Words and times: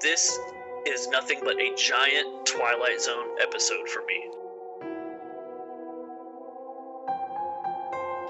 This 0.00 0.38
is 0.86 1.08
nothing 1.08 1.40
but 1.44 1.60
a 1.60 1.74
giant 1.76 2.46
Twilight 2.46 3.02
Zone 3.02 3.36
episode 3.42 3.86
for 3.86 4.02
me. 4.06 4.30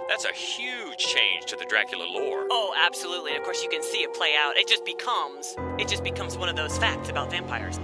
That's 0.09 0.25
a 0.25 0.33
huge 0.33 0.99
change 0.99 1.45
to 1.47 1.55
the 1.55 1.65
Dracula 1.67 2.05
lore. 2.05 2.49
Oh, 2.51 2.75
absolutely. 2.77 3.37
Of 3.37 3.45
course, 3.45 3.63
you 3.63 3.71
can 3.71 3.85
see 3.85 3.99
it 3.99 4.13
play 4.13 4.35
out. 4.37 4.57
It 4.57 4.67
just 4.67 4.85
becomes, 4.85 5.55
it 5.79 5.87
just 5.87 6.03
becomes 6.03 6.37
one 6.37 6.49
of 6.49 6.57
those 6.57 6.77
facts 6.77 7.09
about 7.09 7.31
vampires. 7.31 7.79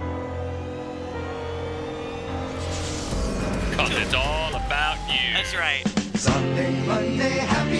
Cause 3.77 3.91
it's 3.91 4.13
all 4.13 4.49
about 4.49 4.97
you. 5.07 5.33
That's 5.33 5.55
right. 5.55 5.87
Sunday, 6.17 6.85
Monday, 6.85 7.37
happy 7.37 7.76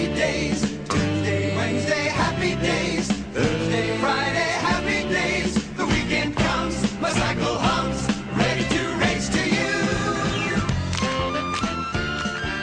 comes, 7.18 7.38
my 7.38 7.42
cycle 7.42 7.58
hums, 7.58 8.08
ready 8.36 8.64
to 8.68 8.96
race 8.98 9.28
to 9.28 9.38
you. 9.38 9.66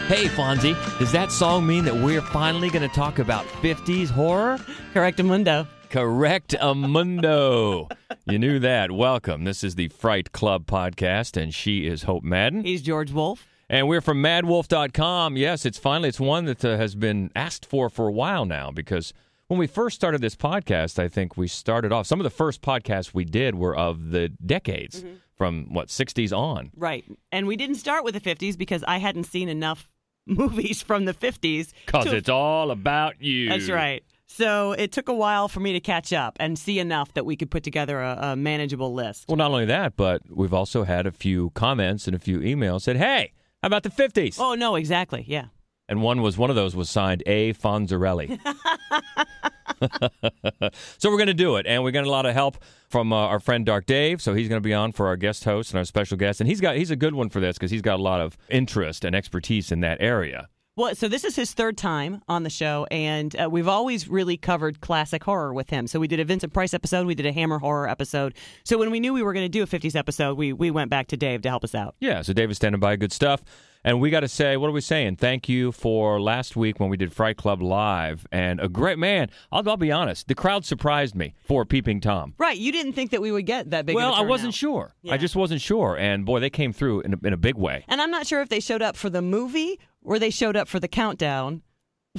Hey, 0.07 0.27
Fonzie, 0.27 0.75
does 0.99 1.11
that 1.11 1.31
song 1.31 1.65
mean 1.65 1.83
that 1.85 1.95
we're 1.95 2.21
finally 2.21 2.69
going 2.69 2.87
to 2.87 2.95
talk 2.95 3.19
about 3.19 3.45
50s 3.61 4.09
horror? 4.09 4.57
Correct, 4.93 5.21
Mundo. 5.23 5.67
Correct, 5.89 6.55
Amundo. 6.59 7.89
you 8.25 8.39
knew 8.39 8.59
that. 8.59 8.91
Welcome. 8.91 9.43
This 9.45 9.63
is 9.63 9.75
the 9.75 9.87
Fright 9.89 10.31
Club 10.31 10.65
podcast, 10.65 11.41
and 11.41 11.53
she 11.53 11.87
is 11.87 12.03
Hope 12.03 12.23
Madden. 12.23 12.63
He's 12.63 12.81
George 12.81 13.11
Wolf. 13.11 13.47
And 13.69 13.87
we're 13.87 14.01
from 14.01 14.21
madwolf.com. 14.21 15.37
Yes, 15.37 15.65
it's 15.65 15.79
finally 15.79 16.09
it's 16.09 16.19
one 16.19 16.45
that 16.45 16.63
uh, 16.63 16.77
has 16.77 16.93
been 16.95 17.31
asked 17.35 17.65
for 17.65 17.89
for 17.89 18.07
a 18.07 18.11
while 18.11 18.45
now 18.45 18.69
because 18.71 19.11
when 19.47 19.59
we 19.59 19.67
first 19.67 19.95
started 19.95 20.21
this 20.21 20.35
podcast, 20.35 20.97
I 20.99 21.07
think 21.07 21.37
we 21.37 21.47
started 21.47 21.91
off 21.91 22.07
some 22.07 22.19
of 22.19 22.23
the 22.23 22.29
first 22.29 22.61
podcasts 22.61 23.13
we 23.13 23.25
did 23.25 23.55
were 23.55 23.75
of 23.75 24.11
the 24.11 24.29
decades 24.29 25.03
mm-hmm. 25.03 25.15
from 25.35 25.73
what 25.73 25.89
60s 25.89 26.35
on. 26.35 26.71
Right. 26.75 27.05
And 27.31 27.47
we 27.47 27.55
didn't 27.55 27.75
start 27.75 28.03
with 28.03 28.15
the 28.15 28.21
50s 28.21 28.57
because 28.57 28.83
I 28.87 28.97
hadn't 28.97 29.25
seen 29.25 29.49
enough 29.49 29.89
movies 30.25 30.81
from 30.81 31.05
the 31.05 31.13
50s. 31.13 31.73
Cuz 31.85 32.05
to- 32.05 32.15
it's 32.15 32.29
all 32.29 32.71
about 32.71 33.21
you. 33.21 33.49
That's 33.49 33.69
right. 33.69 34.03
So 34.27 34.71
it 34.71 34.91
took 34.91 35.07
a 35.07 35.13
while 35.13 35.47
for 35.47 35.59
me 35.59 35.73
to 35.73 35.79
catch 35.79 36.11
up 36.11 36.35
and 36.39 36.57
see 36.57 36.79
enough 36.79 37.13
that 37.13 37.25
we 37.25 37.35
could 37.35 37.51
put 37.51 37.63
together 37.63 38.01
a, 38.01 38.17
a 38.19 38.35
manageable 38.35 38.91
list. 38.91 39.25
Well, 39.27 39.37
not 39.37 39.51
only 39.51 39.65
that, 39.65 39.95
but 39.95 40.23
we've 40.29 40.53
also 40.53 40.83
had 40.83 41.05
a 41.05 41.11
few 41.11 41.51
comments 41.51 42.07
and 42.07 42.15
a 42.15 42.19
few 42.19 42.39
emails 42.39 42.81
said, 42.81 42.97
"Hey, 42.97 43.33
how 43.61 43.67
about 43.67 43.83
the 43.83 43.89
50s?" 43.89 44.37
Oh, 44.39 44.55
no, 44.55 44.75
exactly. 44.75 45.23
Yeah. 45.27 45.45
And 45.87 46.01
one 46.01 46.21
was 46.21 46.37
one 46.37 46.49
of 46.49 46.55
those 46.55 46.75
was 46.75 46.89
signed 46.89 47.23
A. 47.25 47.53
Fonzarelli. 47.53 48.39
so 50.97 51.09
we're 51.09 51.17
going 51.17 51.27
to 51.27 51.33
do 51.33 51.57
it, 51.57 51.67
and 51.67 51.83
we 51.83 51.91
got 51.91 52.05
a 52.05 52.09
lot 52.09 52.25
of 52.25 52.33
help 52.33 52.57
from 52.89 53.13
uh, 53.13 53.15
our 53.15 53.39
friend 53.39 53.65
Dark 53.65 53.85
Dave. 53.85 54.21
So 54.21 54.33
he's 54.33 54.47
going 54.47 54.61
to 54.61 54.67
be 54.67 54.73
on 54.73 54.91
for 54.91 55.07
our 55.07 55.15
guest 55.15 55.43
host 55.43 55.71
and 55.71 55.77
our 55.77 55.85
special 55.85 56.17
guest, 56.17 56.41
and 56.41 56.49
he's 56.49 56.61
got 56.61 56.75
he's 56.75 56.91
a 56.91 56.95
good 56.95 57.13
one 57.13 57.29
for 57.29 57.39
this 57.39 57.57
because 57.57 57.71
he's 57.71 57.81
got 57.81 57.99
a 57.99 58.03
lot 58.03 58.21
of 58.21 58.37
interest 58.49 59.05
and 59.05 59.15
expertise 59.15 59.71
in 59.71 59.81
that 59.81 60.01
area. 60.01 60.49
Well, 60.77 60.93
so 60.93 61.07
this 61.07 61.23
is 61.23 61.37
his 61.37 61.53
third 61.53 61.77
time 61.77 62.21
on 62.27 62.43
the 62.43 62.49
show, 62.49 62.85
and 62.91 63.33
uh, 63.39 63.49
we've 63.49 63.69
always 63.69 64.09
really 64.09 64.35
covered 64.35 64.81
classic 64.81 65.23
horror 65.23 65.53
with 65.53 65.69
him. 65.69 65.87
So 65.87 66.01
we 66.01 66.09
did 66.09 66.19
a 66.19 66.25
Vincent 66.25 66.51
Price 66.51 66.73
episode, 66.73 67.07
we 67.07 67.15
did 67.15 67.25
a 67.25 67.31
Hammer 67.31 67.59
horror 67.59 67.87
episode. 67.87 68.33
So 68.65 68.77
when 68.77 68.91
we 68.91 68.99
knew 68.99 69.13
we 69.13 69.23
were 69.23 69.31
going 69.31 69.45
to 69.45 69.49
do 69.49 69.63
a 69.63 69.67
50s 69.67 69.95
episode, 69.95 70.37
we, 70.37 70.51
we 70.51 70.71
went 70.71 70.89
back 70.89 71.07
to 71.07 71.17
Dave 71.17 71.43
to 71.43 71.49
help 71.49 71.63
us 71.63 71.75
out. 71.75 71.95
Yeah, 72.01 72.23
so 72.23 72.33
David's 72.33 72.57
standing 72.57 72.81
by, 72.81 72.97
good 72.97 73.13
stuff. 73.13 73.41
And 73.85 74.01
we 74.01 74.09
got 74.09 74.21
to 74.21 74.27
say, 74.27 74.57
what 74.57 74.67
are 74.67 74.71
we 74.71 74.81
saying? 74.81 75.17
Thank 75.17 75.47
you 75.47 75.71
for 75.71 76.19
last 76.19 76.55
week 76.55 76.79
when 76.79 76.89
we 76.89 76.97
did 76.97 77.13
Fright 77.13 77.37
Club 77.37 77.61
Live. 77.61 78.25
And 78.31 78.59
a 78.59 78.67
great 78.67 78.97
man, 78.97 79.29
I'll, 79.51 79.69
I'll 79.69 79.77
be 79.77 79.91
honest, 79.91 80.27
the 80.27 80.33
crowd 80.33 80.65
surprised 80.65 81.13
me 81.13 81.35
for 81.43 81.65
Peeping 81.65 82.01
Tom. 82.01 82.33
Right, 82.39 82.57
you 82.57 82.71
didn't 82.71 82.93
think 82.93 83.11
that 83.11 83.21
we 83.21 83.31
would 83.31 83.45
get 83.45 83.69
that 83.69 83.85
big 83.85 83.95
Well, 83.95 84.11
of 84.11 84.17
a 84.17 84.21
I 84.21 84.25
wasn't 84.25 84.55
sure. 84.55 84.95
Yeah. 85.03 85.13
I 85.13 85.17
just 85.17 85.35
wasn't 85.35 85.61
sure. 85.61 85.95
And 85.99 86.25
boy, 86.25 86.39
they 86.39 86.49
came 86.49 86.73
through 86.73 87.01
in 87.01 87.13
a, 87.13 87.27
in 87.27 87.33
a 87.33 87.37
big 87.37 87.57
way. 87.57 87.85
And 87.87 88.01
I'm 88.01 88.09
not 88.09 88.25
sure 88.25 88.41
if 88.41 88.49
they 88.49 88.59
showed 88.59 88.81
up 88.81 88.95
for 88.95 89.11
the 89.11 89.21
movie 89.21 89.79
or 90.01 90.17
they 90.17 90.31
showed 90.31 90.55
up 90.55 90.67
for 90.67 90.79
the 90.79 90.87
countdown, 90.87 91.61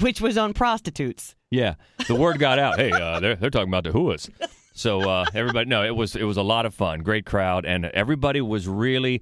which 0.00 0.20
was 0.20 0.38
on 0.38 0.54
prostitutes. 0.54 1.34
Yeah, 1.50 1.74
the 2.06 2.14
word 2.14 2.38
got 2.38 2.60
out. 2.60 2.76
Hey, 2.78 2.92
uh, 2.92 3.18
they're 3.18 3.34
they're 3.34 3.50
talking 3.50 3.70
about 3.70 3.82
the 3.82 3.90
Whoas. 3.90 4.30
So 4.72 5.00
uh, 5.00 5.24
everybody, 5.34 5.68
no, 5.68 5.82
it 5.82 5.96
was 5.96 6.14
it 6.14 6.24
was 6.24 6.36
a 6.36 6.42
lot 6.44 6.64
of 6.64 6.74
fun, 6.74 7.00
great 7.00 7.26
crowd, 7.26 7.64
and 7.64 7.86
everybody 7.86 8.40
was 8.40 8.68
really 8.68 9.20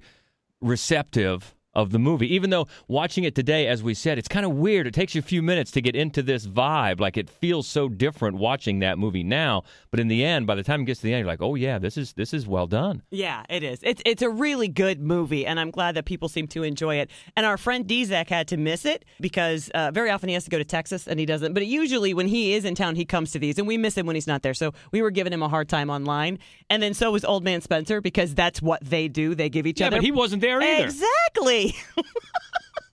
receptive 0.61 1.54
of 1.75 1.91
the 1.91 1.99
movie. 1.99 2.33
Even 2.33 2.49
though 2.49 2.67
watching 2.87 3.23
it 3.23 3.35
today, 3.35 3.67
as 3.67 3.83
we 3.83 3.93
said, 3.93 4.17
it's 4.17 4.27
kind 4.27 4.45
of 4.45 4.53
weird. 4.53 4.87
It 4.87 4.93
takes 4.93 5.13
you 5.15 5.19
a 5.19 5.23
few 5.23 5.41
minutes 5.41 5.71
to 5.71 5.81
get 5.81 5.95
into 5.95 6.21
this 6.23 6.47
vibe. 6.47 6.99
Like 6.99 7.17
it 7.17 7.29
feels 7.29 7.67
so 7.67 7.89
different 7.89 8.37
watching 8.37 8.79
that 8.79 8.97
movie 8.97 9.23
now. 9.23 9.63
But 9.91 9.99
in 9.99 10.07
the 10.07 10.23
end, 10.23 10.47
by 10.47 10.55
the 10.55 10.63
time 10.63 10.81
it 10.81 10.85
gets 10.85 10.99
to 11.01 11.07
the 11.07 11.13
end, 11.13 11.19
you're 11.19 11.27
like, 11.27 11.41
oh 11.41 11.55
yeah, 11.55 11.77
this 11.79 11.97
is 11.97 12.13
this 12.13 12.33
is 12.33 12.47
well 12.47 12.67
done. 12.67 13.01
Yeah, 13.11 13.43
it 13.49 13.63
is. 13.63 13.79
It's 13.83 14.01
it's 14.05 14.21
a 14.21 14.29
really 14.29 14.67
good 14.67 14.99
movie, 15.01 15.45
and 15.45 15.59
I'm 15.59 15.71
glad 15.71 15.95
that 15.95 16.05
people 16.05 16.29
seem 16.29 16.47
to 16.49 16.63
enjoy 16.63 16.95
it. 16.97 17.09
And 17.35 17.45
our 17.45 17.57
friend 17.57 17.85
Dezak 17.85 18.29
had 18.29 18.47
to 18.49 18.57
miss 18.57 18.85
it 18.85 19.05
because 19.19 19.69
uh, 19.75 19.91
very 19.91 20.09
often 20.09 20.29
he 20.29 20.33
has 20.33 20.43
to 20.45 20.49
go 20.49 20.57
to 20.57 20.63
Texas 20.65 21.07
and 21.07 21.19
he 21.19 21.25
doesn't. 21.25 21.53
But 21.53 21.65
usually 21.65 22.13
when 22.13 22.27
he 22.27 22.53
is 22.53 22.65
in 22.65 22.75
town, 22.75 22.95
he 22.95 23.05
comes 23.05 23.31
to 23.33 23.39
these, 23.39 23.57
and 23.57 23.67
we 23.67 23.77
miss 23.77 23.95
him 23.97 24.05
when 24.05 24.15
he's 24.15 24.27
not 24.27 24.41
there. 24.41 24.53
So 24.53 24.73
we 24.91 25.01
were 25.01 25.11
giving 25.11 25.33
him 25.33 25.43
a 25.43 25.49
hard 25.49 25.69
time 25.69 25.89
online, 25.89 26.39
and 26.69 26.81
then 26.81 26.93
so 26.93 27.11
was 27.11 27.25
Old 27.25 27.43
Man 27.43 27.61
Spencer 27.61 28.01
because 28.01 28.33
that's 28.35 28.61
what 28.61 28.83
they 28.83 29.07
do. 29.07 29.35
They 29.35 29.49
give 29.49 29.65
each 29.67 29.79
Yeah, 29.81 29.87
other. 29.87 29.97
but 29.97 30.03
he 30.03 30.11
wasn't 30.11 30.41
there 30.41 30.61
either. 30.61 30.85
Exactly. 30.85 31.64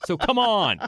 So 0.05 0.17
come 0.17 0.37
on, 0.37 0.81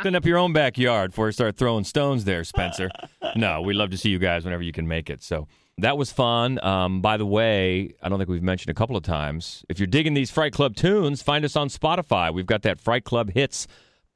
clean 0.00 0.14
up 0.16 0.24
your 0.24 0.38
own 0.38 0.54
backyard 0.54 1.10
before 1.10 1.26
you 1.26 1.32
start 1.32 1.54
throwing 1.58 1.84
stones 1.84 2.24
there, 2.24 2.44
Spencer. 2.44 2.88
No, 3.36 3.60
we 3.60 3.74
love 3.74 3.90
to 3.90 3.98
see 3.98 4.08
you 4.08 4.18
guys 4.18 4.42
whenever 4.46 4.62
you 4.62 4.72
can 4.72 4.88
make 4.88 5.10
it. 5.10 5.22
So 5.22 5.48
that 5.76 5.98
was 5.98 6.10
fun. 6.10 6.58
Um, 6.64 7.02
by 7.02 7.18
the 7.18 7.26
way, 7.26 7.92
I 8.02 8.08
don't 8.08 8.16
think 8.18 8.30
we've 8.30 8.42
mentioned 8.42 8.70
a 8.70 8.74
couple 8.74 8.96
of 8.96 9.02
times. 9.02 9.66
If 9.68 9.78
you're 9.78 9.86
digging 9.86 10.14
these 10.14 10.30
Fright 10.30 10.54
Club 10.54 10.76
tunes, 10.76 11.20
find 11.20 11.44
us 11.44 11.56
on 11.56 11.68
Spotify. 11.68 12.32
We've 12.32 12.46
got 12.46 12.62
that 12.62 12.80
Fright 12.80 13.04
Club 13.04 13.32
hits 13.32 13.66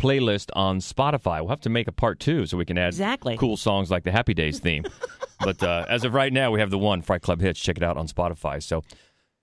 playlist 0.01 0.49
on 0.55 0.79
Spotify. 0.79 1.41
We'll 1.41 1.51
have 1.51 1.61
to 1.61 1.69
make 1.71 1.87
a 1.87 1.93
part 1.93 2.19
two 2.19 2.47
so 2.47 2.57
we 2.57 2.65
can 2.65 2.79
add 2.79 2.89
Exactly. 2.89 3.37
cool 3.37 3.59
songs 3.59 3.91
like 3.91 4.05
the 4.05 4.13
Happy 4.13 4.33
Days 4.33 4.61
theme. 4.61 4.87
but 5.41 5.63
uh, 5.63 5.85
as 5.91 6.05
of 6.05 6.15
right 6.15 6.33
now, 6.33 6.51
we 6.51 6.61
have 6.61 6.71
the 6.71 6.79
one 6.79 7.03
Fright 7.03 7.21
Club 7.21 7.43
hits. 7.43 7.61
Check 7.61 7.77
it 7.77 7.83
out 7.83 7.99
on 7.99 8.09
Spotify. 8.09 8.63
So 8.63 8.83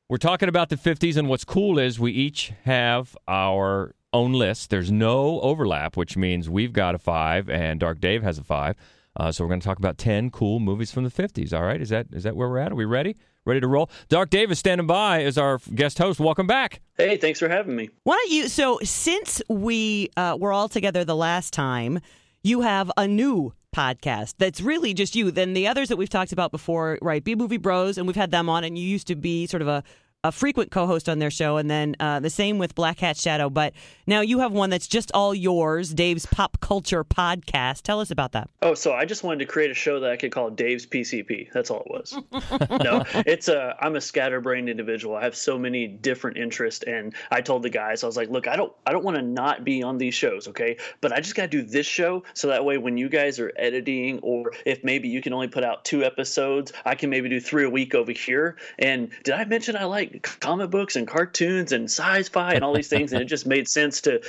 we're 0.07 0.17
talking 0.17 0.49
about 0.49 0.69
the 0.69 0.75
50s, 0.75 1.17
and 1.17 1.27
what's 1.27 1.45
cool 1.45 1.79
is 1.79 1.99
we 1.99 2.11
each 2.11 2.53
have 2.63 3.17
our 3.27 3.95
own 4.13 4.33
list. 4.33 4.69
There's 4.69 4.91
no 4.91 5.41
overlap, 5.41 5.97
which 5.97 6.15
means 6.15 6.49
we've 6.49 6.73
got 6.73 6.93
a 6.93 6.99
five, 6.99 7.49
and 7.49 7.79
Dark 7.79 7.99
Dave 7.99 8.21
has 8.21 8.37
a 8.37 8.43
five. 8.43 8.75
Uh, 9.17 9.31
so 9.31 9.43
we're 9.43 9.47
going 9.47 9.61
to 9.61 9.65
talk 9.65 9.79
about 9.79 9.97
10 9.97 10.29
cool 10.29 10.59
movies 10.59 10.91
from 10.91 11.05
the 11.05 11.09
50s. 11.09 11.53
All 11.53 11.63
right, 11.63 11.81
is 11.81 11.89
that 11.89 12.07
is 12.11 12.23
that 12.23 12.35
where 12.35 12.49
we're 12.49 12.59
at? 12.59 12.71
Are 12.71 12.75
we 12.75 12.85
ready? 12.85 13.15
Ready 13.45 13.61
to 13.61 13.67
roll? 13.67 13.89
Dark 14.09 14.29
Dave 14.29 14.51
is 14.51 14.59
standing 14.59 14.87
by 14.87 15.23
as 15.23 15.37
our 15.37 15.59
guest 15.73 15.97
host. 15.97 16.19
Welcome 16.19 16.47
back. 16.47 16.81
Hey, 16.97 17.17
thanks 17.17 17.39
for 17.39 17.47
having 17.47 17.75
me. 17.75 17.89
Why 18.03 18.15
don't 18.15 18.31
you? 18.31 18.47
So 18.47 18.79
since 18.83 19.41
we 19.49 20.09
uh, 20.17 20.37
were 20.39 20.51
all 20.51 20.67
together 20.67 21.05
the 21.05 21.15
last 21.15 21.53
time, 21.53 21.99
you 22.43 22.61
have 22.61 22.91
a 22.97 23.07
new 23.07 23.53
podcast 23.75 24.35
that's 24.37 24.61
really 24.61 24.93
just 24.93 25.15
you. 25.15 25.31
Then 25.31 25.53
the 25.53 25.67
others 25.67 25.89
that 25.89 25.97
we've 25.97 26.09
talked 26.09 26.31
about 26.31 26.51
before, 26.51 26.97
right? 27.01 27.23
B 27.23 27.35
Movie 27.35 27.57
Bros, 27.57 27.97
and 27.97 28.07
we've 28.07 28.15
had 28.15 28.31
them 28.31 28.49
on, 28.49 28.63
and 28.63 28.77
you 28.77 28.87
used 28.87 29.07
to 29.07 29.15
be 29.15 29.47
sort 29.47 29.61
of 29.61 29.67
a 29.67 29.83
a 30.25 30.31
frequent 30.31 30.71
co-host 30.71 31.07
on 31.07 31.19
their 31.19 31.29
show, 31.29 31.57
and 31.57 31.69
then 31.69 31.95
uh, 31.99 32.19
the 32.19 32.31
same 32.31 32.57
with 32.57 32.73
Black 32.73 32.99
Hat 32.99 33.15
Shadow. 33.15 33.47
But 33.47 33.73
now 34.07 34.21
you 34.21 34.39
have 34.39 34.51
one 34.51 34.71
that's 34.71 34.87
just 34.87 35.11
all 35.13 35.35
yours, 35.35 35.93
Dave's 35.93 36.25
Pop 36.25 36.59
Culture 36.61 37.03
Podcast. 37.03 37.83
Tell 37.83 37.99
us 37.99 38.09
about 38.09 38.31
that. 38.31 38.49
Oh, 38.63 38.73
so 38.73 38.91
I 38.91 39.05
just 39.05 39.23
wanted 39.23 39.39
to 39.39 39.45
create 39.45 39.69
a 39.69 39.75
show 39.75 39.99
that 39.99 40.09
I 40.09 40.17
could 40.17 40.31
call 40.31 40.49
Dave's 40.49 40.87
PCP. 40.87 41.51
That's 41.53 41.69
all 41.69 41.81
it 41.81 41.91
was. 41.91 42.17
no, 42.83 43.03
it's 43.23 43.49
a. 43.49 43.75
I'm 43.79 43.95
a 43.95 44.01
scatterbrained 44.01 44.67
individual. 44.67 45.15
I 45.15 45.23
have 45.25 45.35
so 45.35 45.59
many 45.59 45.87
different 45.87 46.37
interests, 46.37 46.83
and 46.83 47.13
I 47.29 47.41
told 47.41 47.61
the 47.61 47.69
guys, 47.69 48.03
I 48.03 48.07
was 48.07 48.17
like, 48.17 48.31
look, 48.31 48.47
I 48.47 48.55
don't, 48.55 48.73
I 48.87 48.93
don't 48.93 49.05
want 49.05 49.17
to 49.17 49.23
not 49.23 49.63
be 49.63 49.83
on 49.83 49.99
these 49.99 50.15
shows, 50.15 50.47
okay? 50.47 50.77
But 51.01 51.13
I 51.13 51.19
just 51.19 51.35
got 51.35 51.43
to 51.43 51.47
do 51.49 51.61
this 51.61 51.85
show 51.85 52.23
so 52.33 52.47
that 52.47 52.65
way 52.65 52.79
when 52.79 52.97
you 52.97 53.09
guys 53.09 53.39
are 53.39 53.51
editing, 53.55 54.19
or 54.23 54.53
if 54.65 54.83
maybe 54.83 55.07
you 55.07 55.21
can 55.21 55.33
only 55.33 55.49
put 55.49 55.63
out 55.63 55.85
two 55.85 56.03
episodes, 56.03 56.73
I 56.83 56.95
can 56.95 57.11
maybe 57.11 57.29
do 57.29 57.39
three 57.39 57.65
a 57.65 57.69
week 57.69 57.93
over 57.93 58.11
here. 58.11 58.57
And 58.79 59.11
did 59.23 59.35
I 59.35 59.45
mention 59.45 59.75
I 59.75 59.83
like 59.83 60.14
comic 60.21 60.69
books 60.69 60.95
and 60.95 61.07
cartoons 61.07 61.71
and 61.71 61.85
sci-fi 61.85 62.53
and 62.53 62.63
all 62.63 62.73
these 62.73 62.87
things? 62.87 63.13
And 63.13 63.21
it 63.21 63.25
just 63.25 63.45
made 63.45 63.67
sense 63.67 64.01
to 64.01 64.21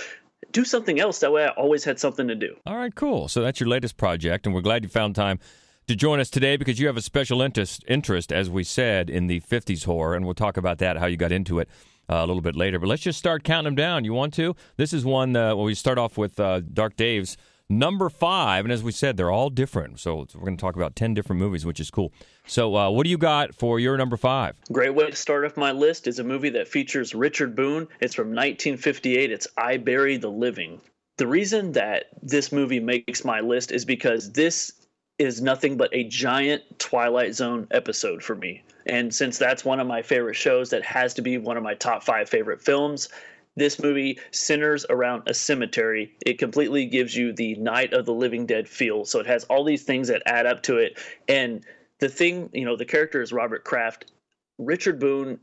do 0.53 0.65
something 0.65 1.01
else. 1.01 1.21
That 1.21 1.33
way, 1.33 1.45
I 1.45 1.49
always 1.49 1.85
had 1.85 1.99
something 1.99 2.29
to 2.29 2.35
do. 2.35 2.57
All 2.67 2.77
right, 2.77 2.95
cool. 2.95 3.29
So 3.29 3.43
that's 3.43 3.61
your 3.61 3.69
latest 3.69 3.97
project, 3.97 4.47
and 4.47 4.55
we're 4.55 4.61
glad 4.61 4.83
you 4.83 4.89
found 4.89 5.15
time 5.15 5.39
to 5.87 5.95
join 5.95 6.19
us 6.21 6.31
today 6.31 6.57
because 6.57 6.81
you 6.81 6.87
have 6.87 6.97
a 6.97 7.03
special 7.03 7.43
interest, 7.43 7.85
interest 7.87 8.33
as 8.33 8.51
we 8.51 8.65
said, 8.65 9.09
in 9.09 9.27
the 9.27 9.41
50s 9.41 9.85
horror, 9.85 10.15
and 10.15 10.25
we'll 10.25 10.35
talk 10.35 10.57
about 10.57 10.79
that, 10.79 10.97
how 10.97 11.07
you 11.07 11.17
got 11.17 11.33
into 11.33 11.59
it. 11.59 11.69
Uh, 12.09 12.19
a 12.19 12.27
little 12.27 12.41
bit 12.41 12.55
later, 12.55 12.79
but 12.79 12.87
let's 12.87 13.03
just 13.03 13.19
start 13.19 13.43
counting 13.43 13.65
them 13.65 13.75
down. 13.75 14.05
You 14.05 14.13
want 14.13 14.33
to? 14.35 14.55
This 14.77 14.93
is 14.93 15.05
one. 15.05 15.35
Uh, 15.35 15.57
well, 15.57 15.65
we 15.65 15.75
start 15.75 15.99
off 15.99 16.17
with 16.17 16.39
uh, 16.39 16.61
Dark 16.61 16.95
Dave's 16.95 17.37
number 17.69 18.09
five, 18.09 18.65
and 18.65 18.73
as 18.73 18.83
we 18.83 18.93
said, 18.93 19.17
they're 19.17 19.31
all 19.31 19.51
different. 19.51 20.01
So 20.01 20.27
we're 20.35 20.41
going 20.41 20.57
to 20.57 20.61
talk 20.61 20.77
about 20.77 20.97
ten 20.97 21.15
different 21.15 21.41
movies, 21.41 21.65
which 21.65 21.81
is 21.81 21.91
cool. 21.91 22.13
So, 22.47 22.77
uh, 22.77 22.91
what 22.91 23.05
do 23.05 23.11
you 23.11 23.19
got 23.19 23.55
for 23.55 23.81
your 23.81 23.97
number 23.97 24.17
five? 24.17 24.57
Great 24.73 24.95
way 24.95 25.11
to 25.11 25.17
start 25.17 25.45
off 25.45 25.57
my 25.57 25.73
list 25.73 26.07
is 26.07 26.19
a 26.19 26.25
movie 26.25 26.51
that 26.51 26.69
features 26.69 27.15
Richard 27.15 27.57
Boone. 27.57 27.89
It's 28.01 28.15
from 28.15 28.29
1958. 28.29 29.31
It's 29.31 29.49
I 29.57 29.77
Bury 29.77 30.17
the 30.17 30.31
Living. 30.31 30.81
The 31.19 31.27
reason 31.27 31.73
that 31.73 32.07
this 32.23 32.53
movie 32.53 32.81
makes 32.81 33.25
my 33.25 33.41
list 33.41 33.73
is 33.73 33.85
because 33.85 34.33
this 34.33 34.73
is 35.19 35.41
nothing 35.41 35.77
but 35.79 35.89
a 35.95 36.05
giant 36.05 36.63
Twilight 36.79 37.35
Zone 37.35 37.67
episode 37.71 38.23
for 38.23 38.35
me. 38.35 38.63
And 38.85 39.15
since 39.15 39.39
that's 39.39 39.65
one 39.65 39.81
of 39.81 39.87
my 39.87 40.03
favorite 40.03 40.35
shows, 40.35 40.71
that 40.71 40.85
has 40.85 41.15
to 41.15 41.23
be 41.23 41.39
one 41.39 41.57
of 41.57 41.63
my 41.63 41.75
top 41.75 42.05
five 42.05 42.29
favorite 42.29 42.61
films. 42.61 43.09
This 43.57 43.79
movie 43.79 44.19
centers 44.31 44.85
around 44.91 45.23
a 45.27 45.35
cemetery. 45.35 46.15
It 46.25 46.39
completely 46.39 46.87
gives 46.87 47.17
you 47.17 47.33
the 47.33 47.55
Night 47.55 47.95
of 47.95 48.05
the 48.05 48.13
Living 48.13 48.45
Dead 48.45 48.69
feel. 48.69 49.07
So 49.07 49.19
it 49.19 49.27
has 49.27 49.45
all 49.45 49.65
these 49.65 49.83
things 49.83 50.09
that 50.09 50.23
add 50.27 50.45
up 50.45 50.63
to 50.65 50.77
it. 50.77 50.99
And 51.27 51.65
the 51.99 52.11
thing, 52.11 52.51
you 52.53 52.67
know, 52.67 52.77
the 52.77 52.85
character 52.85 53.23
is 53.23 53.33
Robert 53.33 53.65
Kraft. 53.65 54.13
Richard 54.59 55.01
Boone 55.01 55.41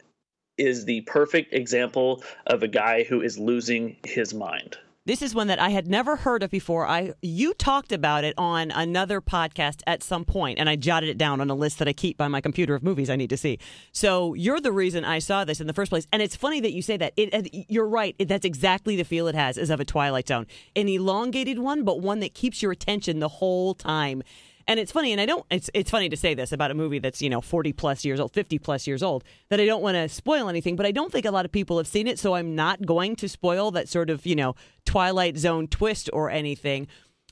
is 0.57 0.85
the 0.85 1.01
perfect 1.01 1.53
example 1.53 2.23
of 2.45 2.61
a 2.61 2.67
guy 2.67 3.03
who 3.03 3.21
is 3.21 3.39
losing 3.39 3.97
his 4.05 4.33
mind. 4.33 4.77
This 5.05 5.21
is 5.21 5.35
one 5.35 5.47
that 5.47 5.59
I 5.59 5.71
had 5.71 5.85
never 5.85 6.15
heard 6.15 6.43
of 6.43 6.49
before. 6.49 6.87
I 6.87 7.11
you 7.21 7.53
talked 7.53 7.91
about 7.91 8.23
it 8.23 8.33
on 8.37 8.71
another 8.71 9.19
podcast 9.19 9.81
at 9.85 10.01
some 10.01 10.23
point, 10.23 10.59
and 10.59 10.69
I 10.69 10.77
jotted 10.77 11.09
it 11.09 11.17
down 11.17 11.41
on 11.41 11.49
a 11.49 11.55
list 11.55 11.79
that 11.79 11.89
I 11.89 11.93
keep 11.93 12.17
by 12.17 12.29
my 12.29 12.39
computer 12.39 12.73
of 12.73 12.83
movies 12.83 13.09
I 13.09 13.17
need 13.17 13.29
to 13.31 13.35
see. 13.35 13.59
So 13.91 14.33
you're 14.33 14.61
the 14.61 14.71
reason 14.71 15.03
I 15.03 15.19
saw 15.19 15.43
this 15.43 15.59
in 15.59 15.67
the 15.67 15.73
first 15.73 15.89
place, 15.89 16.07
and 16.13 16.21
it's 16.21 16.37
funny 16.37 16.61
that 16.61 16.71
you 16.71 16.81
say 16.81 16.95
that. 16.95 17.11
It, 17.17 17.67
you're 17.69 17.85
right. 17.85 18.15
That's 18.17 18.45
exactly 18.45 18.95
the 18.95 19.03
feel 19.03 19.27
it 19.27 19.35
has, 19.35 19.57
is 19.57 19.69
of 19.69 19.81
a 19.81 19.85
Twilight 19.85 20.29
Zone, 20.29 20.47
an 20.73 20.87
elongated 20.87 21.59
one, 21.59 21.83
but 21.83 21.99
one 21.99 22.21
that 22.21 22.33
keeps 22.33 22.61
your 22.61 22.71
attention 22.71 23.19
the 23.19 23.27
whole 23.27 23.73
time. 23.73 24.23
And 24.67 24.79
it's 24.79 24.91
funny, 24.91 25.11
and 25.11 25.19
I 25.19 25.25
don't. 25.25 25.45
It's 25.49 25.69
it's 25.73 25.91
funny 25.91 26.09
to 26.09 26.17
say 26.17 26.33
this 26.33 26.51
about 26.51 26.71
a 26.71 26.73
movie 26.73 26.99
that's 26.99 27.21
you 27.21 27.29
know 27.29 27.41
forty 27.41 27.73
plus 27.73 28.05
years 28.05 28.19
old, 28.19 28.33
fifty 28.33 28.57
plus 28.57 28.87
years 28.87 29.03
old. 29.03 29.23
That 29.49 29.59
I 29.59 29.65
don't 29.65 29.81
want 29.81 29.95
to 29.95 30.07
spoil 30.07 30.47
anything, 30.47 30.75
but 30.75 30.85
I 30.85 30.91
don't 30.91 31.11
think 31.11 31.25
a 31.25 31.31
lot 31.31 31.45
of 31.45 31.51
people 31.51 31.77
have 31.77 31.87
seen 31.87 32.07
it, 32.07 32.17
so 32.17 32.35
I'm 32.35 32.55
not 32.55 32.85
going 32.85 33.15
to 33.17 33.27
spoil 33.27 33.71
that 33.71 33.89
sort 33.89 34.09
of 34.09 34.25
you 34.25 34.35
know 34.35 34.55
Twilight 34.85 35.37
Zone 35.37 35.67
twist 35.67 36.09
or 36.13 36.29
anything. 36.29 36.87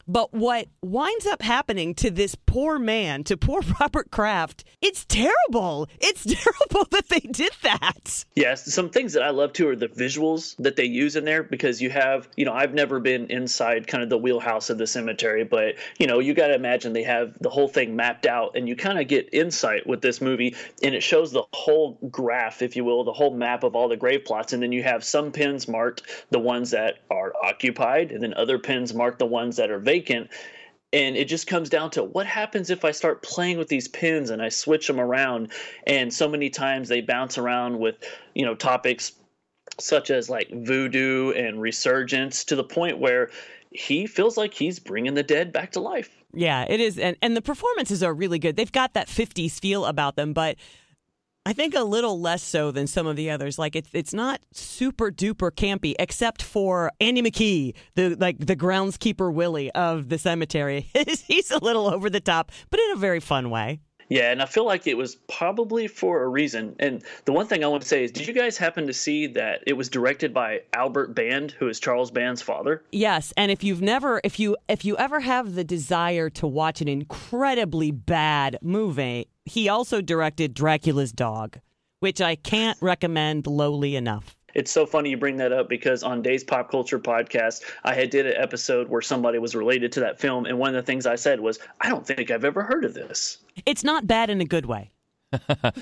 But 0.07 0.33
what 0.33 0.67
winds 0.81 1.25
up 1.25 1.41
happening 1.41 1.95
to 1.95 2.11
this 2.11 2.35
poor 2.35 2.79
man, 2.79 3.23
to 3.25 3.37
poor 3.37 3.61
Robert 3.79 4.11
Kraft, 4.11 4.63
it's 4.81 5.05
terrible. 5.05 5.87
It's 5.99 6.23
terrible 6.43 6.87
that 6.91 7.09
they 7.09 7.19
did 7.19 7.51
that. 7.63 8.25
Yes, 8.35 8.73
some 8.73 8.89
things 8.89 9.13
that 9.13 9.23
I 9.23 9.29
love 9.29 9.53
too 9.53 9.69
are 9.69 9.75
the 9.75 9.87
visuals 9.87 10.55
that 10.59 10.75
they 10.75 10.85
use 10.85 11.15
in 11.15 11.25
there 11.25 11.43
because 11.43 11.81
you 11.81 11.89
have, 11.89 12.27
you 12.35 12.45
know, 12.45 12.53
I've 12.53 12.73
never 12.73 12.99
been 12.99 13.27
inside 13.29 13.87
kind 13.87 14.03
of 14.03 14.09
the 14.09 14.17
wheelhouse 14.17 14.69
of 14.69 14.77
the 14.77 14.87
cemetery, 14.87 15.43
but 15.43 15.75
you 15.99 16.07
know, 16.07 16.19
you 16.19 16.33
got 16.33 16.47
to 16.47 16.55
imagine 16.55 16.93
they 16.93 17.03
have 17.03 17.37
the 17.39 17.49
whole 17.49 17.67
thing 17.67 17.95
mapped 17.95 18.25
out 18.25 18.55
and 18.55 18.67
you 18.67 18.75
kind 18.75 18.99
of 18.99 19.07
get 19.07 19.33
insight 19.33 19.87
with 19.87 20.01
this 20.01 20.21
movie 20.21 20.55
and 20.83 20.95
it 20.95 21.03
shows 21.03 21.31
the 21.31 21.43
whole 21.53 21.97
graph, 22.09 22.61
if 22.61 22.75
you 22.75 22.83
will, 22.83 23.03
the 23.03 23.13
whole 23.13 23.33
map 23.33 23.63
of 23.63 23.75
all 23.75 23.87
the 23.87 23.97
grave 23.97 24.25
plots 24.25 24.53
and 24.53 24.61
then 24.61 24.71
you 24.71 24.83
have 24.83 25.03
some 25.03 25.31
pins 25.31 25.67
marked 25.67 26.03
the 26.29 26.39
ones 26.39 26.71
that 26.71 26.99
are 27.09 27.33
occupied 27.43 28.11
and 28.11 28.23
then 28.23 28.33
other 28.33 28.59
pins 28.59 28.93
marked 28.93 29.19
the 29.19 29.25
ones 29.25 29.57
that 29.57 29.69
are 29.71 29.79
vacant 29.91 30.29
and 30.93 31.15
it 31.15 31.25
just 31.25 31.47
comes 31.47 31.69
down 31.69 31.89
to 31.89 32.03
what 32.03 32.25
happens 32.25 32.69
if 32.69 32.83
I 32.83 32.91
start 32.91 33.23
playing 33.23 33.57
with 33.57 33.67
these 33.67 33.87
pins 33.87 34.29
and 34.29 34.41
I 34.41 34.49
switch 34.49 34.87
them 34.87 34.99
around 34.99 35.51
and 35.85 36.13
so 36.13 36.27
many 36.27 36.49
times 36.49 36.87
they 36.87 37.01
bounce 37.01 37.37
around 37.37 37.79
with 37.79 37.95
you 38.33 38.45
know 38.45 38.55
topics 38.55 39.13
such 39.79 40.09
as 40.09 40.29
like 40.29 40.49
voodoo 40.51 41.31
and 41.31 41.61
resurgence 41.61 42.45
to 42.45 42.55
the 42.55 42.63
point 42.63 42.99
where 42.99 43.29
he 43.71 44.05
feels 44.05 44.37
like 44.37 44.53
he's 44.53 44.79
bringing 44.79 45.13
the 45.13 45.23
dead 45.23 45.53
back 45.53 45.71
to 45.71 45.79
life. 45.79 46.09
Yeah, 46.33 46.65
it 46.67 46.79
is, 46.79 46.99
and 46.99 47.15
and 47.21 47.35
the 47.35 47.41
performances 47.41 48.03
are 48.03 48.13
really 48.13 48.39
good. 48.39 48.55
They've 48.57 48.71
got 48.71 48.93
that 48.93 49.07
'50s 49.07 49.59
feel 49.59 49.85
about 49.85 50.15
them, 50.15 50.33
but 50.33 50.57
I 51.43 51.53
think 51.53 51.73
a 51.73 51.83
little 51.83 52.19
less 52.19 52.43
so 52.43 52.69
than 52.69 52.85
some 52.85 53.07
of 53.07 53.15
the 53.15 53.31
others. 53.31 53.57
Like 53.57 53.75
it's 53.75 53.89
it's 53.93 54.13
not 54.13 54.41
super 54.51 55.11
duper 55.11 55.49
campy, 55.49 55.95
except 55.97 56.43
for 56.43 56.91
Andy 56.99 57.23
McKee, 57.23 57.73
the 57.95 58.15
like 58.15 58.37
the 58.37 58.55
groundskeeper 58.55 59.33
Willie 59.33 59.71
of 59.71 60.09
the 60.09 60.19
cemetery. 60.19 60.91
He's 61.27 61.49
a 61.49 61.57
little 61.57 61.87
over 61.87 62.11
the 62.11 62.19
top, 62.19 62.51
but 62.69 62.79
in 62.79 62.91
a 62.91 62.95
very 62.95 63.19
fun 63.19 63.49
way. 63.49 63.79
Yeah, 64.11 64.29
and 64.29 64.41
I 64.41 64.45
feel 64.45 64.65
like 64.65 64.87
it 64.87 64.97
was 64.97 65.15
probably 65.15 65.87
for 65.87 66.21
a 66.21 66.27
reason. 66.27 66.75
And 66.79 67.01
the 67.23 67.31
one 67.31 67.47
thing 67.47 67.63
I 67.63 67.67
want 67.67 67.81
to 67.83 67.87
say 67.87 68.03
is, 68.03 68.11
did 68.11 68.27
you 68.27 68.33
guys 68.33 68.57
happen 68.57 68.85
to 68.87 68.93
see 68.93 69.25
that 69.27 69.63
it 69.65 69.71
was 69.71 69.87
directed 69.87 70.33
by 70.33 70.63
Albert 70.73 71.15
Band, 71.15 71.51
who 71.51 71.69
is 71.69 71.79
Charles 71.79 72.11
Band's 72.11 72.41
father? 72.41 72.83
Yes, 72.91 73.31
and 73.37 73.49
if 73.49 73.63
you've 73.63 73.81
never, 73.81 74.19
if 74.25 74.37
you 74.37 74.57
if 74.67 74.83
you 74.83 74.97
ever 74.97 75.21
have 75.21 75.55
the 75.55 75.63
desire 75.63 76.29
to 76.31 76.45
watch 76.45 76.81
an 76.81 76.89
incredibly 76.89 77.91
bad 77.91 78.59
movie, 78.61 79.27
he 79.45 79.69
also 79.69 80.01
directed 80.01 80.53
Dracula's 80.53 81.11
Dog, 81.11 81.59
which 81.99 82.21
I 82.21 82.35
can't 82.35 82.77
recommend 82.81 83.47
lowly 83.47 83.95
enough. 83.95 84.35
It's 84.53 84.71
so 84.71 84.85
funny 84.85 85.11
you 85.11 85.17
bring 85.17 85.37
that 85.37 85.53
up 85.53 85.69
because 85.69 86.03
on 86.03 86.21
Dave's 86.21 86.43
Pop 86.43 86.69
Culture 86.69 86.99
podcast, 86.99 87.63
I 87.83 87.93
had 87.93 88.09
did 88.09 88.27
an 88.27 88.35
episode 88.35 88.89
where 88.89 89.01
somebody 89.01 89.39
was 89.39 89.55
related 89.55 89.93
to 89.93 90.01
that 90.01 90.19
film, 90.19 90.45
and 90.45 90.59
one 90.59 90.75
of 90.75 90.75
the 90.75 90.85
things 90.85 91.05
I 91.05 91.15
said 91.15 91.39
was, 91.39 91.59
"I 91.79 91.89
don't 91.89 92.05
think 92.05 92.31
I've 92.31 92.43
ever 92.43 92.63
heard 92.63 92.83
of 92.83 92.93
this." 92.93 93.37
It's 93.65 93.83
not 93.83 94.07
bad 94.07 94.29
in 94.29 94.41
a 94.41 94.45
good 94.45 94.65
way. 94.65 94.91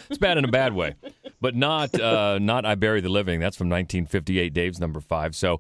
It's 0.10 0.20
bad 0.20 0.38
in 0.38 0.46
a 0.46 0.50
bad 0.50 0.74
way, 0.74 0.96
but 1.42 1.56
not 1.56 2.00
uh, 2.00 2.38
not 2.40 2.66
I 2.66 2.76
Bury 2.76 3.02
the 3.02 3.10
Living. 3.10 3.40
That's 3.40 3.58
from 3.58 3.70
1958, 3.70 4.54
Dave's 4.54 4.80
number 4.80 5.00
five. 5.00 5.36
So 5.36 5.60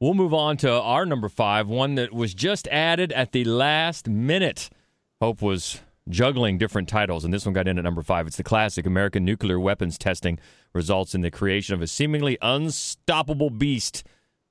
we'll 0.00 0.14
move 0.14 0.34
on 0.34 0.56
to 0.58 0.72
our 0.72 1.06
number 1.06 1.28
five, 1.28 1.68
one 1.68 1.94
that 1.94 2.12
was 2.12 2.34
just 2.34 2.66
added 2.68 3.12
at 3.12 3.30
the 3.30 3.44
last 3.44 4.08
minute. 4.08 4.70
Hope 5.20 5.40
was 5.42 5.80
juggling 6.08 6.58
different 6.58 6.88
titles, 6.88 7.24
and 7.24 7.32
this 7.32 7.44
one 7.44 7.52
got 7.52 7.68
in 7.68 7.78
at 7.78 7.84
number 7.84 8.02
five. 8.02 8.26
It's 8.26 8.36
the 8.36 8.42
classic 8.42 8.86
American 8.86 9.24
nuclear 9.24 9.60
weapons 9.60 9.98
testing 9.98 10.38
results 10.72 11.14
in 11.14 11.20
the 11.20 11.30
creation 11.30 11.74
of 11.74 11.82
a 11.82 11.86
seemingly 11.86 12.38
unstoppable 12.40 13.50
beast, 13.50 14.04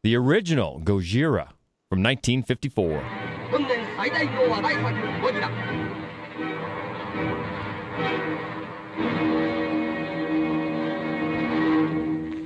the 0.04 0.16
original 0.16 0.80
Gojira 0.82 1.50
from 1.90 2.04
1954. 2.04 3.04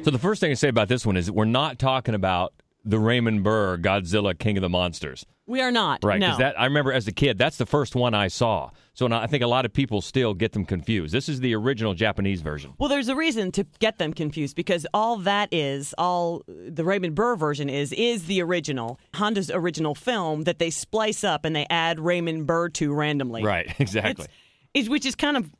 So, 0.03 0.09
the 0.09 0.17
first 0.19 0.41
thing 0.41 0.49
to 0.49 0.55
say 0.55 0.67
about 0.67 0.87
this 0.87 1.05
one 1.05 1.15
is 1.15 1.29
we're 1.29 1.45
not 1.45 1.77
talking 1.77 2.15
about 2.15 2.53
the 2.83 2.99
Raymond 2.99 3.43
Burr 3.43 3.77
Godzilla 3.77 4.37
King 4.37 4.57
of 4.57 4.61
the 4.61 4.69
Monsters. 4.69 5.25
We 5.47 5.61
are 5.61 5.71
not. 5.71 6.03
Right, 6.03 6.19
No. 6.19 6.27
because 6.27 6.39
that 6.39 6.59
I 6.59 6.65
remember 6.65 6.93
as 6.93 7.07
a 7.07 7.11
kid, 7.11 7.37
that's 7.37 7.57
the 7.57 7.65
first 7.65 7.95
one 7.95 8.13
I 8.13 8.27
saw. 8.29 8.69
So 8.93 9.11
I 9.11 9.27
think 9.27 9.43
a 9.43 9.47
lot 9.47 9.65
of 9.65 9.73
people 9.73 10.01
still 10.01 10.33
get 10.33 10.53
them 10.53 10.65
confused. 10.65 11.13
This 11.13 11.27
is 11.27 11.39
the 11.41 11.53
original 11.55 11.93
Japanese 11.93 12.41
version. 12.41 12.73
Well, 12.77 12.89
there's 12.89 13.07
a 13.09 13.15
reason 13.15 13.51
to 13.53 13.65
get 13.79 13.97
them 13.97 14.13
confused 14.13 14.55
because 14.55 14.87
all 14.93 15.17
that 15.17 15.49
is, 15.51 15.93
all 15.97 16.43
the 16.47 16.83
Raymond 16.85 17.15
Burr 17.15 17.35
version 17.35 17.69
is, 17.69 17.91
is 17.93 18.25
the 18.25 18.41
original, 18.41 18.99
Honda's 19.15 19.49
original 19.51 19.95
film 19.95 20.43
that 20.43 20.59
they 20.59 20.69
splice 20.69 21.23
up 21.23 21.43
and 21.45 21.55
they 21.55 21.65
add 21.69 21.99
Raymond 21.99 22.47
Burr 22.47 22.69
to 22.69 22.93
randomly. 22.93 23.43
Right, 23.43 23.73
exactly. 23.79 24.27
It's, 24.73 24.87
which 24.87 25.05
is 25.05 25.15
kind 25.15 25.35
of 25.35 25.51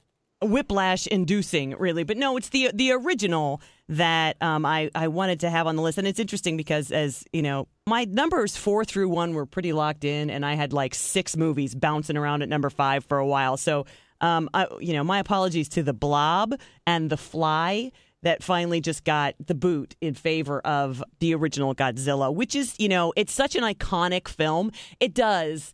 whiplash 0.42 1.08
inducing, 1.08 1.76
really. 1.78 2.04
But 2.04 2.18
no, 2.18 2.38
it's 2.38 2.50
the 2.50 2.72
the 2.74 2.92
original 2.92 3.62
that 3.90 4.42
um, 4.42 4.66
I, 4.66 4.90
I 4.96 5.10
wanted 5.10 5.42
to 5.42 5.50
have 5.50 5.68
on 5.68 5.76
the 5.76 5.82
list. 5.82 5.98
And 5.98 6.08
it's 6.08 6.20
interesting 6.20 6.56
because, 6.56 6.92
as 6.92 7.26
you 7.34 7.42
know, 7.42 7.68
my 7.88 8.06
numbers 8.06 8.56
four 8.56 8.86
through 8.86 9.10
one 9.10 9.34
were 9.34 9.46
pretty 9.46 9.74
locked 9.74 10.04
in, 10.04 10.30
and 10.30 10.46
I 10.46 10.54
had 10.54 10.74
like 10.74 10.96
six 10.96 11.36
movies 11.36 11.76
bouncing 11.76 12.18
around 12.18 12.42
at 12.42 12.50
number 12.50 12.70
five 12.70 13.06
for 13.06 13.18
a 13.18 13.28
while. 13.28 13.58
So, 13.58 13.86
um, 14.22 14.50
I, 14.54 14.68
you 14.80 14.94
know, 14.94 15.04
my 15.04 15.20
apologies 15.20 15.70
to 15.70 15.84
The 15.84 15.94
Blob 15.94 16.56
and 16.88 17.10
The 17.10 17.18
Fly 17.18 17.92
that 18.24 18.44
finally 18.44 18.80
just 18.80 19.04
got 19.04 19.34
the 19.46 19.56
boot 19.56 19.96
in 20.00 20.14
favor 20.14 20.60
of 20.62 21.04
the 21.20 21.34
original 21.34 21.74
Godzilla, 21.74 22.34
which 22.34 22.56
is, 22.56 22.76
you 22.78 22.88
know, 22.88 23.12
it's 23.16 23.34
such 23.34 23.56
an 23.56 23.64
iconic 23.64 24.28
film. 24.28 24.72
It 25.00 25.14
does 25.14 25.74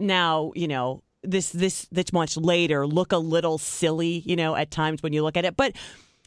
now, 0.00 0.52
you 0.56 0.68
know, 0.68 1.02
this 1.26 1.50
this 1.50 1.86
this 1.90 2.12
much 2.12 2.36
later 2.36 2.86
look 2.86 3.12
a 3.12 3.18
little 3.18 3.58
silly, 3.58 4.22
you 4.24 4.36
know, 4.36 4.54
at 4.54 4.70
times 4.70 5.02
when 5.02 5.12
you 5.12 5.22
look 5.22 5.36
at 5.36 5.44
it, 5.44 5.56
but 5.56 5.72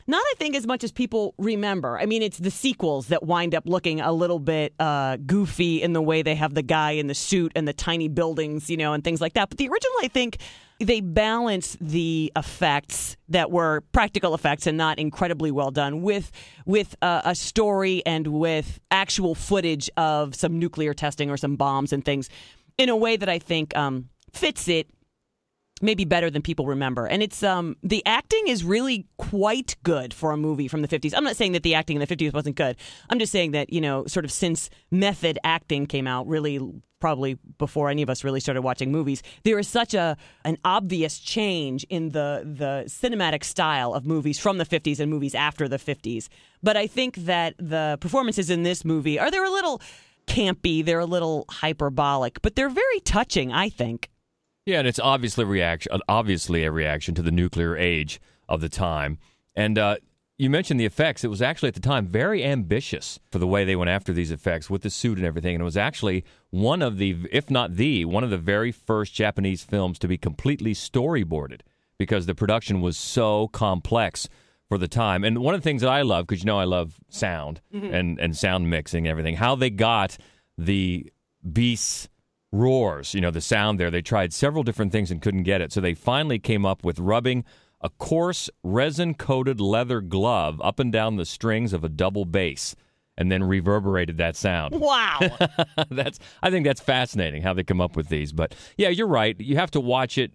not 0.07 0.23
I 0.25 0.33
think 0.37 0.55
as 0.55 0.65
much 0.65 0.83
as 0.83 0.91
people 0.91 1.35
remember. 1.37 1.99
I 1.99 2.07
mean, 2.07 2.23
it's 2.23 2.39
the 2.39 2.49
sequels 2.49 3.07
that 3.07 3.23
wind 3.23 3.53
up 3.53 3.67
looking 3.67 4.01
a 4.01 4.11
little 4.11 4.39
bit 4.39 4.73
uh, 4.79 5.17
goofy 5.17 5.83
in 5.83 5.93
the 5.93 6.01
way 6.01 6.23
they 6.23 6.35
have 6.35 6.55
the 6.55 6.63
guy 6.63 6.91
in 6.91 7.05
the 7.05 7.13
suit 7.13 7.51
and 7.55 7.67
the 7.67 7.73
tiny 7.73 8.07
buildings, 8.07 8.69
you 8.69 8.77
know, 8.77 8.93
and 8.93 9.03
things 9.03 9.21
like 9.21 9.33
that. 9.33 9.49
But 9.49 9.57
the 9.57 9.67
original, 9.69 9.95
I 10.01 10.07
think. 10.07 10.37
They 10.81 11.01
balance 11.01 11.75
the 11.81 12.31
effects 12.37 13.17
that 13.27 13.51
were 13.51 13.81
practical 13.91 14.33
effects 14.33 14.65
and 14.65 14.77
not 14.77 14.97
incredibly 14.97 15.51
well 15.51 15.71
done 15.71 16.01
with 16.01 16.31
with 16.65 16.95
uh, 17.01 17.19
a 17.25 17.35
story 17.35 18.01
and 18.05 18.25
with 18.27 18.79
actual 18.89 19.35
footage 19.35 19.89
of 19.97 20.35
some 20.35 20.57
nuclear 20.57 20.93
testing 20.93 21.29
or 21.29 21.35
some 21.35 21.57
bombs 21.57 21.91
and 21.91 22.05
things 22.05 22.29
in 22.79 22.87
a 22.87 22.95
way 22.95 23.17
that 23.17 23.27
I 23.27 23.39
think 23.39 23.75
um, 23.77 24.07
fits 24.33 24.67
it 24.67 24.87
maybe 25.81 26.05
better 26.05 26.29
than 26.29 26.41
people 26.41 26.65
remember. 26.65 27.05
And 27.05 27.23
it's 27.23 27.43
um 27.43 27.75
the 27.83 28.05
acting 28.05 28.47
is 28.47 28.63
really 28.63 29.07
quite 29.17 29.75
good 29.83 30.13
for 30.13 30.31
a 30.31 30.37
movie 30.37 30.67
from 30.67 30.81
the 30.81 30.87
50s. 30.87 31.13
I'm 31.15 31.23
not 31.23 31.35
saying 31.35 31.53
that 31.53 31.63
the 31.63 31.75
acting 31.75 31.99
in 31.99 32.05
the 32.05 32.15
50s 32.15 32.33
wasn't 32.33 32.55
good. 32.55 32.75
I'm 33.09 33.19
just 33.19 33.31
saying 33.31 33.51
that, 33.51 33.71
you 33.71 33.81
know, 33.81 34.05
sort 34.05 34.25
of 34.25 34.31
since 34.31 34.69
method 34.91 35.39
acting 35.43 35.85
came 35.85 36.07
out 36.07 36.27
really 36.27 36.59
probably 36.99 37.37
before 37.57 37.89
any 37.89 38.01
of 38.01 38.09
us 38.09 38.25
really 38.25 38.41
started 38.41 38.61
watching 38.61 38.91
movies, 38.91 39.23
there 39.43 39.57
is 39.57 39.67
such 39.67 39.93
a 39.93 40.17
an 40.43 40.57
obvious 40.65 41.17
change 41.19 41.85
in 41.89 42.09
the 42.09 42.43
the 42.45 42.83
cinematic 42.87 43.43
style 43.43 43.93
of 43.93 44.05
movies 44.05 44.37
from 44.37 44.57
the 44.57 44.65
50s 44.65 44.99
and 44.99 45.09
movies 45.09 45.33
after 45.33 45.67
the 45.67 45.77
50s. 45.77 46.27
But 46.61 46.75
I 46.75 46.87
think 46.87 47.15
that 47.15 47.55
the 47.57 47.97
performances 48.01 48.49
in 48.49 48.63
this 48.63 48.83
movie 48.83 49.17
are 49.17 49.31
they're 49.31 49.45
a 49.45 49.49
little 49.49 49.81
campy, 50.27 50.85
they're 50.85 50.99
a 50.99 51.05
little 51.05 51.45
hyperbolic, 51.49 52.41
but 52.41 52.55
they're 52.55 52.69
very 52.69 52.99
touching, 52.99 53.51
I 53.51 53.69
think. 53.69 54.09
Yeah, 54.69 54.77
and 54.77 54.87
it's 54.87 54.99
obviously 54.99 55.45
reaction, 55.45 55.99
obviously 56.07 56.63
a 56.63 56.71
reaction 56.71 57.15
to 57.15 57.23
the 57.23 57.31
nuclear 57.31 57.75
age 57.75 58.21
of 58.47 58.61
the 58.61 58.69
time. 58.69 59.17
And 59.55 59.79
uh, 59.79 59.95
you 60.37 60.47
mentioned 60.51 60.79
the 60.79 60.85
effects. 60.85 61.23
It 61.23 61.29
was 61.29 61.41
actually 61.41 61.69
at 61.69 61.73
the 61.73 61.79
time 61.79 62.05
very 62.05 62.43
ambitious 62.43 63.19
for 63.31 63.39
the 63.39 63.47
way 63.47 63.65
they 63.65 63.75
went 63.75 63.89
after 63.89 64.13
these 64.13 64.29
effects 64.29 64.69
with 64.69 64.83
the 64.83 64.91
suit 64.91 65.17
and 65.17 65.25
everything. 65.25 65.55
And 65.55 65.61
it 65.63 65.65
was 65.65 65.75
actually 65.75 66.23
one 66.51 66.83
of 66.83 66.99
the, 66.99 67.17
if 67.31 67.49
not 67.49 67.77
the, 67.77 68.05
one 68.05 68.23
of 68.23 68.29
the 68.29 68.37
very 68.37 68.71
first 68.71 69.15
Japanese 69.15 69.63
films 69.63 69.97
to 69.97 70.07
be 70.07 70.19
completely 70.19 70.75
storyboarded 70.75 71.61
because 71.97 72.27
the 72.27 72.35
production 72.35 72.79
was 72.79 72.95
so 72.95 73.47
complex 73.47 74.29
for 74.67 74.77
the 74.77 74.87
time. 74.87 75.23
And 75.23 75.39
one 75.39 75.55
of 75.55 75.61
the 75.61 75.67
things 75.67 75.81
that 75.81 75.89
I 75.89 76.03
love, 76.03 76.27
because 76.27 76.43
you 76.43 76.47
know 76.47 76.59
I 76.59 76.65
love 76.65 76.93
sound 77.09 77.59
and, 77.91 78.19
and 78.19 78.37
sound 78.37 78.69
mixing 78.69 79.07
and 79.07 79.11
everything, 79.11 79.35
how 79.35 79.55
they 79.55 79.71
got 79.71 80.15
the 80.59 81.11
beasts 81.51 82.07
roars, 82.51 83.13
you 83.13 83.21
know, 83.21 83.31
the 83.31 83.41
sound 83.41 83.79
there. 83.79 83.91
They 83.91 84.01
tried 84.01 84.33
several 84.33 84.63
different 84.63 84.91
things 84.91 85.11
and 85.11 85.21
couldn't 85.21 85.43
get 85.43 85.61
it. 85.61 85.71
So 85.71 85.81
they 85.81 85.93
finally 85.93 86.39
came 86.39 86.65
up 86.65 86.83
with 86.83 86.99
rubbing 86.99 87.43
a 87.81 87.89
coarse 87.89 88.49
resin 88.63 89.13
coated 89.13 89.61
leather 89.61 90.01
glove 90.01 90.59
up 90.63 90.79
and 90.79 90.91
down 90.91 91.15
the 91.15 91.25
strings 91.25 91.73
of 91.73 91.83
a 91.83 91.89
double 91.89 92.25
bass 92.25 92.75
and 93.17 93.31
then 93.31 93.43
reverberated 93.43 94.17
that 94.17 94.35
sound. 94.35 94.79
Wow. 94.79 95.19
that's 95.89 96.19
I 96.41 96.49
think 96.49 96.65
that's 96.65 96.81
fascinating 96.81 97.41
how 97.41 97.53
they 97.53 97.63
come 97.63 97.81
up 97.81 97.95
with 97.95 98.09
these. 98.09 98.31
But 98.33 98.55
yeah, 98.77 98.89
you're 98.89 99.07
right. 99.07 99.39
You 99.39 99.57
have 99.57 99.71
to 99.71 99.79
watch 99.79 100.17
it 100.17 100.31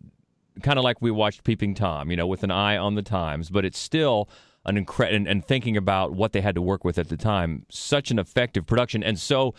kind 0.62 0.78
of 0.78 0.84
like 0.84 1.02
we 1.02 1.10
watched 1.10 1.44
Peeping 1.44 1.74
Tom, 1.74 2.10
you 2.10 2.16
know, 2.16 2.26
with 2.26 2.44
an 2.44 2.50
eye 2.50 2.76
on 2.76 2.94
the 2.94 3.02
times, 3.02 3.50
but 3.50 3.64
it's 3.64 3.78
still 3.78 4.28
an 4.66 4.76
incredible 4.76 5.16
and, 5.16 5.28
and 5.28 5.44
thinking 5.44 5.76
about 5.76 6.12
what 6.12 6.32
they 6.32 6.40
had 6.40 6.54
to 6.54 6.62
work 6.62 6.84
with 6.84 6.98
at 6.98 7.08
the 7.08 7.16
time, 7.16 7.66
such 7.70 8.10
an 8.10 8.18
effective 8.18 8.66
production 8.66 9.02
and 9.02 9.18
so 9.18 9.54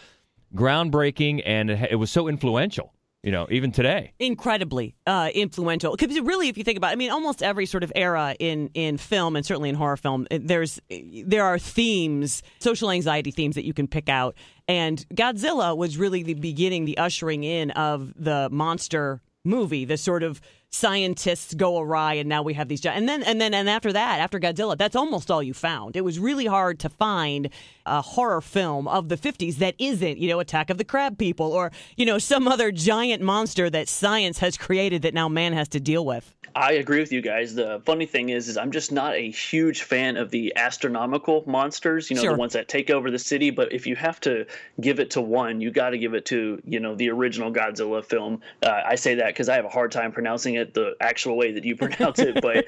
groundbreaking 0.54 1.42
and 1.46 1.70
it, 1.70 1.92
it 1.92 1.96
was 1.96 2.12
so 2.12 2.28
influential, 2.28 2.94
you 3.24 3.32
know, 3.32 3.48
even 3.50 3.72
today. 3.72 4.14
incredibly 4.20 4.96
uh, 5.08 5.30
influential. 5.34 5.96
Because 5.96 6.20
really, 6.20 6.48
if 6.48 6.58
you 6.58 6.64
think 6.64 6.78
about, 6.78 6.90
it, 6.90 6.94
I 6.94 6.96
mean, 6.96 7.12
almost 7.12 7.42
every 7.42 7.66
sort 7.66 7.84
of 7.84 7.92
era 7.96 8.36
in 8.40 8.70
in 8.74 8.98
film 8.98 9.36
and 9.36 9.46
certainly 9.46 9.70
in 9.70 9.76
horror 9.76 9.98
film, 9.98 10.28
there's 10.30 10.80
there 11.26 11.44
are 11.44 11.58
themes, 11.58 12.44
social 12.60 12.92
anxiety 12.92 13.32
themes 13.32 13.56
that 13.56 13.66
you 13.66 13.74
can 13.74 13.88
pick 13.88 14.10
out. 14.10 14.36
And 14.68 15.06
Godzilla 15.14 15.76
was 15.76 15.98
really 15.98 16.24
the 16.24 16.34
beginning, 16.36 16.86
the 16.86 16.98
ushering 16.98 17.44
in 17.44 17.72
of 17.72 18.14
the 18.16 18.50
monster 18.52 19.22
movie, 19.44 19.86
the 19.86 19.98
sort 19.98 20.24
of 20.24 20.42
scientists 20.76 21.54
go 21.54 21.80
awry 21.80 22.16
and 22.16 22.28
now 22.28 22.44
we 22.44 22.54
have 22.54 22.68
these 22.68 22.82
gi- 22.82 22.90
and 22.90 23.08
then 23.08 23.24
and 23.24 23.40
then 23.40 23.54
and 23.54 23.70
after 23.70 23.94
that 23.94 24.20
after 24.20 24.40
Godzilla 24.40 24.78
that's 24.78 24.96
almost 24.96 25.32
all 25.32 25.42
you 25.42 25.54
found. 25.54 25.96
It 25.96 26.02
was 26.02 26.20
really 26.20 26.46
hard 26.46 26.80
to 26.80 26.90
find 26.90 27.50
a 27.86 28.02
horror 28.02 28.42
film 28.42 28.88
of 28.88 29.08
the 29.10 29.16
50s 29.16 29.56
that 29.56 29.76
isn't 29.80 30.18
you 30.18 30.28
know 30.28 30.40
attack 30.40 30.70
of 30.70 30.78
the 30.78 30.84
crab 30.84 31.18
people 31.18 31.54
or 31.54 31.72
you 31.96 32.06
know 32.06 32.18
some 32.18 32.48
other 32.48 32.72
giant 32.72 33.22
monster 33.24 33.70
that 33.70 33.88
science 33.88 34.40
has 34.40 34.58
created 34.58 35.02
that 35.04 35.14
now 35.14 35.30
man 35.30 35.54
has 35.54 35.70
to 35.70 35.80
deal 35.80 36.06
with 36.06 36.35
I 36.58 36.74
agree 36.74 37.00
with 37.00 37.12
you 37.12 37.22
guys. 37.22 37.54
The 37.54 37.82
funny 37.86 38.06
thing 38.06 38.30
is, 38.30 38.48
is 38.48 38.56
I'm 38.56 38.72
just 38.72 38.92
not 38.94 39.14
a 39.16 39.30
huge 39.30 39.84
fan 39.84 40.16
of 40.16 40.32
the 40.32 40.54
astronomical 40.56 41.44
monsters. 41.46 42.10
You 42.10 42.16
know, 42.16 42.22
Sure. 42.22 42.32
the 42.34 42.40
ones 42.40 42.54
that 42.54 42.70
take 42.70 42.90
over 42.90 43.12
the 43.12 43.20
city. 43.20 43.50
But 43.50 43.74
if 43.74 43.86
you 43.86 43.96
have 43.98 44.22
to 44.22 44.46
give 44.80 45.02
it 45.02 45.12
to 45.12 45.22
one, 45.22 45.60
you 45.60 45.70
got 45.70 45.90
to 45.90 45.98
give 45.98 46.14
it 46.14 46.26
to 46.28 46.62
you 46.66 46.80
know 46.80 46.96
the 46.96 47.10
original 47.10 47.52
Godzilla 47.52 48.04
film. 48.06 48.42
Uh, 48.64 48.82
I 48.86 48.96
say 48.96 49.16
that 49.16 49.28
because 49.28 49.50
I 49.50 49.56
have 49.56 49.66
a 49.66 49.70
hard 49.70 49.92
time 49.92 50.14
pronouncing 50.14 50.56
it 50.56 50.74
the 50.74 50.96
actual 51.02 51.36
way 51.36 51.52
that 51.52 51.66
you 51.66 51.76
pronounce 51.86 52.20
it, 52.20 52.42
but. 52.42 52.66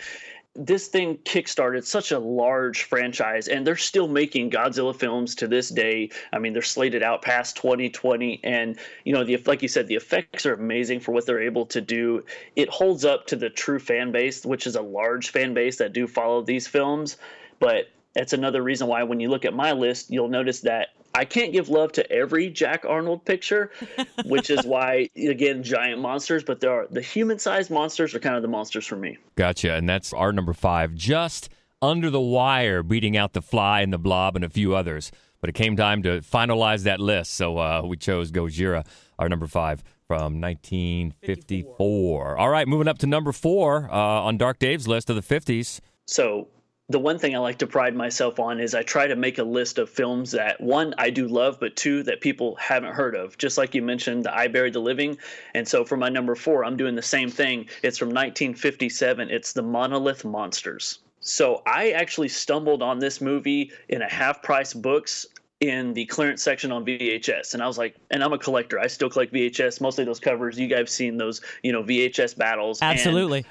This 0.60 0.88
thing 0.88 1.18
kickstarted 1.18 1.86
such 1.86 2.12
a 2.12 2.18
large 2.18 2.84
franchise, 2.84 3.48
and 3.48 3.66
they're 3.66 3.78
still 3.78 4.08
making 4.08 4.50
Godzilla 4.50 4.96
films 4.96 5.36
to 5.36 5.48
this 5.48 5.70
day. 5.70 6.10
I 6.34 6.40
mean, 6.40 6.54
they're 6.54 6.64
slated 6.64 7.04
out 7.04 7.22
past 7.22 7.58
2020, 7.58 8.40
and 8.44 8.76
you 9.06 9.14
know, 9.14 9.24
the 9.24 9.38
like 9.46 9.62
you 9.62 9.68
said, 9.68 9.88
the 9.88 9.96
effects 9.96 10.48
are 10.48 10.54
amazing 10.54 11.00
for 11.02 11.12
what 11.12 11.28
they're 11.28 11.44
able 11.44 11.68
to 11.68 11.80
do. 11.80 12.26
It 12.56 12.70
holds 12.70 13.06
up 13.06 13.28
to 13.28 13.36
the 13.36 13.52
true 13.52 13.78
fan 13.78 14.12
base, 14.12 14.44
which 14.44 14.66
is 14.66 14.76
a 14.76 14.82
large 14.82 15.30
fan 15.30 15.54
base 15.54 15.78
that 15.78 15.94
do 15.94 16.08
follow 16.08 16.42
these 16.42 16.68
films. 16.68 17.18
But 17.60 17.90
that's 18.16 18.34
another 18.34 18.64
reason 18.64 18.88
why, 18.88 19.04
when 19.04 19.20
you 19.20 19.30
look 19.30 19.46
at 19.46 19.54
my 19.54 19.74
list, 19.74 20.10
you'll 20.10 20.28
notice 20.28 20.62
that 20.62 20.90
I 21.18 21.26
can't 21.26 21.52
give 21.52 21.68
love 21.68 21.92
to 21.94 22.12
every 22.12 22.52
Jack 22.52 22.86
Arnold 22.88 23.26
picture, 23.26 23.72
which 24.26 24.52
is 24.52 24.66
why, 24.66 25.10
again, 25.18 25.64
giant 25.64 26.00
monsters. 26.00 26.44
But 26.44 26.60
there 26.60 26.72
are 26.72 26.88
the 26.92 27.02
human-sized 27.02 27.72
monsters 27.72 28.14
are 28.14 28.20
kind 28.20 28.36
of 28.36 28.44
the 28.44 28.48
monsters 28.48 28.86
for 28.86 28.98
me. 28.98 29.18
Gotcha. 29.36 29.74
And 29.74 29.90
that's 29.90 30.14
our 30.14 30.32
number 30.32 30.54
five, 30.54 30.94
just 30.94 31.50
under 31.82 32.12
the 32.12 32.22
wire, 32.22 32.84
beating 32.84 33.18
out 33.18 33.34
the 33.34 33.42
fly 33.42 33.82
and 33.82 33.92
the 33.92 33.98
blob 33.98 34.36
and 34.36 34.46
a 34.46 34.50
few 34.50 34.76
others. 34.76 35.12
But 35.42 35.50
it 35.50 35.54
came 35.54 35.76
time 35.76 36.04
to 36.04 36.22
finalize 36.22 36.84
that 36.84 37.00
list, 37.00 37.34
so 37.34 37.58
uh, 37.58 37.82
we 37.84 37.98
chose 37.98 38.32
Gojira, 38.32 38.86
our 39.18 39.28
number 39.28 39.48
five 39.48 39.84
from 40.08 40.40
1954. 40.40 42.38
All 42.38 42.50
right, 42.50 42.68
moving 42.68 42.88
up 42.88 43.00
to 43.00 43.08
number 43.08 43.32
four 43.32 43.90
uh, 43.92 43.96
on 43.96 44.38
Dark 44.38 44.60
Dave's 44.60 44.88
list 44.88 45.10
of 45.10 45.16
the 45.16 45.22
50s. 45.22 45.80
So 46.06 46.48
the 46.90 47.00
one 47.00 47.20
thing 47.20 47.36
I 47.36 47.40
like 47.40 47.58
to 47.58 47.68
pride 47.68 47.96
myself 47.96 48.40
on 48.40 48.62
is 48.62 48.74
I 48.74 48.82
try 48.82 49.08
to 49.08 49.16
make 49.16 49.38
a 49.40 49.44
list 49.44 49.78
of 49.78 49.90
films 49.90 50.32
that 50.32 50.62
one 50.62 50.94
I 50.98 51.10
do 51.10 51.28
love, 51.28 51.60
but 51.60 51.76
two 51.76 52.02
that 52.04 52.22
people 52.22 52.56
haven't 52.56 52.94
heard 52.94 53.16
of. 53.16 53.38
Just 53.38 53.58
like 53.58 53.76
you 53.76 53.82
mentioned, 53.82 54.24
the 54.24 54.34
I 54.34 54.48
Buried 54.48 54.74
the 54.74 54.80
Living, 54.80 55.18
and 55.54 55.68
so 55.68 55.84
for 55.84 55.98
my 55.98 56.08
number 56.08 56.34
four, 56.34 56.64
I'm 56.64 56.78
doing 56.78 56.96
the 56.96 57.02
same 57.02 57.30
thing. 57.30 57.68
It's 57.84 57.98
from 57.98 58.10
1957. 58.10 59.30
It's 59.30 59.52
the 59.52 59.64
Monolith 59.64 60.24
Monsters. 60.24 61.00
So 61.20 61.62
I 61.66 61.92
actually 61.92 62.30
stumbled 62.30 62.82
on 62.82 63.00
this 63.00 63.20
movie 63.20 63.72
in 63.90 64.02
a 64.02 64.10
half-price 64.10 64.74
books 64.74 65.26
in 65.60 65.94
the 65.94 66.06
clearance 66.06 66.42
section 66.42 66.72
on 66.72 66.86
VHS, 66.86 67.54
and 67.54 67.62
I 67.62 67.68
was 67.68 67.78
like, 67.78 67.96
and 68.12 68.24
I'm 68.24 68.32
a 68.32 68.38
collector. 68.38 68.80
I 68.80 68.88
still 68.88 69.10
collect 69.10 69.34
VHS, 69.34 69.82
mostly 69.82 70.06
those 70.06 70.22
covers. 70.22 70.58
You 70.58 70.68
guys 70.68 70.90
seen 70.90 71.18
those, 71.18 71.42
you 71.64 71.74
know, 71.74 71.84
VHS 71.84 72.38
battles. 72.38 72.80
and 72.82 72.98
absolutely 72.98 73.46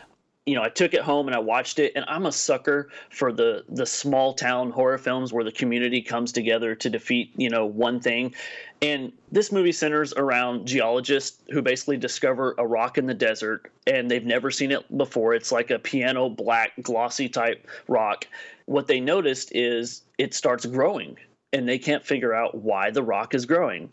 you 0.46 0.54
know, 0.54 0.62
I 0.62 0.68
took 0.68 0.94
it 0.94 1.02
home 1.02 1.26
and 1.26 1.34
I 1.34 1.40
watched 1.40 1.80
it, 1.80 1.92
and 1.96 2.04
I'm 2.06 2.24
a 2.24 2.32
sucker 2.32 2.88
for 3.10 3.32
the 3.32 3.64
the 3.68 3.84
small 3.84 4.32
town 4.32 4.70
horror 4.70 4.96
films 4.96 5.32
where 5.32 5.44
the 5.44 5.50
community 5.50 6.00
comes 6.00 6.30
together 6.30 6.76
to 6.76 6.88
defeat, 6.88 7.32
you 7.36 7.50
know, 7.50 7.66
one 7.66 8.00
thing. 8.00 8.32
And 8.80 9.12
this 9.32 9.50
movie 9.50 9.72
centers 9.72 10.12
around 10.14 10.66
geologists 10.66 11.42
who 11.50 11.62
basically 11.62 11.96
discover 11.96 12.54
a 12.58 12.66
rock 12.66 12.96
in 12.96 13.06
the 13.06 13.14
desert, 13.14 13.72
and 13.88 14.08
they've 14.08 14.24
never 14.24 14.52
seen 14.52 14.70
it 14.70 14.96
before. 14.96 15.34
It's 15.34 15.50
like 15.50 15.70
a 15.70 15.80
piano 15.80 16.28
black, 16.28 16.72
glossy 16.80 17.28
type 17.28 17.66
rock. 17.88 18.28
What 18.66 18.86
they 18.86 19.00
noticed 19.00 19.50
is 19.52 20.02
it 20.16 20.32
starts 20.32 20.64
growing, 20.64 21.16
and 21.52 21.68
they 21.68 21.78
can't 21.78 22.04
figure 22.04 22.34
out 22.34 22.54
why 22.54 22.92
the 22.92 23.02
rock 23.02 23.34
is 23.34 23.46
growing. 23.46 23.90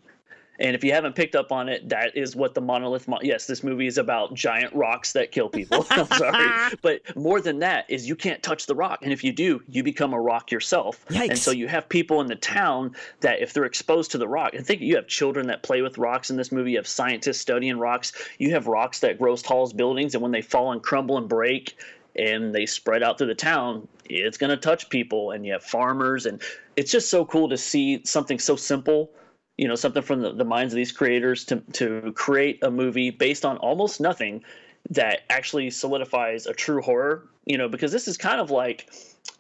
And 0.63 0.75
if 0.75 0.83
you 0.83 0.93
haven't 0.93 1.13
picked 1.13 1.35
up 1.35 1.51
on 1.51 1.67
it, 1.67 1.89
that 1.89 2.15
is 2.15 2.37
what 2.37 2.53
the 2.53 2.61
monolith. 2.61 3.05
Mo- 3.09 3.19
yes, 3.21 3.47
this 3.47 3.65
movie 3.65 3.85
is 3.85 3.97
about 3.97 4.33
giant 4.33 4.73
rocks 4.73 5.11
that 5.11 5.29
kill 5.29 5.49
people. 5.49 5.85
I'm 5.89 6.07
sorry, 6.07 6.77
but 6.81 7.01
more 7.17 7.41
than 7.41 7.59
that 7.59 7.85
is 7.89 8.07
you 8.07 8.15
can't 8.15 8.41
touch 8.41 8.65
the 8.65 8.73
rock, 8.73 8.99
and 9.01 9.11
if 9.11 9.25
you 9.25 9.33
do, 9.33 9.61
you 9.67 9.83
become 9.83 10.13
a 10.13 10.19
rock 10.19 10.51
yourself. 10.51 11.05
And 11.31 11.37
so 11.37 11.51
you 11.51 11.67
have 11.67 11.89
people 11.89 12.21
in 12.21 12.27
the 12.27 12.37
town 12.37 12.95
that 13.19 13.41
if 13.41 13.51
they're 13.51 13.65
exposed 13.65 14.11
to 14.11 14.17
the 14.17 14.27
rock, 14.27 14.53
and 14.53 14.65
think 14.65 14.79
you 14.79 14.95
have 14.95 15.05
children 15.05 15.47
that 15.47 15.63
play 15.63 15.81
with 15.81 15.97
rocks 15.97 16.29
in 16.29 16.37
this 16.37 16.49
movie. 16.49 16.71
You 16.71 16.77
have 16.77 16.87
scientists 16.87 17.39
studying 17.39 17.77
rocks. 17.77 18.13
You 18.39 18.51
have 18.51 18.67
rocks 18.67 19.01
that 19.01 19.19
grow 19.19 19.33
as 19.33 19.41
tall 19.41 19.63
as 19.63 19.73
buildings, 19.73 20.15
and 20.15 20.23
when 20.23 20.31
they 20.31 20.41
fall 20.41 20.71
and 20.71 20.81
crumble 20.81 21.17
and 21.17 21.27
break, 21.27 21.75
and 22.15 22.55
they 22.55 22.65
spread 22.65 23.03
out 23.03 23.17
through 23.17 23.27
the 23.27 23.35
town, 23.35 23.85
it's 24.05 24.37
going 24.37 24.49
to 24.49 24.57
touch 24.57 24.87
people. 24.87 25.31
And 25.31 25.45
you 25.45 25.51
have 25.51 25.63
farmers, 25.63 26.25
and 26.25 26.41
it's 26.77 26.89
just 26.91 27.09
so 27.09 27.25
cool 27.25 27.49
to 27.49 27.57
see 27.57 28.01
something 28.05 28.39
so 28.39 28.55
simple 28.55 29.11
you 29.57 29.67
know 29.67 29.75
something 29.75 30.01
from 30.01 30.21
the, 30.21 30.33
the 30.33 30.45
minds 30.45 30.73
of 30.73 30.77
these 30.77 30.91
creators 30.91 31.45
to 31.45 31.57
to 31.73 32.11
create 32.13 32.63
a 32.63 32.71
movie 32.71 33.09
based 33.09 33.45
on 33.45 33.57
almost 33.57 34.01
nothing 34.01 34.43
that 34.89 35.21
actually 35.29 35.69
solidifies 35.69 36.45
a 36.45 36.53
true 36.53 36.81
horror 36.81 37.27
you 37.45 37.57
know 37.57 37.69
because 37.69 37.91
this 37.91 38.07
is 38.07 38.17
kind 38.17 38.41
of 38.41 38.51
like 38.51 38.89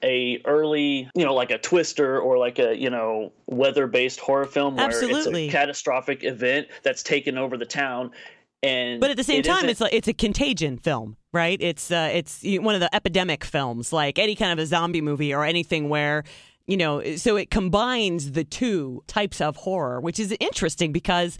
a 0.03 0.41
early 0.45 1.09
you 1.15 1.25
know 1.25 1.33
like 1.33 1.51
a 1.51 1.57
twister 1.57 2.19
or 2.19 2.37
like 2.37 2.59
a 2.59 2.77
you 2.77 2.89
know 2.89 3.31
weather 3.47 3.87
based 3.87 4.19
horror 4.19 4.45
film 4.45 4.75
where 4.75 4.85
Absolutely. 4.85 5.45
it's 5.45 5.53
a 5.53 5.57
catastrophic 5.57 6.23
event 6.23 6.67
that's 6.83 7.03
taken 7.03 7.37
over 7.37 7.57
the 7.57 7.65
town 7.65 8.11
and 8.63 9.01
But 9.01 9.11
at 9.11 9.17
the 9.17 9.23
same 9.25 9.41
it 9.41 9.45
time, 9.45 9.67
it's 9.67 9.81
like 9.81 9.93
it's 9.93 10.07
a 10.07 10.13
contagion 10.13 10.77
film, 10.77 11.17
right? 11.33 11.61
It's 11.61 11.91
uh, 11.91 12.09
it's 12.13 12.41
one 12.43 12.75
of 12.75 12.81
the 12.81 12.93
epidemic 12.95 13.43
films, 13.43 13.91
like 13.91 14.17
any 14.17 14.35
kind 14.35 14.53
of 14.53 14.59
a 14.59 14.65
zombie 14.65 15.01
movie 15.01 15.33
or 15.33 15.43
anything 15.43 15.89
where 15.89 16.23
you 16.67 16.77
know. 16.77 17.15
So 17.15 17.35
it 17.35 17.49
combines 17.49 18.31
the 18.31 18.43
two 18.43 19.03
types 19.07 19.41
of 19.41 19.57
horror, 19.57 19.99
which 19.99 20.19
is 20.19 20.35
interesting 20.39 20.91
because 20.91 21.37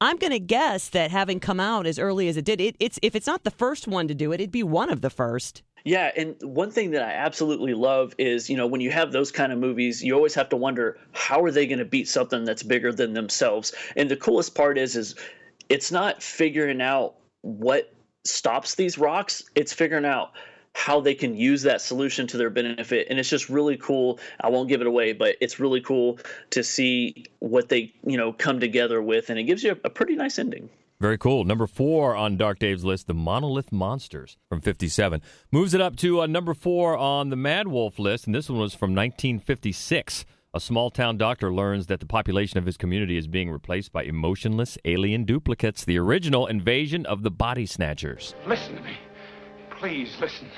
I'm 0.00 0.16
going 0.18 0.32
to 0.32 0.40
guess 0.40 0.90
that 0.90 1.10
having 1.10 1.40
come 1.40 1.58
out 1.58 1.86
as 1.86 1.98
early 1.98 2.28
as 2.28 2.36
it 2.36 2.44
did, 2.44 2.60
it, 2.60 2.76
it's 2.78 2.98
if 3.02 3.16
it's 3.16 3.26
not 3.26 3.44
the 3.44 3.50
first 3.50 3.88
one 3.88 4.08
to 4.08 4.14
do 4.14 4.32
it, 4.32 4.40
it'd 4.40 4.50
be 4.50 4.62
one 4.62 4.90
of 4.90 5.00
the 5.00 5.10
first. 5.10 5.62
Yeah, 5.84 6.10
and 6.16 6.34
one 6.42 6.72
thing 6.72 6.90
that 6.90 7.02
I 7.02 7.12
absolutely 7.12 7.72
love 7.72 8.12
is, 8.18 8.50
you 8.50 8.56
know, 8.56 8.66
when 8.66 8.80
you 8.80 8.90
have 8.90 9.12
those 9.12 9.30
kind 9.30 9.52
of 9.52 9.58
movies, 9.60 10.02
you 10.02 10.14
always 10.14 10.34
have 10.34 10.48
to 10.48 10.56
wonder 10.56 10.98
how 11.12 11.42
are 11.44 11.52
they 11.52 11.66
going 11.66 11.78
to 11.78 11.84
beat 11.84 12.08
something 12.08 12.44
that's 12.44 12.64
bigger 12.64 12.92
than 12.92 13.14
themselves. 13.14 13.72
And 13.94 14.10
the 14.10 14.16
coolest 14.16 14.56
part 14.56 14.78
is 14.78 14.96
is 14.96 15.14
it's 15.68 15.92
not 15.92 16.22
figuring 16.22 16.82
out 16.82 17.14
what 17.42 17.94
stops 18.24 18.74
these 18.74 18.98
rocks, 18.98 19.44
it's 19.54 19.72
figuring 19.72 20.04
out 20.04 20.32
how 20.76 21.00
they 21.00 21.14
can 21.14 21.34
use 21.34 21.62
that 21.62 21.80
solution 21.80 22.26
to 22.26 22.36
their 22.36 22.50
benefit 22.50 23.06
and 23.08 23.18
it's 23.18 23.30
just 23.30 23.48
really 23.48 23.78
cool 23.78 24.20
i 24.40 24.48
won't 24.48 24.68
give 24.68 24.82
it 24.82 24.86
away 24.86 25.14
but 25.14 25.34
it's 25.40 25.58
really 25.58 25.80
cool 25.80 26.18
to 26.50 26.62
see 26.62 27.24
what 27.38 27.70
they 27.70 27.90
you 28.04 28.18
know 28.18 28.30
come 28.30 28.60
together 28.60 29.00
with 29.00 29.30
and 29.30 29.38
it 29.38 29.44
gives 29.44 29.64
you 29.64 29.72
a, 29.72 29.76
a 29.84 29.90
pretty 29.90 30.14
nice 30.14 30.38
ending 30.38 30.68
Very 30.98 31.18
cool. 31.18 31.44
Number 31.44 31.66
four 31.66 32.16
on 32.16 32.38
Dark 32.38 32.58
Dave's 32.58 32.82
list, 32.82 33.06
the 33.06 33.12
Monolith 33.12 33.70
Monsters 33.70 34.38
from 34.48 34.62
57. 34.62 35.20
Moves 35.52 35.74
it 35.74 35.80
up 35.82 35.94
to 35.96 36.22
uh, 36.22 36.26
number 36.26 36.54
four 36.54 36.96
on 36.96 37.28
the 37.28 37.36
Mad 37.36 37.68
Wolf 37.68 37.98
list, 37.98 38.24
and 38.24 38.34
this 38.34 38.48
one 38.48 38.58
was 38.58 38.72
from 38.72 38.94
1956. 38.94 40.24
A 40.54 40.60
small 40.60 40.90
town 40.90 41.18
doctor 41.18 41.52
learns 41.52 41.86
that 41.88 42.00
the 42.00 42.06
population 42.06 42.56
of 42.58 42.64
his 42.64 42.78
community 42.78 43.18
is 43.18 43.26
being 43.28 43.50
replaced 43.50 43.92
by 43.92 44.04
emotionless 44.04 44.78
alien 44.86 45.24
duplicates, 45.24 45.84
the 45.84 45.98
original 45.98 46.46
invasion 46.46 47.04
of 47.04 47.22
the 47.22 47.30
body 47.30 47.66
snatchers. 47.66 48.34
Listen 48.46 48.76
to 48.76 48.82
me. 48.82 48.96
Please 49.68 50.16
listen. 50.18 50.48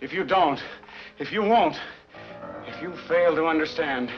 If 0.00 0.14
you 0.14 0.24
don't, 0.24 0.62
if 1.18 1.30
you 1.30 1.42
won't, 1.42 1.78
if 2.66 2.80
you 2.80 2.94
fail 3.06 3.34
to 3.36 3.46
understand, 3.46 4.10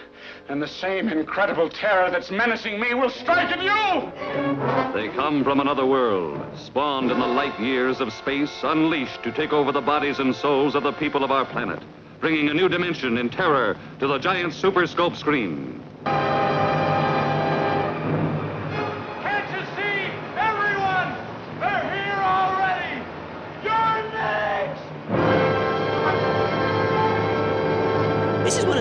then 0.46 0.60
the 0.60 0.68
same 0.68 1.08
incredible 1.08 1.68
terror 1.68 2.08
that's 2.08 2.30
menacing 2.30 2.78
me 2.78 2.94
will 2.94 3.10
strike 3.10 3.50
at 3.50 3.60
you! 3.60 4.92
They 4.94 5.08
come 5.08 5.42
from 5.42 5.58
another 5.58 5.84
world, 5.84 6.40
spawned 6.56 7.10
in 7.10 7.18
the 7.18 7.26
light 7.26 7.58
years 7.58 8.00
of 8.00 8.12
space, 8.12 8.60
unleashed 8.62 9.24
to 9.24 9.32
take 9.32 9.52
over 9.52 9.72
the 9.72 9.80
bodies 9.80 10.20
and 10.20 10.34
souls 10.36 10.76
of 10.76 10.84
the 10.84 10.92
people 10.92 11.24
of 11.24 11.32
our 11.32 11.44
planet, 11.44 11.82
bringing 12.20 12.48
a 12.48 12.54
new 12.54 12.68
dimension 12.68 13.18
in 13.18 13.28
terror 13.28 13.76
to 13.98 14.06
the 14.06 14.18
giant 14.18 14.54
super 14.54 14.86
scope 14.86 15.16
screen. 15.16 15.82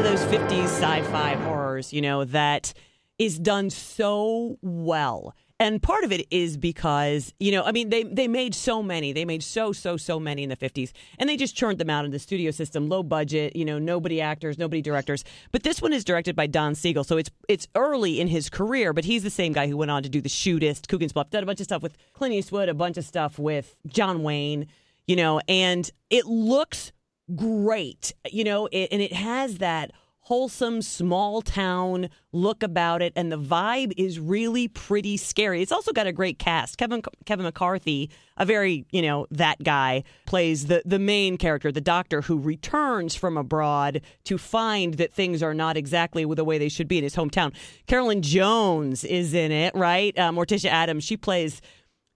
Of 0.02 0.20
those 0.20 0.26
50s 0.34 0.64
sci 0.64 1.02
fi 1.04 1.36
horrors, 1.36 1.94
you 1.94 2.02
know, 2.02 2.24
that 2.24 2.74
is 3.20 3.38
done 3.38 3.70
so 3.70 4.58
well. 4.64 5.36
And 5.60 5.80
part 5.80 6.04
of 6.04 6.12
it 6.12 6.26
is 6.32 6.58
because, 6.58 7.36
you 7.40 7.52
know, 7.52 7.62
I 7.62 7.72
mean, 7.72 7.90
they, 7.90 8.02
they 8.02 8.28
made 8.28 8.56
so 8.56 8.82
many. 8.82 9.14
They 9.14 9.26
made 9.26 9.44
so, 9.44 9.72
so, 9.72 9.98
so 9.98 10.20
many 10.20 10.42
in 10.42 10.50
the 10.50 10.56
50s. 10.56 10.92
And 11.20 11.30
they 11.30 11.38
just 11.38 11.56
churned 11.56 11.78
them 11.78 11.92
out 11.92 12.04
in 12.04 12.10
the 12.10 12.18
studio 12.18 12.50
system, 12.50 12.90
low 12.90 13.04
budget, 13.04 13.56
you 13.56 13.64
know, 13.64 13.78
nobody 13.78 14.20
actors, 14.22 14.58
nobody 14.58 14.82
directors. 14.82 15.24
But 15.52 15.62
this 15.62 15.84
one 15.84 15.94
is 15.94 16.04
directed 16.04 16.36
by 16.36 16.48
Don 16.48 16.74
Siegel. 16.74 17.04
So 17.04 17.18
it's 17.18 17.30
it's 17.48 17.68
early 17.76 18.20
in 18.20 18.28
his 18.28 18.50
career, 18.50 18.94
but 18.94 19.06
he's 19.06 19.22
the 19.22 19.30
same 19.30 19.54
guy 19.54 19.68
who 19.68 19.78
went 19.78 19.92
on 19.92 20.02
to 20.02 20.10
do 20.10 20.20
The 20.20 20.30
Shootist, 20.30 20.88
Coogan's 20.88 21.14
Bluff, 21.14 21.30
did 21.30 21.44
a 21.44 21.46
bunch 21.46 21.60
of 21.60 21.66
stuff 21.66 21.84
with 21.84 21.96
Clint 22.14 22.34
Eastwood, 22.34 22.70
a 22.70 22.74
bunch 22.74 22.98
of 22.98 23.06
stuff 23.06 23.38
with 23.38 23.76
John 23.86 24.24
Wayne, 24.24 24.66
you 25.06 25.16
know, 25.16 25.42
and 25.48 25.88
it 26.10 26.26
looks 26.26 26.92
great, 27.36 28.14
you 28.32 28.44
know, 28.44 28.68
it, 28.72 28.90
and 28.92 29.02
it 29.02 29.14
has 29.14 29.58
that 29.58 29.92
wholesome 30.32 30.82
small 30.82 31.42
town 31.42 32.08
look 32.32 32.64
about 32.64 33.02
it, 33.02 33.12
and 33.16 33.32
the 33.32 33.38
vibe 33.38 33.92
is 33.98 34.20
really 34.20 34.68
pretty 34.68 35.18
scary. 35.18 35.62
It's 35.62 35.72
also 35.72 35.92
got 35.92 36.08
a 36.08 36.14
great 36.14 36.40
cast. 36.40 36.78
Kevin 36.78 37.02
Kevin 37.26 37.44
McCarthy, 37.44 38.10
a 38.38 38.46
very 38.46 38.86
you 38.92 39.02
know 39.02 39.28
that 39.32 39.62
guy, 39.64 40.04
plays 40.26 40.68
the 40.68 40.84
the 40.86 41.00
main 41.00 41.38
character, 41.38 41.72
the 41.72 41.82
doctor 41.82 42.22
who 42.22 42.38
returns 42.38 43.16
from 43.16 43.36
abroad 43.36 44.02
to 44.26 44.38
find 44.38 44.94
that 44.96 45.12
things 45.14 45.44
are 45.44 45.54
not 45.54 45.76
exactly 45.76 46.24
the 46.24 46.46
way 46.46 46.58
they 46.58 46.70
should 46.70 46.88
be 46.88 46.98
in 46.98 47.04
his 47.04 47.16
hometown. 47.16 47.54
Carolyn 47.88 48.22
Jones 48.22 49.04
is 49.04 49.34
in 49.34 49.52
it, 49.52 49.76
right? 49.76 50.18
Uh, 50.18 50.32
Morticia 50.32 50.70
Addams, 50.70 51.04
she 51.04 51.18
plays 51.18 51.62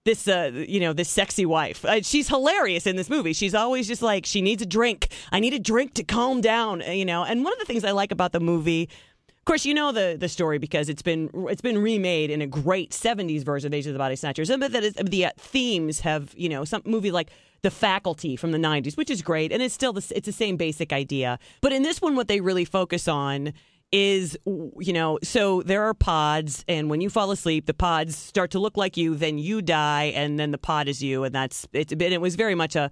this 0.06 0.26
uh 0.26 0.50
you 0.54 0.80
know 0.80 0.94
this 0.94 1.10
sexy 1.10 1.44
wife. 1.44 1.84
Uh, 1.84 2.00
she's 2.00 2.28
hilarious 2.28 2.86
in 2.86 2.96
this 2.96 3.10
movie. 3.10 3.34
She's 3.34 3.54
always 3.54 3.86
just 3.86 4.00
like 4.00 4.24
she 4.24 4.40
needs 4.40 4.62
a 4.62 4.66
drink. 4.66 5.08
I 5.30 5.40
need 5.40 5.52
a 5.52 5.58
drink 5.58 5.92
to 5.94 6.04
calm 6.04 6.40
down 6.40 6.80
uh, 6.80 6.92
you 6.92 7.04
know. 7.04 7.24
And 7.24 7.44
one 7.44 7.52
of 7.52 7.58
the 7.58 7.66
things 7.66 7.84
i 7.84 7.90
like 7.90 8.12
about 8.12 8.32
the 8.32 8.40
movie 8.40 8.88
of 9.28 9.44
course 9.44 9.66
you 9.66 9.74
know 9.74 9.92
the 9.92 10.16
the 10.18 10.28
story 10.28 10.58
because 10.58 10.88
it's 10.88 11.02
been 11.02 11.28
it's 11.48 11.60
been 11.60 11.78
remade 11.78 12.30
in 12.30 12.40
a 12.40 12.46
great 12.46 12.90
70s 12.90 13.44
version 13.44 13.68
of 13.68 13.74
Age 13.74 13.86
of 13.86 13.92
the 13.92 13.98
Body 13.98 14.16
Snatchers 14.16 14.48
But 14.48 14.72
that 14.72 14.84
is, 14.84 14.94
the 14.94 15.26
uh, 15.26 15.30
themes 15.36 16.00
have 16.00 16.32
you 16.36 16.48
know 16.48 16.64
some 16.64 16.82
movie 16.84 17.10
like 17.10 17.30
the 17.62 17.70
faculty 17.70 18.36
from 18.36 18.52
the 18.52 18.58
90s 18.58 18.96
which 18.96 19.10
is 19.10 19.22
great 19.22 19.52
and 19.52 19.60
it's 19.62 19.74
still 19.74 19.92
the, 19.92 20.12
it's 20.14 20.26
the 20.26 20.32
same 20.32 20.56
basic 20.56 20.92
idea. 20.92 21.38
But 21.60 21.72
in 21.72 21.82
this 21.82 22.00
one 22.00 22.16
what 22.16 22.28
they 22.28 22.40
really 22.40 22.64
focus 22.64 23.08
on 23.08 23.52
is 23.92 24.36
you 24.44 24.92
know 24.92 25.18
so 25.22 25.62
there 25.62 25.84
are 25.84 25.94
pods 25.94 26.64
and 26.66 26.90
when 26.90 27.00
you 27.00 27.08
fall 27.08 27.30
asleep 27.30 27.66
the 27.66 27.74
pods 27.74 28.16
start 28.16 28.50
to 28.50 28.58
look 28.58 28.76
like 28.76 28.96
you 28.96 29.14
then 29.14 29.38
you 29.38 29.62
die 29.62 30.04
and 30.16 30.40
then 30.40 30.50
the 30.50 30.58
pod 30.58 30.88
is 30.88 31.00
you 31.02 31.22
and 31.22 31.32
that's 31.32 31.68
it's 31.72 31.94
been 31.94 32.12
it 32.12 32.20
was 32.20 32.34
very 32.34 32.56
much 32.56 32.74
a 32.74 32.90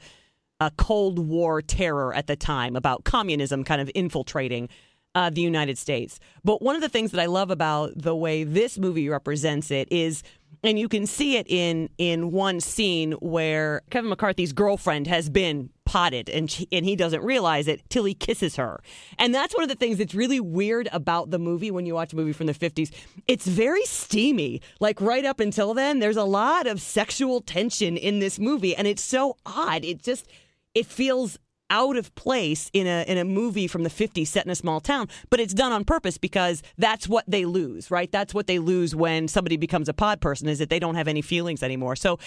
a 0.61 0.71
cold 0.79 1.18
war 1.18 1.61
terror 1.61 2.14
at 2.14 2.29
the 2.29 2.37
time 2.37 2.77
about 2.77 3.05
communism 3.05 3.64
kind 3.64 3.81
of 3.81 3.90
infiltrating 3.95 4.68
uh, 5.14 5.31
the 5.31 5.40
United 5.40 5.79
States. 5.79 6.18
But 6.42 6.62
one 6.62 6.75
of 6.75 6.83
the 6.83 6.88
things 6.88 7.12
that 7.12 7.21
I 7.21 7.27
love 7.27 7.51
about 7.51 7.92
the 7.97 8.16
way 8.16 8.45
this 8.45 8.79
movie 8.79 9.09
represents 9.09 9.71
it 9.71 9.88
is, 9.90 10.23
and 10.62 10.79
you 10.79 10.88
can 10.88 11.07
see 11.07 11.37
it 11.37 11.47
in 11.49 11.88
in 11.99 12.31
one 12.31 12.61
scene 12.61 13.12
where 13.12 13.83
Kevin 13.90 14.11
McCarthy's 14.11 14.53
girlfriend 14.53 15.07
has 15.07 15.29
been 15.29 15.71
potted, 15.85 16.29
and 16.29 16.51
she, 16.51 16.67
and 16.73 16.85
he 16.85 16.97
doesn't 16.97 17.23
realize 17.23 17.69
it 17.69 17.83
till 17.90 18.05
he 18.05 18.14
kisses 18.14 18.57
her. 18.57 18.81
And 19.19 19.35
that's 19.35 19.55
one 19.55 19.62
of 19.62 19.69
the 19.69 19.75
things 19.75 19.99
that's 19.99 20.14
really 20.14 20.40
weird 20.40 20.88
about 20.93 21.31
the 21.31 21.38
movie 21.38 21.71
when 21.71 21.87
you 21.87 21.95
watch 21.95 22.12
a 22.12 22.17
movie 22.17 22.33
from 22.33 22.47
the 22.47 22.55
fifties. 22.55 22.90
It's 23.29 23.47
very 23.47 23.85
steamy. 23.85 24.61
Like 24.81 25.01
right 25.01 25.25
up 25.25 25.40
until 25.40 25.75
then, 25.75 25.99
there's 25.99 26.17
a 26.17 26.25
lot 26.25 26.67
of 26.67 26.81
sexual 26.81 27.40
tension 27.40 27.97
in 27.97 28.19
this 28.19 28.38
movie, 28.38 28.75
and 28.75 28.87
it's 28.87 29.05
so 29.05 29.37
odd. 29.45 29.85
It 29.85 30.03
just 30.03 30.27
it 30.75 30.87
feels 30.87 31.38
out 31.75 31.97
of 31.97 32.15
place 32.15 32.71
in 32.73 32.87
a 32.87 33.05
in 33.09 33.19
a 33.19 33.25
movie 33.25 33.67
from 33.67 33.83
the 33.83 33.91
50s 33.91 34.29
set 34.29 34.47
in 34.47 34.51
a 34.51 34.55
small 34.55 34.81
town, 34.81 35.09
but 35.29 35.41
it's 35.41 35.53
done 35.53 35.73
on 35.73 35.85
purpose 35.85 36.17
because 36.17 36.63
that's 36.79 37.09
what 37.09 37.25
they 37.27 37.45
lose, 37.45 37.91
right? 37.91 38.11
That's 38.13 38.33
what 38.33 38.47
they 38.47 38.61
lose 38.61 38.95
when 38.95 39.27
somebody 39.27 39.57
becomes 39.57 39.89
a 39.89 39.93
pod 39.93 40.21
person 40.21 40.49
is 40.49 40.61
that 40.61 40.71
they 40.71 40.79
don't 40.79 40.95
have 40.95 41.09
any 41.09 41.21
feelings 41.21 41.65
anymore. 41.65 41.97
So 41.97 42.21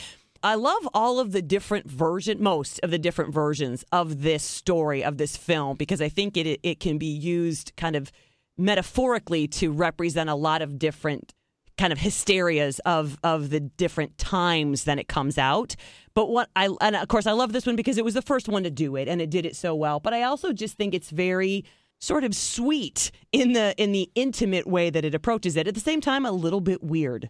I 0.43 0.55
love 0.55 0.87
all 0.93 1.19
of 1.19 1.31
the 1.31 1.41
different 1.41 1.89
version 1.89 2.43
most 2.43 2.79
of 2.83 2.91
the 2.91 2.99
different 2.99 3.33
versions 3.33 3.85
of 3.93 4.21
this 4.21 4.43
story 4.43 5.01
of 5.01 5.17
this 5.17 5.37
film 5.37 5.77
because 5.77 6.01
I 6.01 6.09
think 6.09 6.35
it 6.35 6.59
it 6.61 6.81
can 6.81 6.97
be 6.97 7.07
used 7.07 7.71
kind 7.77 7.95
of 7.95 8.11
metaphorically 8.57 9.47
to 9.47 9.71
represent 9.71 10.29
a 10.29 10.35
lot 10.35 10.61
of 10.61 10.77
different 10.77 11.33
kind 11.77 11.93
of 11.93 11.99
hysterias 11.99 12.79
of 12.85 13.17
of 13.23 13.49
the 13.49 13.59
different 13.59 14.17
times 14.17 14.85
that 14.85 14.99
it 14.99 15.07
comes 15.07 15.37
out. 15.37 15.75
But 16.13 16.29
what 16.29 16.49
I 16.55 16.69
and 16.81 16.95
of 16.95 17.07
course 17.07 17.27
I 17.27 17.31
love 17.31 17.53
this 17.53 17.65
one 17.65 17.75
because 17.75 17.97
it 17.97 18.05
was 18.05 18.13
the 18.13 18.21
first 18.21 18.49
one 18.49 18.63
to 18.63 18.71
do 18.71 18.95
it 18.95 19.07
and 19.07 19.21
it 19.21 19.29
did 19.29 19.45
it 19.45 19.55
so 19.55 19.75
well. 19.75 19.99
But 19.99 20.13
I 20.13 20.23
also 20.23 20.53
just 20.53 20.75
think 20.75 20.93
it's 20.93 21.09
very 21.09 21.65
sort 21.99 22.23
of 22.23 22.35
sweet 22.35 23.11
in 23.31 23.53
the 23.53 23.73
in 23.77 23.91
the 23.91 24.09
intimate 24.15 24.67
way 24.67 24.89
that 24.89 25.05
it 25.05 25.15
approaches 25.15 25.55
it. 25.55 25.67
At 25.67 25.75
the 25.75 25.79
same 25.79 26.01
time, 26.01 26.25
a 26.25 26.31
little 26.31 26.61
bit 26.61 26.83
weird. 26.83 27.29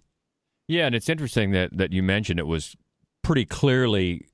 Yeah, 0.68 0.86
and 0.86 0.96
it's 0.96 1.10
interesting 1.10 1.52
that 1.52 1.78
that 1.78 1.92
you 1.92 2.04
mentioned 2.04 2.40
it 2.40 2.48
was 2.48 2.76
pretty 3.22 3.46
clearly 3.46 4.26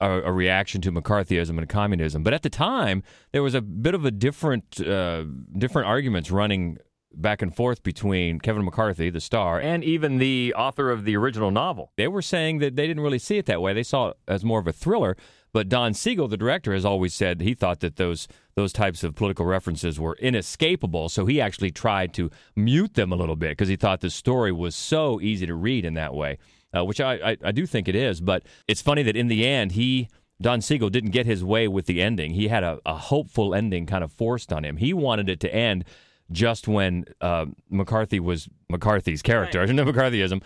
a, 0.00 0.22
a 0.22 0.32
reaction 0.32 0.80
to 0.82 0.92
McCarthyism 0.92 1.58
and 1.58 1.68
communism. 1.68 2.22
But 2.22 2.34
at 2.34 2.42
the 2.42 2.50
time, 2.50 3.02
there 3.32 3.42
was 3.42 3.54
a 3.54 3.60
bit 3.60 3.94
of 3.94 4.04
a 4.04 4.10
different 4.10 4.80
uh, 4.80 5.24
different 5.56 5.88
arguments 5.88 6.30
running 6.30 6.78
back 7.12 7.42
and 7.42 7.54
forth 7.54 7.82
between 7.82 8.38
Kevin 8.38 8.64
McCarthy, 8.64 9.10
the 9.10 9.20
star, 9.20 9.60
and 9.60 9.82
even 9.82 10.18
the 10.18 10.54
author 10.56 10.90
of 10.90 11.04
the 11.04 11.16
original 11.16 11.50
novel. 11.50 11.92
They 11.96 12.08
were 12.08 12.22
saying 12.22 12.58
that 12.58 12.76
they 12.76 12.86
didn't 12.86 13.02
really 13.02 13.18
see 13.18 13.38
it 13.38 13.46
that 13.46 13.60
way. 13.60 13.72
They 13.72 13.82
saw 13.82 14.08
it 14.08 14.16
as 14.28 14.44
more 14.44 14.60
of 14.60 14.66
a 14.66 14.72
thriller. 14.72 15.16
But 15.52 15.68
Don 15.68 15.94
Siegel, 15.94 16.28
the 16.28 16.36
director, 16.36 16.72
has 16.72 16.84
always 16.84 17.12
said 17.12 17.40
he 17.40 17.54
thought 17.54 17.80
that 17.80 17.96
those 17.96 18.28
those 18.54 18.72
types 18.72 19.02
of 19.02 19.14
political 19.14 19.46
references 19.46 19.98
were 19.98 20.16
inescapable. 20.20 21.08
So 21.08 21.26
he 21.26 21.40
actually 21.40 21.70
tried 21.70 22.12
to 22.14 22.30
mute 22.54 22.94
them 22.94 23.10
a 23.10 23.16
little 23.16 23.36
bit 23.36 23.50
because 23.50 23.68
he 23.68 23.76
thought 23.76 24.00
the 24.00 24.10
story 24.10 24.52
was 24.52 24.76
so 24.76 25.20
easy 25.20 25.46
to 25.46 25.54
read 25.54 25.84
in 25.84 25.94
that 25.94 26.14
way, 26.14 26.38
uh, 26.76 26.84
which 26.84 27.00
I, 27.00 27.14
I, 27.14 27.36
I 27.46 27.52
do 27.52 27.66
think 27.66 27.88
it 27.88 27.96
is. 27.96 28.20
But 28.20 28.44
it's 28.68 28.82
funny 28.82 29.02
that 29.02 29.16
in 29.16 29.28
the 29.28 29.46
end, 29.46 29.72
he 29.72 30.08
Don 30.40 30.60
Siegel 30.60 30.88
didn't 30.88 31.10
get 31.10 31.26
his 31.26 31.42
way 31.42 31.66
with 31.68 31.86
the 31.86 32.00
ending. 32.00 32.32
He 32.32 32.48
had 32.48 32.62
a, 32.62 32.78
a 32.86 32.96
hopeful 32.96 33.54
ending 33.54 33.86
kind 33.86 34.04
of 34.04 34.12
forced 34.12 34.52
on 34.52 34.64
him. 34.64 34.76
He 34.76 34.94
wanted 34.94 35.28
it 35.28 35.40
to 35.40 35.54
end 35.54 35.84
just 36.32 36.68
when 36.68 37.04
uh, 37.20 37.46
McCarthy 37.68 38.20
was 38.20 38.48
McCarthy's 38.68 39.22
character, 39.22 39.60
right. 39.60 39.68
no 39.74 39.84
McCarthyism, 39.84 40.42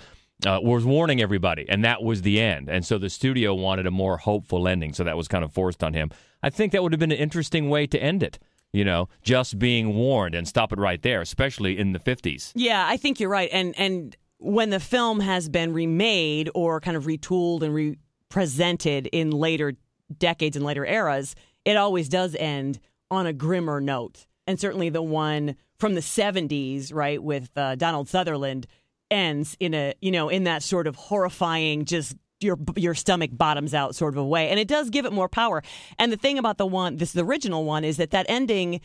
uh, 0.47 0.61
was 0.62 0.85
warning 0.85 1.20
everybody, 1.20 1.66
and 1.68 1.85
that 1.85 2.03
was 2.03 2.23
the 2.23 2.40
end. 2.40 2.68
And 2.68 2.85
so 2.85 2.99
the 2.99 3.11
studio 3.11 3.55
wanted 3.55 3.87
a 3.87 3.90
more 3.90 4.16
hopeful 4.16 4.66
ending, 4.66 4.92
so 4.92 5.05
that 5.05 5.16
was 5.16 5.29
kind 5.29 5.44
of 5.44 5.53
forced 5.53 5.83
on 5.85 5.94
him. 5.94 6.11
I 6.42 6.51
think 6.51 6.73
that 6.73 6.83
would 6.83 6.92
have 6.92 7.01
been 7.01 7.12
an 7.12 7.18
interesting 7.18 7.70
way 7.70 7.87
to 7.87 8.03
end 8.03 8.23
it. 8.23 8.38
You 8.73 8.85
know, 8.85 9.09
just 9.23 9.59
being 9.61 9.94
warned 9.94 10.35
and 10.35 10.49
stop 10.49 10.73
it 10.73 10.81
right 10.81 11.01
there, 11.01 11.20
especially 11.20 11.79
in 11.79 11.92
the 11.92 12.01
fifties. 12.01 12.53
Yeah, 12.57 12.85
I 12.87 12.97
think 12.97 13.20
you're 13.20 13.31
right. 13.31 13.49
And 13.53 13.73
and 13.79 14.16
when 14.38 14.70
the 14.70 14.81
film 14.81 15.20
has 15.20 15.49
been 15.49 15.73
remade 15.73 16.51
or 16.57 16.81
kind 16.81 16.97
of 16.97 17.05
retooled 17.05 17.62
and 17.62 17.73
represented 17.73 19.07
in 19.07 19.31
later 19.31 19.75
decades 20.18 20.57
and 20.57 20.64
later 20.64 20.85
eras, 20.85 21.37
it 21.64 21.77
always 21.77 22.09
does 22.09 22.35
end 22.35 22.81
on 23.11 23.27
a 23.27 23.33
grimmer 23.33 23.81
note. 23.81 24.27
And 24.47 24.59
certainly 24.61 24.88
the 24.90 25.03
one 25.03 25.57
from 25.79 25.95
the 25.95 26.01
70s, 26.01 26.93
right, 26.95 27.23
with 27.23 27.51
uh, 27.57 27.75
Donald 27.75 28.09
Sutherland 28.09 28.67
ends 29.11 29.57
in 29.61 29.75
a, 29.75 29.95
you 30.01 30.11
know, 30.11 30.29
in 30.29 30.45
that 30.45 30.63
sort 30.63 30.87
of 30.87 30.97
horrifying, 30.97 31.85
just 31.85 32.17
your 32.41 32.59
your 32.77 32.95
stomach 32.95 33.31
bottoms 33.33 33.75
out 33.75 33.95
sort 33.95 34.15
of 34.15 34.19
a 34.19 34.25
way. 34.25 34.51
And 34.51 34.61
it 34.61 34.69
does 34.69 34.91
give 34.91 35.07
it 35.07 35.13
more 35.13 35.29
power. 35.29 35.63
And 35.99 36.13
the 36.13 36.17
thing 36.17 36.39
about 36.39 36.59
the 36.59 36.67
one, 36.67 36.97
this 36.97 37.13
the 37.13 37.25
original 37.25 37.65
one, 37.65 37.85
is 37.85 37.97
that 37.97 38.11
that 38.11 38.27
ending 38.29 38.81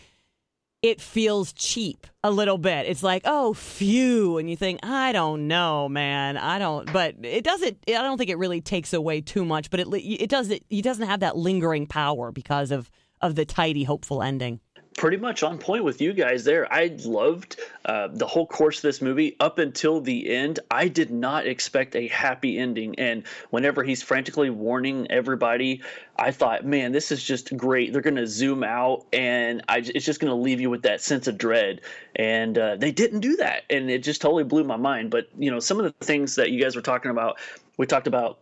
it 0.82 1.02
feels 1.02 1.52
cheap 1.52 2.08
a 2.24 2.32
little 2.32 2.58
bit. 2.58 2.86
It's 2.86 3.04
like, 3.04 3.24
oh, 3.26 3.54
phew, 3.54 4.38
and 4.38 4.50
you 4.50 4.56
think, 4.56 4.80
I 4.82 5.12
don't 5.12 5.50
know, 5.50 5.90
man, 5.90 6.38
I 6.38 6.58
don't. 6.58 6.92
But 6.94 7.16
it 7.22 7.44
doesn't. 7.44 7.80
I 7.88 8.02
don't 8.02 8.18
think 8.18 8.30
it 8.30 8.38
really 8.38 8.62
takes 8.62 8.94
away 8.94 9.22
too 9.22 9.44
much. 9.44 9.70
But 9.70 9.82
it 9.82 9.88
it 9.94 10.30
does. 10.30 10.50
It, 10.50 10.64
it 10.70 10.84
doesn't 10.84 11.08
have 11.08 11.20
that 11.20 11.36
lingering 11.38 11.86
power 11.86 12.32
because 12.32 12.72
of 12.72 12.90
of 13.22 13.36
the 13.36 13.46
tidy, 13.46 13.84
hopeful 13.84 14.24
ending 14.24 14.62
pretty 14.98 15.18
much 15.18 15.44
on 15.44 15.58
point 15.58 15.84
with 15.84 16.02
you 16.02 16.14
guys 16.14 16.44
there. 16.44 16.72
I 16.72 16.96
loved 17.06 17.60
uh, 17.86 18.10
the 18.12 18.28
whole 18.28 18.46
course 18.46 18.78
of 18.78 18.82
this 18.82 19.02
movie 19.02 19.36
up 19.40 19.58
until 19.58 20.02
the 20.02 20.30
end. 20.30 20.60
I 20.70 20.88
did 20.88 21.10
not 21.10 21.48
expect 21.48 21.96
a 21.96 22.08
happy 22.08 22.58
ending. 22.58 23.00
And 23.00 23.24
whenever 23.50 23.84
he's 23.84 24.04
frantically 24.04 24.50
warning 24.50 25.08
everybody, 25.10 25.82
I 26.18 26.32
thought, 26.32 26.66
man, 26.66 26.92
this 26.92 27.12
is 27.12 27.24
just 27.24 27.56
great. 27.56 27.94
They're 27.94 28.02
going 28.02 28.16
to 28.18 28.28
zoom 28.28 28.64
out 28.64 29.06
and 29.14 29.64
I, 29.70 29.78
it's 29.78 30.06
just 30.06 30.20
going 30.20 30.32
to 30.32 30.36
leave 30.42 30.60
you 30.60 30.70
with 30.70 30.82
that 30.84 31.02
sense 31.02 31.28
of 31.28 31.38
dread. 31.38 31.82
And 32.16 32.58
uh, 32.58 32.76
they 32.76 32.92
didn't 32.92 33.22
do 33.22 33.38
that. 33.38 33.64
And 33.70 33.90
it 33.90 34.04
just 34.04 34.22
totally 34.22 34.44
blew 34.44 34.64
my 34.64 34.78
mind. 34.78 35.12
But, 35.12 35.30
you 35.38 35.50
know, 35.50 35.60
some 35.60 35.80
of 35.80 35.86
the 35.86 36.06
things 36.06 36.36
that 36.36 36.52
you 36.52 36.62
guys 36.62 36.76
were 36.76 36.82
talking 36.82 37.12
about, 37.12 37.40
we 37.78 37.86
talked 37.86 38.08
about 38.08 38.40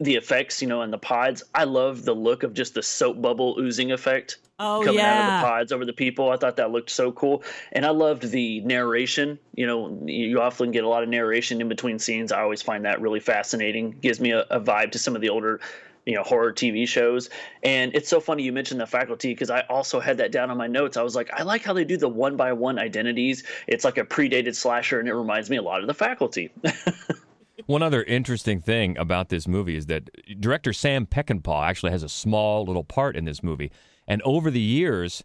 the 0.00 0.16
effects, 0.16 0.60
you 0.60 0.68
know, 0.68 0.82
and 0.82 0.92
the 0.92 0.98
pods. 0.98 1.42
I 1.54 1.64
love 1.64 2.04
the 2.04 2.14
look 2.14 2.42
of 2.42 2.54
just 2.54 2.74
the 2.74 2.82
soap 2.82 3.22
bubble 3.22 3.56
oozing 3.58 3.92
effect 3.92 4.38
oh, 4.58 4.82
coming 4.84 5.00
yeah. 5.00 5.12
out 5.12 5.34
of 5.34 5.40
the 5.40 5.46
pods 5.46 5.72
over 5.72 5.84
the 5.84 5.92
people. 5.92 6.30
I 6.30 6.36
thought 6.36 6.56
that 6.56 6.72
looked 6.72 6.90
so 6.90 7.12
cool. 7.12 7.42
And 7.72 7.86
I 7.86 7.90
loved 7.90 8.30
the 8.30 8.60
narration. 8.60 9.38
You 9.54 9.66
know, 9.66 10.02
you 10.06 10.40
often 10.40 10.72
get 10.72 10.84
a 10.84 10.88
lot 10.88 11.02
of 11.02 11.08
narration 11.08 11.60
in 11.60 11.68
between 11.68 11.98
scenes. 11.98 12.32
I 12.32 12.40
always 12.40 12.62
find 12.62 12.84
that 12.84 13.00
really 13.00 13.20
fascinating. 13.20 13.92
Gives 14.00 14.20
me 14.20 14.32
a, 14.32 14.40
a 14.50 14.60
vibe 14.60 14.90
to 14.92 14.98
some 14.98 15.14
of 15.14 15.22
the 15.22 15.28
older 15.28 15.60
you 16.06 16.14
know 16.14 16.22
horror 16.22 16.52
TV 16.52 16.86
shows. 16.86 17.30
And 17.62 17.94
it's 17.94 18.08
so 18.08 18.20
funny 18.20 18.42
you 18.42 18.52
mentioned 18.52 18.80
the 18.80 18.86
faculty 18.86 19.32
because 19.32 19.50
I 19.50 19.60
also 19.70 20.00
had 20.00 20.18
that 20.18 20.32
down 20.32 20.50
on 20.50 20.56
my 20.56 20.66
notes. 20.66 20.96
I 20.96 21.02
was 21.02 21.14
like, 21.14 21.30
I 21.32 21.42
like 21.42 21.62
how 21.62 21.72
they 21.72 21.84
do 21.84 21.96
the 21.96 22.08
one 22.08 22.36
by 22.36 22.52
one 22.52 22.78
identities. 22.78 23.44
It's 23.66 23.84
like 23.84 23.98
a 23.98 24.04
predated 24.04 24.54
slasher, 24.54 25.00
and 25.00 25.08
it 25.08 25.14
reminds 25.14 25.50
me 25.50 25.56
a 25.56 25.62
lot 25.62 25.80
of 25.80 25.86
the 25.86 25.94
faculty. 25.94 26.50
One 27.66 27.82
other 27.82 28.02
interesting 28.02 28.60
thing 28.60 28.98
about 28.98 29.30
this 29.30 29.48
movie 29.48 29.76
is 29.76 29.86
that 29.86 30.10
director 30.38 30.72
Sam 30.72 31.06
Peckinpah 31.06 31.66
actually 31.66 31.92
has 31.92 32.02
a 32.02 32.08
small 32.08 32.64
little 32.64 32.84
part 32.84 33.16
in 33.16 33.24
this 33.24 33.42
movie. 33.42 33.70
And 34.06 34.20
over 34.22 34.50
the 34.50 34.60
years, 34.60 35.24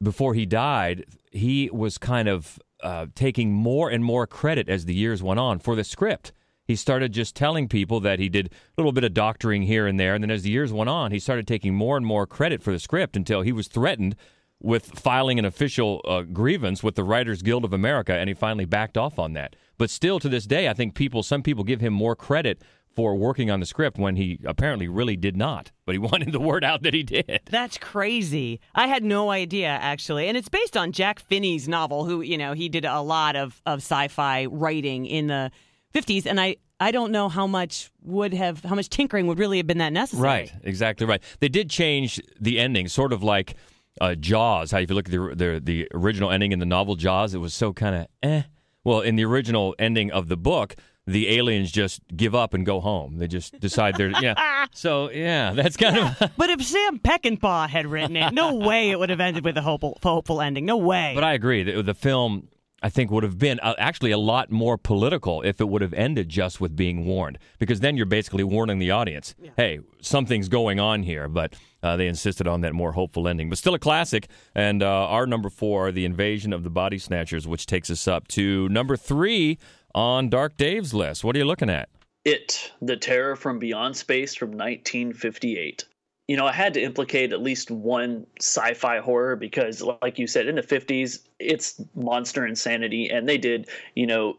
before 0.00 0.34
he 0.34 0.46
died, 0.46 1.04
he 1.32 1.68
was 1.72 1.98
kind 1.98 2.28
of 2.28 2.60
uh, 2.82 3.06
taking 3.14 3.52
more 3.52 3.90
and 3.90 4.04
more 4.04 4.26
credit 4.26 4.68
as 4.68 4.84
the 4.84 4.94
years 4.94 5.22
went 5.22 5.40
on 5.40 5.58
for 5.58 5.74
the 5.74 5.82
script. 5.82 6.32
He 6.64 6.76
started 6.76 7.12
just 7.12 7.34
telling 7.34 7.66
people 7.66 7.98
that 8.00 8.18
he 8.18 8.28
did 8.28 8.48
a 8.48 8.50
little 8.76 8.92
bit 8.92 9.02
of 9.02 9.14
doctoring 9.14 9.62
here 9.62 9.86
and 9.86 9.98
there. 9.98 10.14
And 10.14 10.22
then 10.22 10.30
as 10.30 10.42
the 10.42 10.50
years 10.50 10.72
went 10.72 10.90
on, 10.90 11.10
he 11.10 11.18
started 11.18 11.48
taking 11.48 11.74
more 11.74 11.96
and 11.96 12.06
more 12.06 12.26
credit 12.26 12.62
for 12.62 12.72
the 12.72 12.78
script 12.78 13.16
until 13.16 13.40
he 13.42 13.52
was 13.52 13.68
threatened 13.68 14.14
with 14.60 14.98
filing 14.98 15.38
an 15.38 15.44
official 15.44 16.02
uh, 16.06 16.22
grievance 16.22 16.82
with 16.82 16.94
the 16.94 17.04
Writers 17.04 17.42
Guild 17.42 17.64
of 17.64 17.72
America, 17.72 18.12
and 18.12 18.28
he 18.28 18.34
finally 18.34 18.64
backed 18.64 18.98
off 18.98 19.18
on 19.18 19.32
that. 19.32 19.56
But 19.78 19.90
still, 19.90 20.18
to 20.20 20.28
this 20.28 20.44
day, 20.44 20.68
I 20.68 20.74
think 20.74 20.94
people, 20.94 21.22
some 21.22 21.42
people 21.42 21.64
give 21.64 21.80
him 21.80 21.92
more 21.92 22.16
credit 22.16 22.60
for 22.98 23.14
working 23.14 23.48
on 23.48 23.60
the 23.60 23.66
script 23.66 23.96
when 23.96 24.16
he 24.16 24.40
apparently 24.44 24.88
really 24.88 25.16
did 25.16 25.36
not. 25.36 25.70
But 25.86 25.94
he 25.94 25.98
wanted 26.10 26.32
the 26.32 26.40
word 26.40 26.64
out 26.64 26.82
that 26.82 26.94
he 26.94 27.04
did. 27.04 27.42
That's 27.48 27.78
crazy. 27.78 28.60
I 28.74 28.88
had 28.88 29.04
no 29.04 29.30
idea 29.30 29.68
actually, 29.68 30.26
and 30.26 30.36
it's 30.36 30.48
based 30.48 30.76
on 30.76 30.90
Jack 30.90 31.20
Finney's 31.20 31.68
novel. 31.68 32.04
Who 32.04 32.20
you 32.22 32.36
know 32.36 32.54
he 32.54 32.68
did 32.68 32.84
a 32.84 33.00
lot 33.00 33.36
of 33.36 33.62
of 33.64 33.78
sci-fi 33.78 34.46
writing 34.46 35.06
in 35.06 35.28
the 35.28 35.52
fifties, 35.92 36.26
and 36.26 36.40
I 36.40 36.56
I 36.80 36.90
don't 36.90 37.12
know 37.12 37.28
how 37.28 37.46
much 37.46 37.90
would 38.02 38.34
have 38.34 38.64
how 38.64 38.74
much 38.74 38.88
tinkering 38.88 39.28
would 39.28 39.38
really 39.38 39.58
have 39.58 39.66
been 39.68 39.78
that 39.78 39.92
necessary. 39.92 40.26
Right, 40.26 40.52
exactly 40.64 41.06
right. 41.06 41.22
They 41.38 41.48
did 41.48 41.70
change 41.70 42.20
the 42.40 42.58
ending, 42.58 42.88
sort 42.88 43.12
of 43.12 43.22
like 43.22 43.54
uh, 44.00 44.16
Jaws. 44.16 44.72
How 44.72 44.78
if 44.78 44.90
you 44.90 44.96
look 44.96 45.06
at 45.06 45.12
the, 45.12 45.34
the 45.36 45.60
the 45.62 45.88
original 45.94 46.32
ending 46.32 46.50
in 46.50 46.58
the 46.58 46.66
novel 46.66 46.96
Jaws, 46.96 47.32
it 47.32 47.38
was 47.38 47.54
so 47.54 47.72
kind 47.72 47.94
of 47.94 48.06
eh. 48.24 48.42
Well, 48.84 49.00
in 49.00 49.16
the 49.16 49.24
original 49.24 49.74
ending 49.78 50.10
of 50.12 50.28
the 50.28 50.36
book, 50.36 50.76
the 51.06 51.36
aliens 51.38 51.72
just 51.72 52.00
give 52.14 52.34
up 52.34 52.52
and 52.54 52.66
go 52.66 52.80
home. 52.80 53.16
They 53.18 53.28
just 53.28 53.58
decide 53.60 53.96
they're 53.96 54.10
yeah. 54.20 54.66
So 54.72 55.10
yeah, 55.10 55.52
that's 55.52 55.76
kind 55.76 55.96
Yeah, 55.96 56.14
of. 56.20 56.32
but 56.36 56.50
if 56.50 56.62
Sam 56.62 56.98
Peckinpah 56.98 57.68
had 57.68 57.86
written 57.86 58.16
it, 58.16 58.32
no 58.34 58.54
way 58.56 58.90
it 58.90 58.98
would 58.98 59.08
have 59.10 59.20
ended 59.20 59.44
with 59.44 59.56
a 59.56 59.62
hopeful, 59.62 59.98
hopeful 60.02 60.40
ending. 60.42 60.66
No 60.66 60.76
way. 60.76 61.12
But 61.14 61.24
I 61.24 61.32
agree. 61.32 61.62
The, 61.62 61.82
the 61.82 61.94
film, 61.94 62.48
I 62.82 62.90
think, 62.90 63.10
would 63.10 63.24
have 63.24 63.38
been 63.38 63.58
uh, 63.60 63.74
actually 63.78 64.12
a 64.12 64.18
lot 64.18 64.50
more 64.50 64.78
political 64.78 65.42
if 65.42 65.60
it 65.60 65.68
would 65.68 65.82
have 65.82 65.92
ended 65.94 66.28
just 66.28 66.60
with 66.60 66.76
being 66.76 67.04
warned, 67.04 67.38
because 67.58 67.80
then 67.80 67.96
you're 67.96 68.06
basically 68.06 68.44
warning 68.44 68.78
the 68.78 68.90
audience, 68.90 69.34
"Hey, 69.56 69.80
something's 70.00 70.48
going 70.48 70.78
on 70.78 71.02
here." 71.02 71.28
But 71.28 71.54
uh, 71.82 71.96
they 71.96 72.06
insisted 72.06 72.46
on 72.46 72.60
that 72.60 72.74
more 72.74 72.92
hopeful 72.92 73.26
ending. 73.26 73.48
But 73.48 73.58
still 73.58 73.74
a 73.74 73.78
classic. 73.78 74.28
And 74.54 74.82
uh, 74.82 74.86
our 75.08 75.26
number 75.26 75.50
four, 75.50 75.90
"The 75.90 76.04
Invasion 76.04 76.52
of 76.52 76.62
the 76.62 76.70
Body 76.70 76.98
Snatchers," 76.98 77.48
which 77.48 77.66
takes 77.66 77.90
us 77.90 78.06
up 78.06 78.28
to 78.28 78.68
number 78.68 78.96
three 78.96 79.58
on 79.94 80.28
Dark 80.28 80.56
Dave's 80.56 80.94
list. 80.94 81.24
What 81.24 81.34
are 81.34 81.38
you 81.38 81.44
looking 81.44 81.70
at? 81.70 81.88
It, 82.24 82.72
The 82.82 82.96
Terror 82.96 83.36
from 83.36 83.58
Beyond 83.58 83.96
Space 83.96 84.34
from 84.34 84.50
1958. 84.50 85.84
You 86.28 86.36
know, 86.36 86.46
I 86.46 86.52
had 86.52 86.74
to 86.74 86.82
implicate 86.82 87.32
at 87.32 87.42
least 87.42 87.70
one 87.70 88.26
sci 88.38 88.74
fi 88.74 88.98
horror 89.00 89.34
because, 89.34 89.82
like 90.02 90.18
you 90.18 90.26
said, 90.26 90.46
in 90.46 90.56
the 90.56 90.62
50s, 90.62 91.20
it's 91.38 91.82
monster 91.94 92.46
insanity. 92.46 93.08
And 93.08 93.28
they 93.28 93.38
did, 93.38 93.68
you 93.94 94.06
know, 94.06 94.36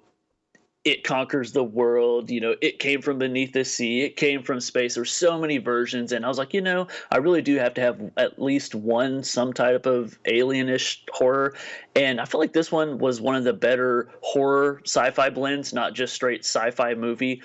it 0.85 1.03
conquers 1.03 1.51
the 1.51 1.63
world. 1.63 2.31
You 2.31 2.41
know, 2.41 2.55
it 2.61 2.79
came 2.79 3.01
from 3.01 3.19
beneath 3.19 3.53
the 3.53 3.65
sea. 3.65 4.01
It 4.01 4.15
came 4.15 4.43
from 4.43 4.59
space. 4.59 4.95
There's 4.95 5.11
so 5.11 5.39
many 5.39 5.57
versions, 5.57 6.11
and 6.11 6.23
I 6.23 6.27
was 6.27 6.37
like, 6.37 6.53
you 6.53 6.61
know, 6.61 6.87
I 7.11 7.17
really 7.17 7.41
do 7.41 7.57
have 7.57 7.73
to 7.75 7.81
have 7.81 7.99
at 8.17 8.41
least 8.41 8.75
one 8.75 9.23
some 9.23 9.51
type 9.51 9.85
of 9.85 10.17
alienish 10.23 10.99
horror. 11.11 11.55
And 11.95 12.21
I 12.21 12.25
feel 12.25 12.39
like 12.39 12.53
this 12.53 12.71
one 12.71 12.97
was 12.97 13.19
one 13.19 13.35
of 13.35 13.43
the 13.43 13.53
better 13.53 14.09
horror 14.21 14.81
sci-fi 14.85 15.29
blends, 15.29 15.73
not 15.73 15.93
just 15.93 16.13
straight 16.13 16.45
sci-fi 16.45 16.93
movie. 16.93 17.41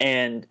And 0.00 0.46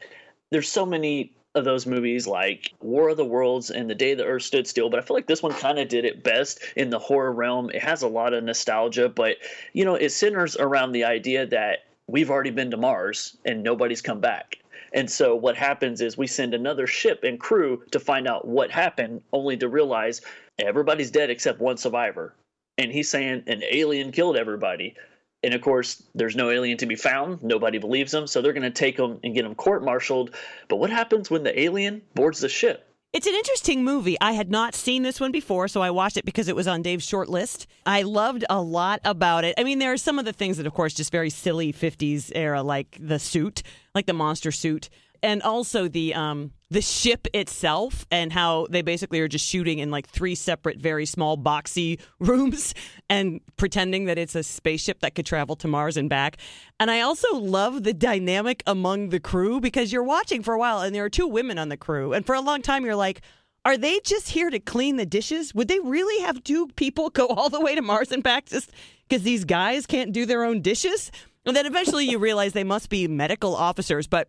there's 0.51 0.69
so 0.69 0.85
many 0.85 1.35
of 1.53 1.65
those 1.65 1.85
movies 1.85 2.27
like 2.27 2.73
War 2.79 3.09
of 3.09 3.17
the 3.17 3.25
Worlds 3.25 3.71
and 3.71 3.89
The 3.89 3.95
Day 3.95 4.13
the 4.13 4.25
Earth 4.25 4.43
Stood 4.43 4.67
Still, 4.67 4.89
but 4.89 4.99
I 4.99 5.03
feel 5.03 5.15
like 5.15 5.27
this 5.27 5.43
one 5.43 5.53
kind 5.53 5.79
of 5.79 5.89
did 5.89 6.05
it 6.05 6.23
best 6.23 6.59
in 6.75 6.89
the 6.89 6.99
horror 6.99 7.33
realm. 7.33 7.69
It 7.71 7.81
has 7.81 8.01
a 8.01 8.07
lot 8.07 8.33
of 8.33 8.43
nostalgia, 8.43 9.09
but 9.09 9.37
you 9.73 9.83
know, 9.83 9.95
it 9.95 10.09
centers 10.09 10.55
around 10.57 10.93
the 10.93 11.03
idea 11.03 11.45
that 11.47 11.79
we've 12.07 12.29
already 12.29 12.51
been 12.51 12.71
to 12.71 12.77
Mars 12.77 13.37
and 13.45 13.63
nobody's 13.63 14.01
come 14.01 14.21
back. 14.21 14.59
And 14.93 15.09
so 15.09 15.35
what 15.35 15.55
happens 15.55 16.01
is 16.01 16.17
we 16.17 16.27
send 16.27 16.53
another 16.53 16.87
ship 16.87 17.23
and 17.23 17.39
crew 17.39 17.83
to 17.91 17.99
find 17.99 18.27
out 18.27 18.47
what 18.47 18.71
happened, 18.71 19.21
only 19.31 19.55
to 19.57 19.69
realize 19.69 20.21
everybody's 20.59 21.11
dead 21.11 21.29
except 21.29 21.61
one 21.61 21.77
survivor. 21.77 22.33
And 22.77 22.91
he's 22.91 23.09
saying 23.09 23.43
an 23.47 23.63
alien 23.69 24.11
killed 24.11 24.37
everybody. 24.37 24.95
And 25.43 25.53
of 25.53 25.61
course, 25.61 26.03
there's 26.13 26.35
no 26.35 26.49
alien 26.49 26.77
to 26.77 26.85
be 26.85 26.95
found. 26.95 27.41
Nobody 27.41 27.79
believes 27.79 28.11
them, 28.11 28.27
So 28.27 28.41
they're 28.41 28.53
going 28.53 28.61
to 28.63 28.69
take 28.69 28.97
them 28.97 29.19
and 29.23 29.33
get 29.33 29.43
them 29.43 29.55
court 29.55 29.83
martialed. 29.83 30.35
But 30.67 30.77
what 30.77 30.89
happens 30.89 31.31
when 31.31 31.43
the 31.43 31.59
alien 31.59 32.03
boards 32.13 32.39
the 32.39 32.49
ship? 32.49 32.87
It's 33.13 33.27
an 33.27 33.35
interesting 33.35 33.83
movie. 33.83 34.15
I 34.21 34.31
had 34.31 34.49
not 34.49 34.73
seen 34.73 35.03
this 35.03 35.19
one 35.19 35.33
before, 35.33 35.67
so 35.67 35.81
I 35.81 35.89
watched 35.89 36.15
it 36.15 36.23
because 36.23 36.47
it 36.47 36.55
was 36.55 36.65
on 36.65 36.81
Dave's 36.81 37.05
short 37.05 37.27
list. 37.27 37.67
I 37.85 38.03
loved 38.03 38.45
a 38.49 38.61
lot 38.61 39.01
about 39.03 39.43
it. 39.43 39.55
I 39.57 39.65
mean, 39.65 39.79
there 39.79 39.91
are 39.91 39.97
some 39.97 40.17
of 40.17 40.23
the 40.23 40.31
things 40.31 40.55
that, 40.55 40.65
of 40.65 40.73
course, 40.73 40.93
just 40.93 41.11
very 41.11 41.29
silly 41.29 41.73
50s 41.73 42.31
era, 42.33 42.63
like 42.63 42.97
the 43.01 43.19
suit, 43.19 43.63
like 43.93 44.05
the 44.05 44.13
monster 44.13 44.49
suit, 44.49 44.89
and 45.23 45.41
also 45.41 45.87
the 45.87 46.13
um, 46.13 46.51
the 46.69 46.81
ship 46.81 47.27
itself, 47.33 48.05
and 48.11 48.31
how 48.31 48.67
they 48.69 48.81
basically 48.81 49.19
are 49.19 49.27
just 49.27 49.45
shooting 49.45 49.79
in 49.79 49.91
like 49.91 50.07
three 50.07 50.35
separate, 50.35 50.77
very 50.77 51.05
small, 51.05 51.37
boxy 51.37 51.99
rooms 52.19 52.73
and 53.09 53.41
pretending 53.57 54.05
that 54.05 54.17
it's 54.17 54.35
a 54.35 54.43
spaceship 54.43 55.01
that 55.01 55.13
could 55.13 55.25
travel 55.25 55.55
to 55.57 55.67
Mars 55.67 55.97
and 55.97 56.09
back. 56.09 56.37
And 56.79 56.89
I 56.89 57.01
also 57.01 57.35
love 57.35 57.83
the 57.83 57.93
dynamic 57.93 58.63
among 58.65 59.09
the 59.09 59.19
crew 59.19 59.59
because 59.59 59.91
you're 59.91 60.03
watching 60.03 60.43
for 60.43 60.53
a 60.53 60.59
while, 60.59 60.81
and 60.81 60.95
there 60.95 61.03
are 61.03 61.09
two 61.09 61.27
women 61.27 61.59
on 61.59 61.69
the 61.69 61.77
crew, 61.77 62.13
and 62.13 62.25
for 62.25 62.35
a 62.35 62.41
long 62.41 62.61
time, 62.61 62.85
you're 62.85 62.95
like, 62.95 63.21
are 63.63 63.77
they 63.77 63.99
just 63.99 64.29
here 64.29 64.49
to 64.49 64.59
clean 64.59 64.95
the 64.95 65.05
dishes? 65.05 65.53
Would 65.53 65.67
they 65.67 65.79
really 65.79 66.23
have 66.23 66.43
two 66.43 66.67
people 66.69 67.09
go 67.09 67.27
all 67.27 67.49
the 67.49 67.61
way 67.61 67.75
to 67.75 67.81
Mars 67.81 68.11
and 68.11 68.23
back 68.23 68.47
just 68.47 68.71
because 69.07 69.23
these 69.23 69.45
guys 69.45 69.85
can't 69.85 70.11
do 70.11 70.25
their 70.25 70.43
own 70.43 70.61
dishes? 70.61 71.11
And 71.45 71.55
then 71.55 71.65
eventually 71.65 72.05
you 72.05 72.17
realize 72.17 72.53
they 72.53 72.63
must 72.63 72.89
be 72.89 73.07
medical 73.07 73.55
officers. 73.55 74.07
But 74.07 74.27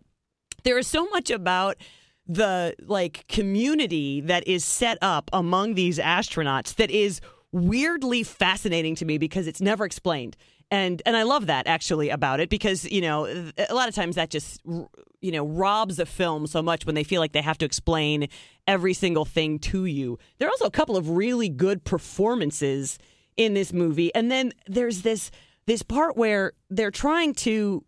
there 0.63 0.79
is 0.79 0.87
so 0.87 1.07
much 1.07 1.31
about 1.31 1.77
the 2.27 2.75
like 2.87 3.27
community 3.29 4.21
that 4.21 4.47
is 4.47 4.65
set 4.65 4.97
up 5.03 5.29
among 5.33 5.75
these 5.75 5.99
astronauts 5.99 6.77
that 6.77 6.91
is 6.91 7.21
weirdly 7.51 8.23
fascinating 8.23 8.95
to 8.95 9.05
me 9.05 9.19
because 9.19 9.47
it's 9.47 9.61
never 9.61 9.85
explained 9.85 10.37
and 10.73 11.03
and 11.05 11.17
I 11.17 11.23
love 11.23 11.47
that 11.47 11.67
actually 11.67 12.09
about 12.09 12.41
it 12.41 12.49
because 12.49 12.91
you 12.91 13.03
know 13.03 13.27
a 13.69 13.75
lot 13.75 13.89
of 13.89 13.95
times 13.95 14.17
that 14.17 14.31
just 14.31 14.63
you 14.65 15.31
know 15.31 15.47
robs 15.47 15.99
a 15.99 16.07
film 16.07 16.47
so 16.47 16.63
much 16.63 16.87
when 16.87 16.95
they 16.95 17.05
feel 17.05 17.21
like 17.21 17.33
they 17.33 17.43
have 17.43 17.59
to 17.59 17.67
explain 17.67 18.29
every 18.67 18.95
single 18.95 19.27
thing 19.27 19.59
to 19.59 19.85
you. 19.85 20.19
There 20.39 20.49
are 20.49 20.51
also 20.51 20.65
a 20.65 20.71
couple 20.71 20.97
of 20.97 21.11
really 21.11 21.51
good 21.51 21.85
performances 21.85 22.99
in 23.37 23.53
this 23.53 23.73
movie, 23.73 24.13
and 24.15 24.31
then 24.31 24.53
there's 24.67 25.03
this 25.03 25.31
this 25.67 25.83
part 25.83 26.17
where 26.17 26.55
they're 26.71 26.91
trying 26.91 27.35
to 27.35 27.85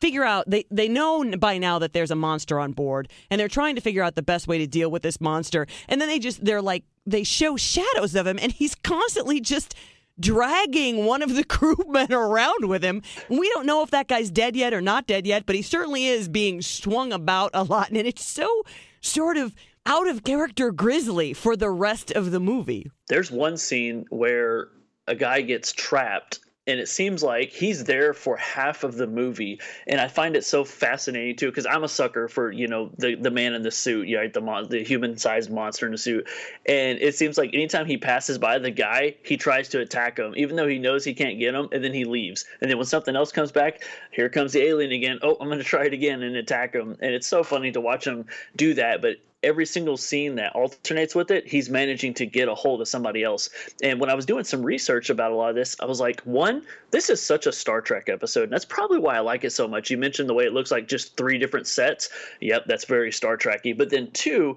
figure 0.00 0.24
out 0.24 0.48
they 0.48 0.64
they 0.70 0.88
know 0.88 1.24
by 1.38 1.58
now 1.58 1.78
that 1.78 1.92
there's 1.92 2.10
a 2.10 2.16
monster 2.16 2.58
on 2.58 2.72
board 2.72 3.08
and 3.30 3.40
they're 3.40 3.48
trying 3.48 3.74
to 3.74 3.80
figure 3.80 4.02
out 4.02 4.14
the 4.14 4.22
best 4.22 4.46
way 4.46 4.58
to 4.58 4.66
deal 4.66 4.90
with 4.90 5.02
this 5.02 5.20
monster 5.20 5.66
and 5.88 6.00
then 6.00 6.08
they 6.08 6.18
just 6.18 6.44
they're 6.44 6.62
like 6.62 6.84
they 7.06 7.24
show 7.24 7.56
shadows 7.56 8.14
of 8.14 8.26
him 8.26 8.38
and 8.40 8.52
he's 8.52 8.74
constantly 8.74 9.40
just 9.40 9.74
dragging 10.20 11.04
one 11.04 11.22
of 11.22 11.34
the 11.34 11.44
crewmen 11.48 12.12
around 12.12 12.68
with 12.68 12.82
him. 12.82 13.02
We 13.28 13.48
don't 13.50 13.66
know 13.66 13.82
if 13.82 13.90
that 13.90 14.08
guy's 14.08 14.30
dead 14.30 14.56
yet 14.56 14.74
or 14.74 14.80
not 14.80 15.06
dead 15.06 15.26
yet, 15.26 15.46
but 15.46 15.56
he 15.56 15.62
certainly 15.62 16.06
is 16.06 16.28
being 16.28 16.62
swung 16.62 17.12
about 17.12 17.50
a 17.54 17.64
lot. 17.64 17.88
And 17.88 17.98
it's 17.98 18.24
so 18.24 18.62
sort 19.00 19.36
of 19.36 19.54
out 19.84 20.08
of 20.08 20.22
character 20.24 20.70
grisly 20.70 21.32
for 21.32 21.56
the 21.56 21.70
rest 21.70 22.12
of 22.12 22.30
the 22.30 22.40
movie. 22.40 22.90
There's 23.08 23.30
one 23.30 23.56
scene 23.56 24.04
where 24.10 24.68
a 25.08 25.14
guy 25.14 25.40
gets 25.40 25.72
trapped 25.72 26.38
and 26.66 26.78
it 26.78 26.88
seems 26.88 27.22
like 27.22 27.50
he's 27.50 27.84
there 27.84 28.14
for 28.14 28.36
half 28.36 28.84
of 28.84 28.94
the 28.94 29.06
movie. 29.06 29.60
And 29.86 30.00
i 30.00 30.08
find 30.08 30.36
it 30.36 30.44
so 30.44 30.64
fascinating 30.64 31.36
too 31.36 31.48
because 31.48 31.66
i'm 31.66 31.84
a 31.84 31.88
sucker 31.88 32.28
for 32.28 32.52
you 32.52 32.68
know 32.68 32.90
the 32.98 33.14
the 33.14 33.30
man 33.30 33.54
in 33.54 33.62
the 33.62 33.70
suit 33.70 34.08
yeah 34.08 34.18
right? 34.18 34.32
the 34.32 34.40
mon- 34.40 34.68
the 34.68 34.82
human 34.82 35.16
sized 35.16 35.50
monster 35.50 35.86
in 35.86 35.92
the 35.92 35.98
suit. 35.98 36.28
And 36.66 36.98
it 37.00 37.14
seems 37.14 37.36
like 37.36 37.50
anytime 37.54 37.86
he 37.86 37.96
passes 37.96 38.38
by 38.38 38.58
the 38.58 38.70
guy 38.70 39.16
he 39.24 39.36
tries 39.36 39.68
to 39.70 39.80
attack 39.80 40.18
him 40.18 40.34
even 40.36 40.56
though 40.56 40.68
he 40.68 40.78
knows 40.78 41.04
he 41.04 41.14
can't 41.14 41.38
get 41.38 41.54
him 41.54 41.68
and 41.72 41.82
then 41.82 41.92
he 41.92 42.04
leaves. 42.04 42.44
And 42.60 42.70
then 42.70 42.78
when 42.78 42.86
something 42.86 43.16
else 43.16 43.32
comes 43.32 43.52
back 43.52 43.82
here 44.10 44.28
comes 44.28 44.52
the 44.52 44.62
alien 44.62 44.92
again. 44.92 45.18
Oh 45.22 45.36
i'm 45.40 45.48
going 45.48 45.58
to 45.58 45.64
try 45.64 45.84
it 45.84 45.92
again 45.92 46.22
and 46.22 46.36
attack 46.36 46.74
him. 46.74 46.96
And 47.00 47.14
it's 47.14 47.26
so 47.26 47.42
funny 47.42 47.72
to 47.72 47.80
watch 47.80 48.06
him 48.06 48.26
do 48.56 48.74
that 48.74 49.02
but 49.02 49.16
every 49.42 49.66
single 49.66 49.96
scene 49.96 50.36
that 50.36 50.54
alternates 50.54 51.14
with 51.14 51.30
it, 51.30 51.46
he's 51.46 51.68
managing 51.68 52.14
to 52.14 52.26
get 52.26 52.48
a 52.48 52.54
hold 52.54 52.80
of 52.80 52.88
somebody 52.88 53.22
else. 53.22 53.50
And 53.82 54.00
when 54.00 54.10
I 54.10 54.14
was 54.14 54.26
doing 54.26 54.44
some 54.44 54.62
research 54.62 55.10
about 55.10 55.32
a 55.32 55.34
lot 55.34 55.50
of 55.50 55.56
this, 55.56 55.76
I 55.80 55.84
was 55.84 56.00
like, 56.00 56.20
one, 56.22 56.62
this 56.90 57.10
is 57.10 57.20
such 57.20 57.46
a 57.46 57.52
Star 57.52 57.80
Trek 57.80 58.08
episode. 58.08 58.44
And 58.44 58.52
that's 58.52 58.64
probably 58.64 58.98
why 58.98 59.16
I 59.16 59.20
like 59.20 59.44
it 59.44 59.50
so 59.50 59.66
much. 59.66 59.90
You 59.90 59.98
mentioned 59.98 60.28
the 60.28 60.34
way 60.34 60.44
it 60.44 60.52
looks 60.52 60.70
like 60.70 60.88
just 60.88 61.16
three 61.16 61.38
different 61.38 61.66
sets. 61.66 62.10
Yep, 62.40 62.64
that's 62.66 62.84
very 62.84 63.12
Star 63.12 63.36
Trekky. 63.36 63.76
But 63.76 63.90
then 63.90 64.10
two, 64.12 64.56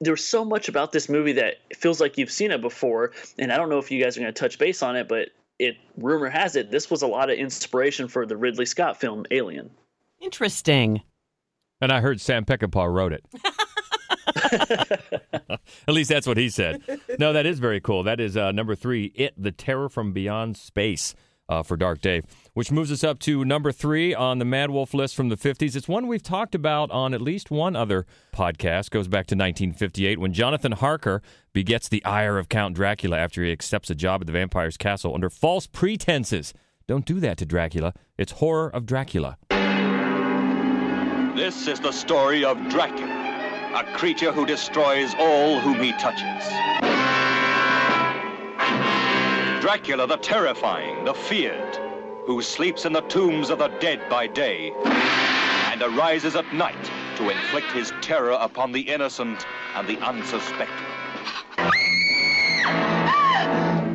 there's 0.00 0.24
so 0.24 0.44
much 0.44 0.68
about 0.68 0.92
this 0.92 1.08
movie 1.08 1.32
that 1.32 1.56
feels 1.76 2.00
like 2.00 2.18
you've 2.18 2.30
seen 2.30 2.50
it 2.50 2.60
before. 2.60 3.12
And 3.38 3.52
I 3.52 3.56
don't 3.56 3.68
know 3.68 3.78
if 3.78 3.90
you 3.90 4.02
guys 4.02 4.16
are 4.16 4.20
going 4.20 4.32
to 4.32 4.38
touch 4.38 4.58
base 4.58 4.82
on 4.82 4.96
it, 4.96 5.08
but 5.08 5.28
it 5.58 5.76
rumor 5.96 6.28
has 6.28 6.56
it 6.56 6.70
this 6.70 6.90
was 6.90 7.02
a 7.02 7.06
lot 7.06 7.30
of 7.30 7.38
inspiration 7.38 8.08
for 8.08 8.26
the 8.26 8.36
Ridley 8.36 8.66
Scott 8.66 8.98
film 8.98 9.24
Alien. 9.30 9.70
Interesting. 10.20 11.02
And 11.80 11.92
I 11.92 12.00
heard 12.00 12.20
Sam 12.20 12.44
Peckinpah 12.44 12.92
wrote 12.92 13.12
it. 13.12 13.24
At 15.88 15.94
least 15.94 16.10
that's 16.10 16.26
what 16.26 16.36
he 16.36 16.48
said. 16.48 16.82
No, 17.18 17.32
that 17.32 17.46
is 17.46 17.58
very 17.58 17.80
cool. 17.80 18.02
That 18.02 18.20
is 18.20 18.36
uh, 18.36 18.52
number 18.52 18.74
three, 18.74 19.12
It, 19.14 19.34
The 19.36 19.52
Terror 19.52 19.88
from 19.88 20.12
Beyond 20.12 20.56
Space 20.56 21.14
uh, 21.48 21.62
for 21.62 21.76
Dark 21.76 22.00
Dave, 22.00 22.24
which 22.54 22.70
moves 22.70 22.90
us 22.90 23.04
up 23.04 23.18
to 23.20 23.44
number 23.44 23.72
three 23.72 24.14
on 24.14 24.38
the 24.38 24.44
Mad 24.44 24.70
Wolf 24.70 24.94
list 24.94 25.14
from 25.14 25.28
the 25.28 25.36
50s. 25.36 25.76
It's 25.76 25.88
one 25.88 26.06
we've 26.06 26.22
talked 26.22 26.54
about 26.54 26.90
on 26.90 27.12
at 27.14 27.20
least 27.20 27.50
one 27.50 27.76
other 27.76 28.06
podcast. 28.32 28.90
Goes 28.90 29.08
back 29.08 29.26
to 29.26 29.34
1958 29.34 30.18
when 30.18 30.32
Jonathan 30.32 30.72
Harker 30.72 31.20
begets 31.52 31.88
the 31.88 32.04
ire 32.04 32.38
of 32.38 32.48
Count 32.48 32.74
Dracula 32.74 33.18
after 33.18 33.42
he 33.44 33.52
accepts 33.52 33.90
a 33.90 33.94
job 33.94 34.22
at 34.22 34.26
the 34.26 34.32
vampire's 34.32 34.76
castle 34.76 35.14
under 35.14 35.28
false 35.28 35.66
pretenses. 35.66 36.54
Don't 36.88 37.04
do 37.04 37.20
that 37.20 37.36
to 37.38 37.46
Dracula. 37.46 37.92
It's 38.16 38.32
horror 38.32 38.68
of 38.74 38.86
Dracula. 38.86 39.36
This 41.36 41.66
is 41.66 41.80
the 41.80 41.92
story 41.92 42.44
of 42.44 42.56
Dracula, 42.68 43.21
a 43.74 43.84
creature 43.94 44.32
who 44.32 44.44
destroys 44.44 45.14
all 45.18 45.58
whom 45.60 45.80
he 45.82 45.92
touches. 45.92 46.44
Dracula 49.62 50.06
the 50.06 50.18
terrifying, 50.18 51.04
the 51.04 51.14
feared, 51.14 51.76
who 52.26 52.42
sleeps 52.42 52.84
in 52.84 52.92
the 52.92 53.00
tombs 53.02 53.48
of 53.48 53.58
the 53.58 53.68
dead 53.80 54.00
by 54.10 54.26
day 54.26 54.72
and 54.84 55.80
arises 55.80 56.36
at 56.36 56.52
night 56.52 56.90
to 57.16 57.30
inflict 57.30 57.72
his 57.72 57.92
terror 58.02 58.36
upon 58.40 58.72
the 58.72 58.80
innocent 58.80 59.46
and 59.74 59.88
the 59.88 59.98
unsuspecting. 60.00 60.86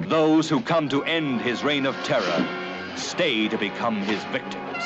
Those 0.10 0.50
who 0.50 0.62
come 0.62 0.90
to 0.90 1.04
end 1.04 1.42
his 1.42 1.64
reign 1.64 1.86
of 1.86 1.96
terror 2.04 2.48
stay 2.96 3.48
to 3.48 3.58
become 3.58 3.98
his 3.98 4.24
victims. 4.26 4.84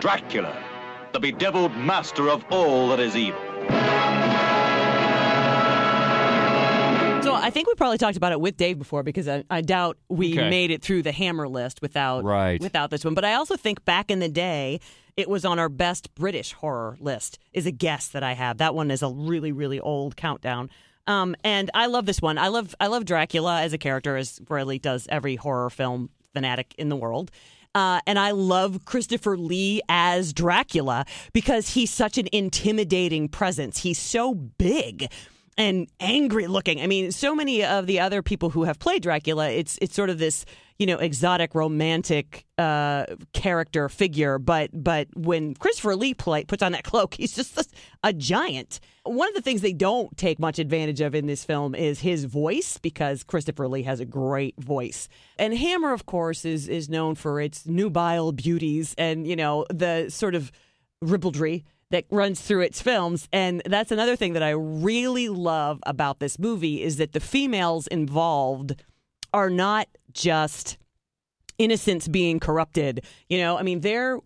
Dracula, 0.00 0.56
the 1.12 1.18
bedeviled 1.18 1.74
master 1.76 2.28
of 2.28 2.44
all 2.50 2.88
that 2.90 3.00
is 3.00 3.16
evil. 3.16 3.47
I 7.48 7.50
think 7.50 7.66
we 7.66 7.74
probably 7.76 7.96
talked 7.96 8.18
about 8.18 8.32
it 8.32 8.40
with 8.42 8.58
Dave 8.58 8.78
before 8.78 9.02
because 9.02 9.26
I, 9.26 9.42
I 9.48 9.62
doubt 9.62 9.96
we 10.10 10.32
Okay. 10.38 10.50
made 10.50 10.70
it 10.70 10.82
through 10.82 11.02
the 11.02 11.12
Hammer 11.12 11.48
list 11.48 11.80
without 11.80 12.22
Right. 12.22 12.60
without 12.60 12.90
this 12.90 13.06
one. 13.06 13.14
But 13.14 13.24
I 13.24 13.32
also 13.34 13.56
think 13.56 13.84
back 13.86 14.10
in 14.10 14.18
the 14.20 14.28
day, 14.28 14.80
it 15.16 15.30
was 15.30 15.46
on 15.46 15.58
our 15.58 15.70
best 15.70 16.14
British 16.14 16.52
horror 16.52 16.98
list. 17.00 17.38
Is 17.54 17.64
a 17.64 17.70
guess 17.70 18.08
that 18.08 18.22
I 18.22 18.34
have. 18.34 18.58
That 18.58 18.74
one 18.74 18.90
is 18.90 19.02
a 19.02 19.08
really 19.08 19.50
really 19.50 19.80
old 19.80 20.14
countdown. 20.14 20.68
Um, 21.06 21.34
and 21.42 21.70
I 21.72 21.86
love 21.86 22.04
this 22.04 22.20
one. 22.20 22.36
I 22.36 22.48
love 22.48 22.74
I 22.80 22.86
love 22.88 23.06
Dracula 23.06 23.62
as 23.62 23.72
a 23.72 23.78
character, 23.78 24.18
as 24.18 24.38
Bradley 24.40 24.78
does 24.78 25.08
every 25.10 25.36
horror 25.36 25.70
film 25.70 26.10
fanatic 26.34 26.74
in 26.76 26.90
the 26.90 26.96
world. 26.96 27.30
Uh, 27.74 28.00
and 28.06 28.18
I 28.18 28.32
love 28.32 28.84
Christopher 28.84 29.38
Lee 29.38 29.80
as 29.88 30.34
Dracula 30.34 31.06
because 31.32 31.70
he's 31.70 31.90
such 31.90 32.18
an 32.18 32.28
intimidating 32.32 33.28
presence. 33.28 33.78
He's 33.78 33.98
so 33.98 34.34
big 34.34 35.10
and 35.58 35.88
angry 35.98 36.46
looking. 36.46 36.80
I 36.80 36.86
mean, 36.86 37.10
so 37.10 37.34
many 37.34 37.64
of 37.64 37.86
the 37.86 37.98
other 38.00 38.22
people 38.22 38.50
who 38.50 38.62
have 38.64 38.78
played 38.78 39.02
Dracula, 39.02 39.50
it's 39.50 39.76
it's 39.82 39.94
sort 39.94 40.08
of 40.08 40.18
this 40.18 40.46
you 40.78 40.86
know 40.86 40.96
exotic 40.98 41.54
romantic 41.54 42.46
uh, 42.56 43.04
character 43.32 43.88
figure, 43.88 44.38
but 44.38 44.70
but 44.72 45.08
when 45.14 45.54
Christopher 45.54 45.96
Lee 45.96 46.14
play, 46.14 46.44
puts 46.44 46.62
on 46.62 46.72
that 46.72 46.84
cloak, 46.84 47.14
he's 47.18 47.34
just 47.34 47.58
a, 47.58 47.64
a 48.04 48.12
giant. 48.12 48.78
One 49.02 49.28
of 49.28 49.34
the 49.34 49.42
things 49.42 49.60
they 49.60 49.72
don't 49.72 50.16
take 50.16 50.38
much 50.38 50.58
advantage 50.58 51.00
of 51.00 51.14
in 51.14 51.26
this 51.26 51.44
film 51.44 51.74
is 51.74 52.00
his 52.00 52.24
voice 52.24 52.78
because 52.78 53.24
Christopher 53.24 53.66
Lee 53.66 53.82
has 53.82 54.00
a 54.00 54.04
great 54.04 54.54
voice. 54.60 55.08
And 55.38 55.56
Hammer, 55.56 55.92
of 55.92 56.06
course, 56.06 56.44
is 56.44 56.68
is 56.68 56.88
known 56.88 57.16
for 57.16 57.40
its 57.40 57.66
nubile 57.66 58.30
beauties 58.30 58.94
and 58.96 59.26
you 59.26 59.34
know 59.34 59.66
the 59.70 60.08
sort 60.08 60.36
of 60.36 60.52
ribaldry 61.02 61.64
that 61.90 62.04
runs 62.10 62.40
through 62.40 62.62
its 62.62 62.82
films. 62.82 63.28
And 63.32 63.62
that's 63.64 63.90
another 63.90 64.16
thing 64.16 64.34
that 64.34 64.42
I 64.42 64.50
really 64.50 65.28
love 65.28 65.80
about 65.86 66.18
this 66.18 66.38
movie 66.38 66.82
is 66.82 66.96
that 66.96 67.12
the 67.12 67.20
females 67.20 67.86
involved 67.86 68.82
are 69.32 69.50
not 69.50 69.88
just 70.12 70.78
innocents 71.58 72.08
being 72.08 72.40
corrupted. 72.40 73.04
You 73.28 73.38
know 73.38 73.58
I 73.58 73.62
mean 73.62 73.80
they're 73.80 74.18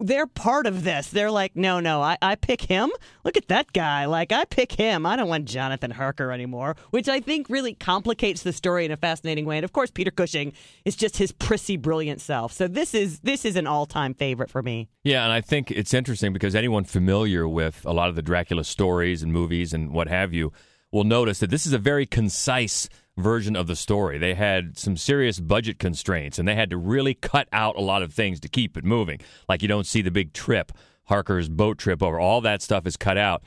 they're 0.00 0.26
part 0.26 0.66
of 0.66 0.84
this. 0.84 1.08
They're 1.08 1.30
like 1.30 1.56
no 1.56 1.80
no 1.80 2.02
I, 2.02 2.16
I 2.20 2.34
pick 2.34 2.62
him. 2.62 2.90
Look 3.24 3.36
at 3.36 3.48
that 3.48 3.72
guy. 3.72 4.06
Like 4.06 4.32
I 4.32 4.44
pick 4.44 4.72
him. 4.72 5.06
I 5.06 5.16
don't 5.16 5.28
want 5.28 5.44
Jonathan 5.44 5.90
Harker 5.90 6.32
anymore 6.32 6.76
which 6.90 7.08
I 7.08 7.20
think 7.20 7.48
really 7.48 7.74
complicates 7.74 8.42
the 8.42 8.52
story 8.52 8.84
in 8.84 8.90
a 8.90 8.96
fascinating 8.96 9.44
way. 9.44 9.58
And 9.58 9.64
of 9.64 9.72
course 9.72 9.90
Peter 9.90 10.10
Cushing 10.10 10.52
is 10.84 10.96
just 10.96 11.16
his 11.16 11.32
prissy 11.32 11.76
brilliant 11.76 12.20
self. 12.20 12.52
So 12.52 12.68
this 12.68 12.94
is 12.94 13.20
this 13.20 13.44
is 13.44 13.56
an 13.56 13.66
all-time 13.66 14.14
favorite 14.14 14.50
for 14.50 14.62
me. 14.62 14.88
Yeah, 15.04 15.24
and 15.24 15.32
I 15.32 15.40
think 15.40 15.70
it's 15.70 15.94
interesting 15.94 16.32
because 16.32 16.54
anyone 16.54 16.84
familiar 16.84 17.48
with 17.48 17.84
a 17.86 17.92
lot 17.92 18.08
of 18.08 18.16
the 18.16 18.22
Dracula 18.22 18.64
stories 18.64 19.22
and 19.22 19.32
movies 19.32 19.72
and 19.72 19.92
what 19.92 20.08
have 20.08 20.32
you 20.32 20.52
will 20.92 21.04
notice 21.04 21.38
that 21.38 21.50
this 21.50 21.66
is 21.66 21.72
a 21.72 21.78
very 21.78 22.06
concise 22.06 22.88
version 23.16 23.56
of 23.56 23.66
the 23.66 23.76
story. 23.76 24.18
They 24.18 24.34
had 24.34 24.78
some 24.78 24.96
serious 24.96 25.40
budget 25.40 25.78
constraints 25.78 26.38
and 26.38 26.46
they 26.48 26.54
had 26.54 26.70
to 26.70 26.76
really 26.76 27.14
cut 27.14 27.48
out 27.52 27.76
a 27.76 27.80
lot 27.80 28.02
of 28.02 28.12
things 28.12 28.40
to 28.40 28.48
keep 28.48 28.76
it 28.76 28.84
moving. 28.84 29.20
Like 29.48 29.62
you 29.62 29.68
don't 29.68 29.86
see 29.86 30.02
the 30.02 30.10
big 30.10 30.32
trip, 30.32 30.72
Harker's 31.04 31.48
boat 31.48 31.78
trip 31.78 32.02
over, 32.02 32.18
all 32.18 32.40
that 32.42 32.62
stuff 32.62 32.86
is 32.86 32.96
cut 32.96 33.18
out. 33.18 33.42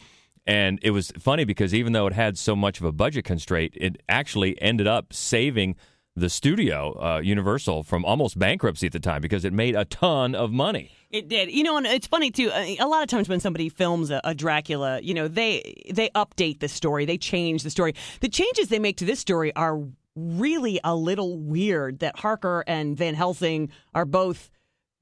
And 0.46 0.80
it 0.82 0.92
was 0.92 1.12
funny 1.18 1.46
because 1.46 1.74
even 1.74 1.94
though 1.94 2.08
it 2.08 2.14
had 2.14 2.38
so 2.38 2.56
much 2.56 2.80
of 2.80 2.86
a 2.86 2.92
budget 2.92 3.24
constraint, 3.24 3.74
it 3.78 4.02
actually 4.10 4.62
ended 4.62 4.88
up 4.88 5.14
saving 5.14 5.76
the 6.16 6.30
studio, 6.30 6.98
uh, 7.02 7.20
Universal, 7.20 7.84
from 7.84 8.06
almost 8.06 8.38
bankruptcy 8.38 8.86
at 8.88 8.94
the 8.94 9.00
time 9.00 9.22
because 9.22 9.44
it 9.46 9.54
made 9.54 9.76
a 9.76 9.86
ton 9.86 10.36
of 10.36 10.52
money. 10.52 10.92
It 11.10 11.28
did. 11.28 11.52
You 11.52 11.64
know, 11.64 11.78
and 11.78 11.86
it's 11.86 12.08
funny 12.08 12.32
too. 12.32 12.50
uh, 12.52 12.76
A 12.80 12.88
lot 12.88 13.04
of 13.04 13.08
times 13.10 13.30
when 13.30 13.40
somebody 13.40 13.70
films 13.70 14.10
a, 14.12 14.22
a 14.24 14.34
Dracula, 14.34 15.00
you 15.02 15.14
know, 15.14 15.28
they 15.28 15.84
they 15.92 16.10
update 16.10 16.60
the 16.60 16.68
story, 16.68 17.06
they 17.06 17.18
change 17.18 17.64
the 17.64 17.70
story. 17.70 17.94
The 18.22 18.30
changes 18.30 18.68
they 18.70 18.80
make 18.80 18.98
to 18.98 19.06
this 19.06 19.20
story 19.20 19.56
are 19.56 19.80
really 20.16 20.80
a 20.84 20.96
little 20.96 21.38
weird. 21.38 22.00
That 22.00 22.18
Harker 22.20 22.64
and 22.68 22.96
Van 22.98 23.16
Helsing 23.16 23.72
are 23.94 24.06
both 24.06 24.50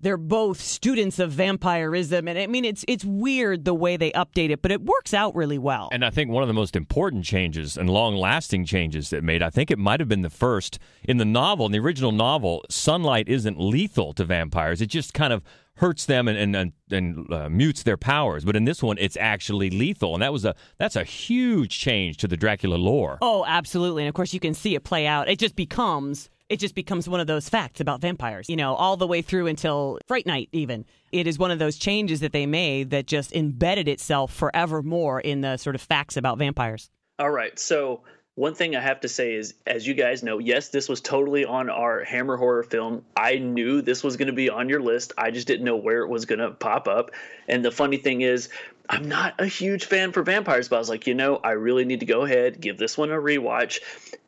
they're 0.02 0.18
both 0.18 0.60
students 0.60 1.20
of 1.20 1.32
vampirism, 1.32 2.28
and 2.28 2.38
I 2.38 2.48
mean, 2.48 2.66
it's 2.66 2.84
it's 2.88 3.06
weird 3.06 3.66
the 3.66 3.74
way 3.74 3.98
they 3.98 4.12
update 4.12 4.50
it, 4.50 4.62
but 4.62 4.72
it 4.72 4.82
works 4.82 5.14
out 5.14 5.36
really 5.36 5.58
well. 5.58 5.90
And 5.92 6.04
I 6.04 6.10
think 6.10 6.30
one 6.30 6.44
of 6.44 6.48
the 6.48 6.54
most 6.54 6.76
important 6.76 7.24
changes 7.24 7.78
and 7.78 7.90
long 7.90 8.16
lasting 8.16 8.66
changes 8.66 9.10
that 9.12 9.24
made, 9.24 9.42
I 9.42 9.50
think 9.50 9.72
it 9.72 9.78
might 9.78 10.00
have 10.00 10.10
been 10.10 10.22
the 10.22 10.30
first 10.30 10.80
in 11.04 11.18
the 11.18 11.26
novel, 11.26 11.66
in 11.66 11.72
the 11.72 11.80
original 11.80 12.12
novel, 12.12 12.64
sunlight 12.70 13.28
isn't 13.28 13.60
lethal 13.60 14.14
to 14.14 14.26
vampires. 14.26 14.82
It 14.82 14.88
just 14.88 15.14
kind 15.14 15.34
of 15.34 15.44
hurts 15.76 16.06
them 16.06 16.28
and 16.28 16.38
and, 16.38 16.56
and, 16.56 16.74
and 16.92 17.34
uh, 17.34 17.50
mutes 17.50 17.84
their 17.84 17.98
powers. 17.98 18.44
But 18.46 18.56
in 18.56 18.66
this 18.66 18.82
one, 18.82 18.98
it's 19.00 19.18
actually 19.18 19.70
lethal. 19.70 20.14
And 20.14 20.22
that 20.22 20.34
was 20.34 20.46
a 20.46 20.56
that's 20.78 20.96
a 20.96 21.04
huge 21.04 21.80
change 21.80 22.18
to 22.18 22.28
the 22.28 22.38
Dracula 22.38 22.76
lore. 22.76 23.18
Oh, 23.22 23.46
absolutely. 23.48 24.04
And 24.04 24.10
of 24.10 24.16
course 24.16 24.34
you 24.34 24.40
can 24.40 24.54
see 24.54 24.76
it 24.76 24.84
play 24.84 25.06
out. 25.08 25.30
It 25.30 25.40
just 25.40 25.56
becomes 25.56 26.30
it 26.52 26.60
just 26.60 26.76
becomes 26.76 27.08
one 27.08 27.22
of 27.22 27.28
those 27.28 27.48
facts 27.48 27.80
about 27.80 28.02
vampires, 28.02 28.50
you 28.50 28.58
know, 28.58 28.76
all 28.76 28.98
the 28.98 29.08
way 29.08 29.22
through 29.22 29.48
until 29.48 29.98
Fright 30.06 30.26
Night 30.26 30.50
even. 30.52 30.84
It 31.14 31.26
is 31.26 31.40
one 31.40 31.50
of 31.50 31.60
those 31.60 31.78
changes 31.78 32.20
that 32.20 32.34
they 32.34 32.46
made 32.46 32.90
that 32.90 33.08
just 33.08 33.34
embedded 33.34 33.88
itself 33.88 34.34
forevermore 34.34 35.22
in 35.22 35.40
the 35.40 35.56
sort 35.56 35.76
of 35.76 35.82
facts 35.82 36.18
about 36.18 36.38
vampires. 36.38 36.90
All 37.20 37.30
right. 37.30 37.58
So 37.58 38.02
One 38.36 38.56
thing 38.56 38.76
I 38.76 38.80
have 38.80 39.02
to 39.02 39.10
say 39.10 39.34
is, 39.34 39.54
as 39.68 39.86
you 39.86 39.94
guys 39.94 40.24
know, 40.24 40.40
yes, 40.40 40.70
this 40.70 40.88
was 40.88 41.02
totally 41.02 41.44
on 41.44 41.70
our 41.70 42.04
Hammer 42.04 42.38
horror 42.38 42.64
film. 42.64 43.04
I 43.18 43.38
knew 43.38 43.82
this 43.82 44.04
was 44.04 44.16
going 44.16 44.28
to 44.28 44.34
be 44.34 44.50
on 44.50 44.70
your 44.70 44.82
list. 44.82 45.12
I 45.18 45.32
just 45.32 45.48
didn't 45.48 45.66
know 45.66 45.76
where 45.76 46.02
it 46.04 46.08
was 46.08 46.26
going 46.26 46.40
to 46.40 46.52
pop 46.52 46.88
up. 46.88 47.12
And 47.50 47.64
the 47.64 47.72
funny 47.72 47.98
thing 47.98 48.22
is, 48.22 48.48
I'm 48.90 49.08
not 49.08 49.36
a 49.40 49.46
huge 49.46 49.86
fan 49.86 50.12
for 50.12 50.24
vampires, 50.24 50.70
but 50.70 50.78
I 50.78 50.80
was 50.80 50.90
like, 50.90 51.08
you 51.08 51.14
know, 51.14 51.38
I 51.44 51.52
really 51.52 51.86
need 51.86 52.00
to 52.00 52.06
go 52.06 52.24
ahead, 52.24 52.60
give 52.60 52.78
this 52.78 52.98
one 52.98 53.12
a 53.12 53.16
rewatch. 53.16 53.80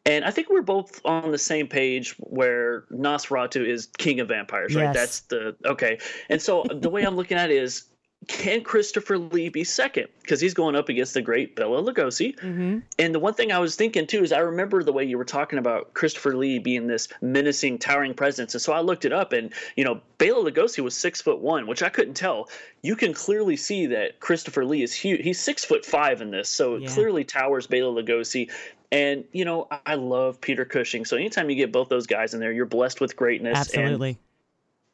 And 0.05 0.25
I 0.25 0.31
think 0.31 0.49
we're 0.49 0.61
both 0.61 1.01
on 1.05 1.31
the 1.31 1.37
same 1.37 1.67
page 1.67 2.15
where 2.19 2.81
Nosferatu 2.91 3.65
is 3.65 3.87
king 3.97 4.19
of 4.19 4.27
vampires, 4.27 4.75
right? 4.75 4.83
Yes. 4.83 4.95
That's 4.95 5.19
the 5.21 5.55
okay. 5.65 5.99
And 6.29 6.41
so 6.41 6.65
the 6.69 6.89
way 6.89 7.03
I'm 7.03 7.15
looking 7.15 7.37
at 7.37 7.51
it 7.51 7.57
is 7.57 7.85
can 8.27 8.63
Christopher 8.63 9.17
Lee 9.17 9.49
be 9.49 9.63
second? 9.63 10.07
Because 10.21 10.39
he's 10.39 10.53
going 10.53 10.75
up 10.75 10.89
against 10.89 11.13
the 11.13 11.21
great 11.21 11.55
Bela 11.55 11.81
Lugosi. 11.81 12.35
Mm-hmm. 12.39 12.79
And 12.99 13.15
the 13.15 13.19
one 13.19 13.33
thing 13.33 13.51
I 13.51 13.59
was 13.59 13.75
thinking 13.75 14.07
too 14.07 14.23
is 14.23 14.31
I 14.31 14.39
remember 14.39 14.83
the 14.83 14.93
way 14.93 15.03
you 15.03 15.17
were 15.17 15.25
talking 15.25 15.59
about 15.59 15.93
Christopher 15.93 16.35
Lee 16.35 16.59
being 16.59 16.87
this 16.87 17.07
menacing, 17.21 17.79
towering 17.79 18.13
presence. 18.13 18.53
And 18.53 18.61
so 18.61 18.73
I 18.73 18.81
looked 18.81 19.05
it 19.05 19.13
up, 19.13 19.33
and 19.33 19.51
you 19.75 19.83
know, 19.83 20.01
Bela 20.17 20.49
Lugosi 20.49 20.83
was 20.83 20.95
six 20.95 21.21
foot 21.21 21.39
one, 21.39 21.67
which 21.67 21.83
I 21.83 21.89
couldn't 21.89 22.13
tell. 22.15 22.49
You 22.81 22.95
can 22.95 23.13
clearly 23.13 23.57
see 23.57 23.87
that 23.87 24.19
Christopher 24.19 24.65
Lee 24.65 24.83
is 24.83 24.93
huge. 24.93 25.21
He's 25.21 25.39
six 25.39 25.65
foot 25.65 25.85
five 25.85 26.21
in 26.21 26.31
this, 26.31 26.49
so 26.49 26.75
it 26.75 26.83
Yeah. 26.83 26.89
clearly 26.89 27.23
towers 27.23 27.67
Bela 27.67 28.03
Lugosi. 28.03 28.49
And 28.91 29.23
you 29.31 29.43
know, 29.43 29.67
I- 29.85 29.95
love 29.95 30.39
Peter 30.39 30.65
Cushing. 30.65 31.03
So 31.03 31.17
anytime 31.17 31.49
you 31.49 31.55
get 31.55 31.71
both 31.71 31.89
those 31.89 32.05
guys 32.05 32.33
in 32.33 32.39
there, 32.39 32.51
you're 32.51 32.65
blessed 32.67 33.01
with 33.01 33.15
greatness. 33.15 33.73
And 33.73 33.81
Absolutely. 33.83 34.17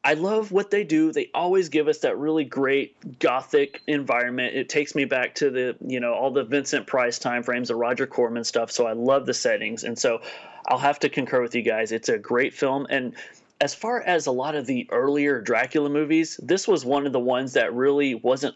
I 0.02 0.14
love 0.14 0.50
what 0.50 0.70
they 0.70 0.84
do. 0.84 1.12
They 1.12 1.30
always 1.34 1.68
give 1.68 1.86
us 1.86 1.98
that 1.98 2.16
really 2.16 2.44
great 2.44 3.18
gothic 3.18 3.82
environment. 3.86 4.56
It 4.56 4.70
takes 4.70 4.94
me 4.94 5.04
back 5.04 5.34
to 5.36 5.50
the, 5.50 5.76
you 5.86 6.00
know, 6.00 6.14
all 6.14 6.30
the 6.30 6.44
Vincent 6.44 6.86
Price 6.86 7.18
time 7.18 7.42
frames, 7.42 7.68
the 7.68 7.76
Roger 7.76 8.06
Corman 8.06 8.44
stuff. 8.44 8.70
So 8.70 8.86
I 8.86 8.92
love 8.92 9.26
the 9.26 9.34
settings. 9.34 9.84
And 9.84 9.98
so 9.98 10.22
I'll 10.66 10.78
have 10.78 11.00
to 11.00 11.10
concur 11.10 11.42
with 11.42 11.54
you 11.54 11.62
guys. 11.62 11.92
It's 11.92 12.08
a 12.08 12.16
great 12.16 12.54
film. 12.54 12.86
And 12.88 13.14
as 13.60 13.74
far 13.74 14.00
as 14.00 14.26
a 14.26 14.32
lot 14.32 14.54
of 14.54 14.64
the 14.64 14.88
earlier 14.90 15.40
Dracula 15.42 15.90
movies, 15.90 16.40
this 16.42 16.66
was 16.66 16.82
one 16.82 17.06
of 17.06 17.12
the 17.12 17.20
ones 17.20 17.52
that 17.52 17.74
really 17.74 18.14
wasn't 18.14 18.54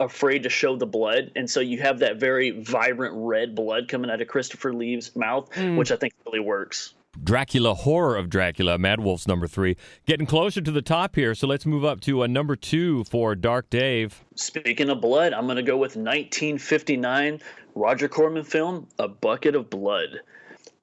afraid 0.00 0.44
to 0.44 0.48
show 0.48 0.76
the 0.76 0.86
blood. 0.86 1.32
And 1.36 1.50
so 1.50 1.60
you 1.60 1.82
have 1.82 1.98
that 1.98 2.16
very 2.16 2.50
vibrant 2.50 3.14
red 3.16 3.54
blood 3.54 3.88
coming 3.88 4.10
out 4.10 4.22
of 4.22 4.28
Christopher 4.28 4.72
Lee's 4.72 5.14
mouth, 5.14 5.50
mm. 5.52 5.76
which 5.76 5.92
I 5.92 5.96
think 5.96 6.14
really 6.24 6.40
works. 6.40 6.94
Dracula 7.22 7.74
Horror 7.74 8.16
of 8.16 8.30
Dracula, 8.30 8.78
MaddWolf's 8.78 9.26
number 9.26 9.46
three. 9.46 9.76
Getting 10.06 10.26
closer 10.26 10.60
to 10.60 10.70
the 10.70 10.82
top 10.82 11.14
here, 11.14 11.34
so 11.34 11.46
let's 11.46 11.66
move 11.66 11.84
up 11.84 12.00
to 12.02 12.22
a 12.22 12.28
number 12.28 12.56
two 12.56 13.04
for 13.04 13.34
Dark 13.34 13.70
Dave. 13.70 14.24
Speaking 14.34 14.88
of 14.88 15.00
blood, 15.00 15.32
I'm 15.32 15.46
going 15.46 15.56
to 15.56 15.62
go 15.62 15.76
with 15.76 15.96
1959 15.96 17.40
Roger 17.74 18.08
Corman 18.08 18.44
film, 18.44 18.88
A 18.98 19.08
Bucket 19.08 19.54
of 19.54 19.70
Blood. 19.70 20.20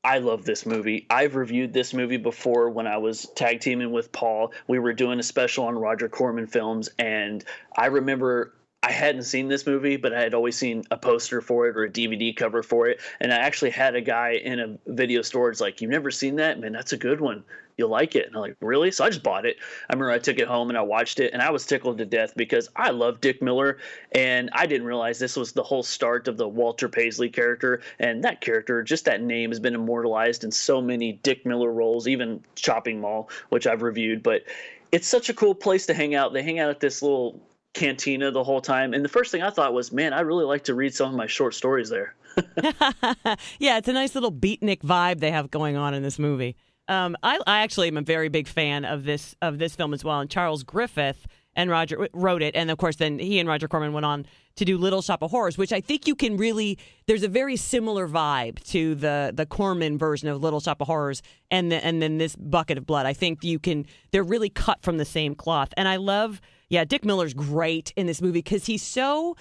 I 0.04 0.20
love 0.20 0.46
this 0.46 0.68
movie. 0.68 1.08
I've 1.10 1.36
reviewed 1.36 1.74
this 1.74 1.94
movie 1.94 2.18
before 2.18 2.70
when 2.70 2.86
I 2.86 2.98
was 2.98 3.28
tag 3.36 3.62
teaming 3.62 3.92
with 3.92 4.12
Paul. 4.12 4.54
We 4.68 4.78
were 4.78 4.94
doing 4.94 5.20
a 5.20 5.24
special 5.24 5.66
on 5.66 5.76
Roger 5.76 6.10
Corman 6.10 6.46
films, 6.46 6.90
and 7.00 7.44
I 7.76 7.88
remember 7.88 8.54
I 8.86 8.92
hadn't 8.92 9.24
seen 9.24 9.48
this 9.48 9.66
movie, 9.66 9.98
but 9.98 10.14
I 10.14 10.22
had 10.22 10.36
always 10.36 10.56
seen 10.56 10.84
a 10.92 10.98
poster 10.98 11.42
for 11.42 11.68
it 11.68 11.76
or 11.76 11.86
a 11.86 11.90
DVD 11.90 12.36
cover 12.36 12.62
for 12.62 12.88
it. 12.88 13.02
And 13.20 13.34
I 13.34 13.38
actually 13.38 13.72
had 13.72 13.96
a 13.96 14.02
guy 14.02 14.34
in 14.34 14.60
a 14.60 14.78
video 14.86 15.24
store. 15.24 15.50
It's 15.50 15.60
like, 15.60 15.82
You've 15.82 15.90
never 15.90 16.12
seen 16.12 16.36
that? 16.36 16.60
Man, 16.60 16.72
that's 16.72 16.94
a 16.94 16.98
good 16.98 17.20
one. 17.20 17.44
You'll 17.78 17.90
like 17.90 18.16
it. 18.16 18.28
And 18.28 18.36
I'm 18.36 18.42
like, 18.44 18.58
Really? 18.62 18.92
So 18.92 19.04
I 19.04 19.10
just 19.10 19.24
bought 19.24 19.48
it. 19.48 19.58
I 19.90 19.94
remember 19.94 20.12
I 20.12 20.20
took 20.20 20.38
it 20.38 20.48
home 20.48 20.70
and 20.70 20.78
I 20.78 20.84
watched 20.84 21.20
it, 21.20 21.34
and 21.34 21.42
I 21.42 21.50
was 21.50 21.66
tickled 21.66 21.98
to 21.98 22.06
death 22.06 22.34
because 22.36 22.70
I 22.76 22.92
love 22.92 23.22
Dick 23.22 23.42
Miller. 23.42 23.80
And 24.12 24.52
I 24.54 24.68
didn't 24.68 24.86
realize 24.86 25.18
this 25.18 25.36
was 25.36 25.54
the 25.54 25.64
whole 25.64 25.82
start 25.82 26.28
of 26.28 26.38
the 26.38 26.48
Walter 26.48 26.88
Paisley 26.88 27.30
character. 27.30 27.82
And 27.98 28.24
that 28.24 28.40
character, 28.40 28.84
just 28.84 29.06
that 29.06 29.20
name, 29.20 29.50
has 29.50 29.60
been 29.60 29.74
immortalized 29.74 30.44
in 30.44 30.52
so 30.52 30.80
many 30.80 31.14
Dick 31.24 31.44
Miller 31.44 31.72
roles, 31.72 32.08
even 32.08 32.44
Chopping 32.54 33.02
Mall, 33.02 33.32
which 33.50 33.66
I've 33.66 33.82
reviewed. 33.82 34.22
But 34.22 34.44
it's 34.92 35.08
such 35.08 35.30
a 35.30 35.34
cool 35.34 35.56
place 35.56 35.88
to 35.88 35.96
hang 35.96 36.14
out. 36.14 36.34
They 36.34 36.44
hang 36.44 36.60
out 36.60 36.70
at 36.70 36.80
this 36.80 37.02
little 37.02 37.42
cantina 37.76 38.32
the 38.32 38.44
whole 38.44 38.62
time. 38.62 38.94
And 38.94 39.06
the 39.06 39.10
first 39.10 39.32
thing 39.32 39.44
I 39.44 39.52
thought 39.52 39.74
was, 39.74 39.92
man, 39.92 40.14
I 40.14 40.22
really 40.22 40.46
like 40.46 40.64
to 40.64 40.74
read 40.74 40.96
some 40.96 41.10
of 41.10 41.16
my 41.16 41.28
short 41.28 41.54
stories 41.54 41.90
there. 41.90 42.16
yeah, 43.60 43.78
it's 43.78 43.88
a 43.88 43.94
nice 43.94 44.16
little 44.16 44.32
beatnik 44.32 44.80
vibe 44.80 45.20
they 45.20 45.32
have 45.32 45.52
going 45.52 45.76
on 45.76 45.94
in 45.94 46.02
this 46.02 46.18
movie. 46.18 46.56
Um, 46.88 47.16
I, 47.24 47.40
I 47.46 47.62
actually 47.62 47.88
am 47.88 47.98
a 47.98 48.02
very 48.02 48.30
big 48.30 48.48
fan 48.48 48.86
of 48.86 49.04
this 49.04 49.36
of 49.42 49.60
this 49.60 49.76
film 49.76 49.94
as 49.94 50.04
well. 50.04 50.20
And 50.20 50.30
Charles 50.30 50.64
Griffith 50.64 51.28
and 51.56 51.70
Roger 51.70 52.08
wrote 52.14 52.42
it, 52.42 52.56
and 52.56 52.70
of 52.70 52.78
course, 52.78 52.98
then 52.98 53.18
he 53.18 53.40
and 53.40 53.48
Roger 53.48 53.68
Corman 53.68 53.94
went 53.94 54.06
on 54.06 54.26
to 54.58 54.66
do 54.66 54.78
Little 54.78 55.02
Shop 55.02 55.22
of 55.24 55.32
Horrors, 55.32 55.58
which 55.58 55.74
I 55.74 55.82
think 55.82 56.08
you 56.08 56.16
can 56.16 56.38
really. 56.38 56.78
There's 57.08 57.24
a 57.24 57.28
very 57.28 57.56
similar 57.56 58.08
vibe 58.08 58.62
to 58.66 58.96
the 58.96 59.32
the 59.34 59.46
Corman 59.46 59.98
version 59.98 60.28
of 60.28 60.42
Little 60.42 60.60
Shop 60.60 60.82
of 60.82 60.88
Horrors, 60.88 61.22
and 61.50 61.72
the, 61.72 61.84
and 61.84 62.02
then 62.02 62.18
this 62.18 62.36
Bucket 62.36 62.78
of 62.78 62.86
Blood. 62.86 63.06
I 63.06 63.14
think 63.14 63.44
you 63.44 63.58
can. 63.58 63.86
They're 64.12 64.24
really 64.24 64.50
cut 64.50 64.82
from 64.84 64.98
the 64.98 65.06
same 65.06 65.36
cloth, 65.36 65.74
and 65.78 65.88
I 65.88 65.96
love. 65.96 66.42
Yeah, 66.70 66.84
Dick 66.84 67.06
Miller's 67.06 67.34
great 67.34 67.94
in 67.96 68.08
this 68.08 68.22
movie 68.22 68.40
because 68.40 68.66
he's 68.66 68.84
so 68.84 69.36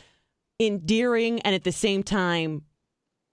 endearing 0.60 1.40
and 1.40 1.54
at 1.54 1.64
the 1.64 1.72
same 1.72 2.02
time 2.02 2.62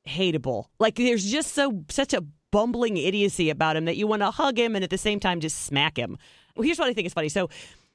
hateable. 0.08 0.66
Like 0.80 0.96
there's 0.96 1.30
just 1.30 1.54
so 1.54 1.84
such 1.90 2.14
a 2.14 2.24
bumbling 2.52 2.98
idiocy 2.98 3.50
about 3.50 3.76
him 3.76 3.86
that 3.86 3.96
you 3.96 4.08
want 4.08 4.22
to 4.22 4.32
hug 4.32 4.58
him 4.58 4.76
and 4.76 4.84
at 4.84 4.90
the 4.90 4.98
same 4.98 5.20
time 5.20 5.40
just 5.40 5.66
smack 5.66 5.98
him. 5.98 6.18
Well, 6.56 6.64
here's 6.64 6.80
what 6.80 6.90
I 6.90 6.94
think 6.94 7.08
is 7.08 7.14
funny. 7.14 7.30
So 7.30 7.50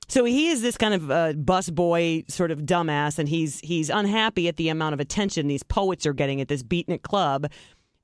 so 0.08 0.24
he 0.24 0.48
is 0.48 0.62
this 0.62 0.76
kind 0.76 0.94
of 0.94 1.10
uh, 1.10 1.32
bus 1.32 1.68
boy 1.68 2.24
sort 2.28 2.50
of 2.50 2.60
dumbass 2.60 3.18
and 3.18 3.28
he's 3.28 3.60
he's 3.60 3.90
unhappy 3.90 4.48
at 4.48 4.56
the 4.56 4.68
amount 4.68 4.94
of 4.94 5.00
attention 5.00 5.48
these 5.48 5.62
poets 5.62 6.06
are 6.06 6.12
getting 6.12 6.40
at 6.40 6.48
this 6.48 6.62
beatnik 6.62 7.02
club. 7.02 7.46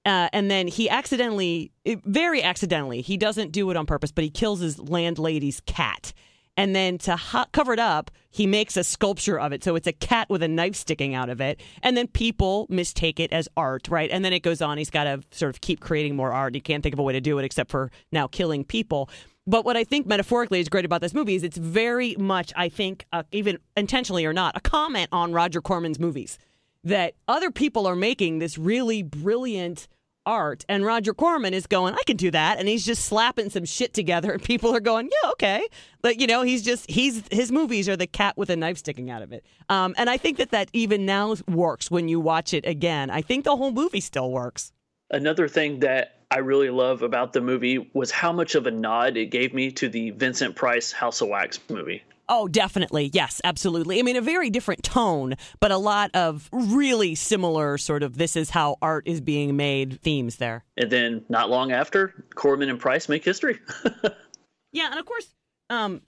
Uh, 0.05 0.28
and 0.33 0.50
then 0.50 0.66
he 0.66 0.90
accidentally, 0.90 1.70
very 1.87 2.42
accidentally, 2.42 3.02
he 3.02 3.16
doesn't 3.16 3.52
do 3.52 3.70
it 3.70 3.76
on 3.76 3.87
purpose, 3.87 4.11
but 4.11 4.24
he 4.24 4.31
kills 4.31 4.59
his 4.59 4.81
landlady's 4.81 5.61
cat. 5.61 6.12
And 6.57 6.77
then 6.77 6.99
to 6.99 7.17
ho- 7.17 7.47
cover 7.53 7.73
it 7.73 7.79
up, 7.79 8.11
he 8.31 8.47
makes 8.47 8.77
a 8.77 8.85
sculpture 8.85 9.38
of 9.38 9.53
it. 9.53 9.65
So 9.65 9.75
it's 9.75 9.87
a 9.87 9.93
cat 9.93 10.29
with 10.29 10.43
a 10.43 10.49
knife 10.49 10.75
sticking 10.75 11.15
out 11.15 11.31
of 11.31 11.41
it. 11.41 11.61
And 11.83 11.97
then 11.97 12.07
people 12.07 12.67
mistake 12.69 13.19
it 13.19 13.33
as 13.33 13.49
art, 13.57 13.88
right? 13.88 14.11
And 14.11 14.25
then 14.25 14.33
it 14.33 14.41
goes 14.41 14.61
on. 14.61 14.79
He's 14.79 14.91
got 14.91 15.05
to 15.05 15.23
sort 15.31 15.55
of 15.55 15.61
keep 15.61 15.81
creating 15.81 16.17
more 16.17 16.33
art. 16.33 16.55
He 16.55 16.61
can't 16.61 16.83
think 16.83 16.95
of 16.95 16.99
a 16.99 17.03
way 17.03 17.15
to 17.15 17.21
do 17.21 17.38
it 17.38 17.45
except 17.45 17.71
for 17.71 17.91
now 18.11 18.27
killing 18.27 18.65
people. 18.65 19.09
But 19.47 19.65
what 19.65 19.77
I 19.77 19.85
think 19.85 20.07
metaphorically 20.07 20.61
is 20.61 20.69
great 20.69 20.85
about 20.85 21.01
this 21.01 21.15
movie 21.15 21.35
is 21.35 21.43
it's 21.43 21.57
very 21.57 22.15
much, 22.17 22.53
I 22.55 22.69
think, 22.69 23.07
uh, 23.12 23.25
even 23.33 23.59
intentionally 23.77 24.25
or 24.25 24.33
not, 24.33 24.57
a 24.57 24.61
comment 24.61 25.09
on 25.11 25.33
Roger 25.33 25.61
Corman's 25.61 25.99
movies 25.99 26.38
that 26.85 27.15
other 27.29 27.51
people 27.51 27.87
are 27.87 27.97
making 27.97 28.38
this 28.38 28.59
really 28.59 29.03
brilliant 29.03 29.88
art 30.26 30.64
and 30.68 30.85
Roger 30.85 31.14
Corman 31.14 31.54
is 31.54 31.66
going, 31.66 31.94
I 31.94 32.02
can 32.06 32.16
do 32.16 32.30
that. 32.30 32.58
And 32.58 32.68
he's 32.68 32.85
just 32.85 33.04
slapping 33.04 33.50
some 33.50 33.64
shit 33.64 33.94
together 33.94 34.32
and 34.32 34.42
people 34.42 34.74
are 34.74 34.80
going, 34.80 35.11
yeah, 35.22 35.30
okay. 35.30 35.66
But, 36.00 36.20
you 36.20 36.26
know, 36.26 36.42
he's 36.42 36.62
just, 36.62 36.90
he's, 36.90 37.22
his 37.30 37.52
movies 37.52 37.88
are 37.88 37.96
the 37.96 38.06
cat 38.06 38.37
with 38.37 38.50
a 38.50 38.56
knife 38.56 38.78
sticking 38.78 39.11
out 39.11 39.22
of 39.22 39.32
it. 39.32 39.44
Um, 39.68 39.94
and 39.98 40.08
I 40.11 40.16
think 40.16 40.38
that 40.38 40.50
that 40.50 40.68
even 40.72 41.06
now 41.06 41.37
works 41.48 41.90
when 41.90 42.08
you 42.08 42.20
watch 42.20 42.54
it 42.54 42.66
again. 42.66 43.11
I 43.11 43.22
think 43.22 43.44
the 43.44 43.56
whole 43.56 43.72
movie 43.72 44.00
still 44.00 44.30
works. 44.30 44.72
Another 45.11 45.48
thing 45.48 45.80
that 45.80 46.22
I 46.30 46.38
really 46.38 46.70
love 46.70 47.02
about 47.02 47.35
the 47.35 47.42
movie 47.42 47.90
was 47.92 48.11
how 48.11 48.32
much 48.32 48.54
of 48.54 48.66
a 48.66 48.70
nod 48.70 49.16
it 49.18 49.26
gave 49.26 49.52
me 49.52 49.70
to 49.72 49.88
the 49.88 50.11
Vincent 50.11 50.56
Price 50.56 50.90
House 50.90 51.20
of 51.20 51.28
Wax 51.28 51.61
movie. 51.68 52.02
Oh, 52.35 52.49
definitely. 52.49 53.11
Yes, 53.12 53.42
absolutely. 53.45 53.99
I 53.99 54.03
mean, 54.03 54.16
a 54.16 54.23
very 54.23 54.49
different 54.49 54.83
tone, 54.83 55.35
but 55.61 55.71
a 55.71 55.77
lot 55.77 56.11
of 56.14 56.49
really 56.51 57.14
similar 57.14 57.77
sort 57.77 58.03
of 58.03 58.16
this 58.16 58.37
is 58.37 58.49
how 58.49 58.79
art 58.81 59.07
is 59.07 59.21
being 59.21 59.55
made 59.55 60.01
themes 60.01 60.37
there. 60.37 60.64
And 60.79 60.90
then 60.90 61.27
not 61.29 61.51
long 61.51 61.73
after, 61.73 62.25
Corman 62.35 62.71
and 62.71 62.81
Price 62.81 63.09
make 63.09 63.23
history. 63.23 63.61
Yeah, 64.73 64.88
and 64.90 64.99
of 64.99 65.05
course, 65.05 65.27
um, 65.68 66.01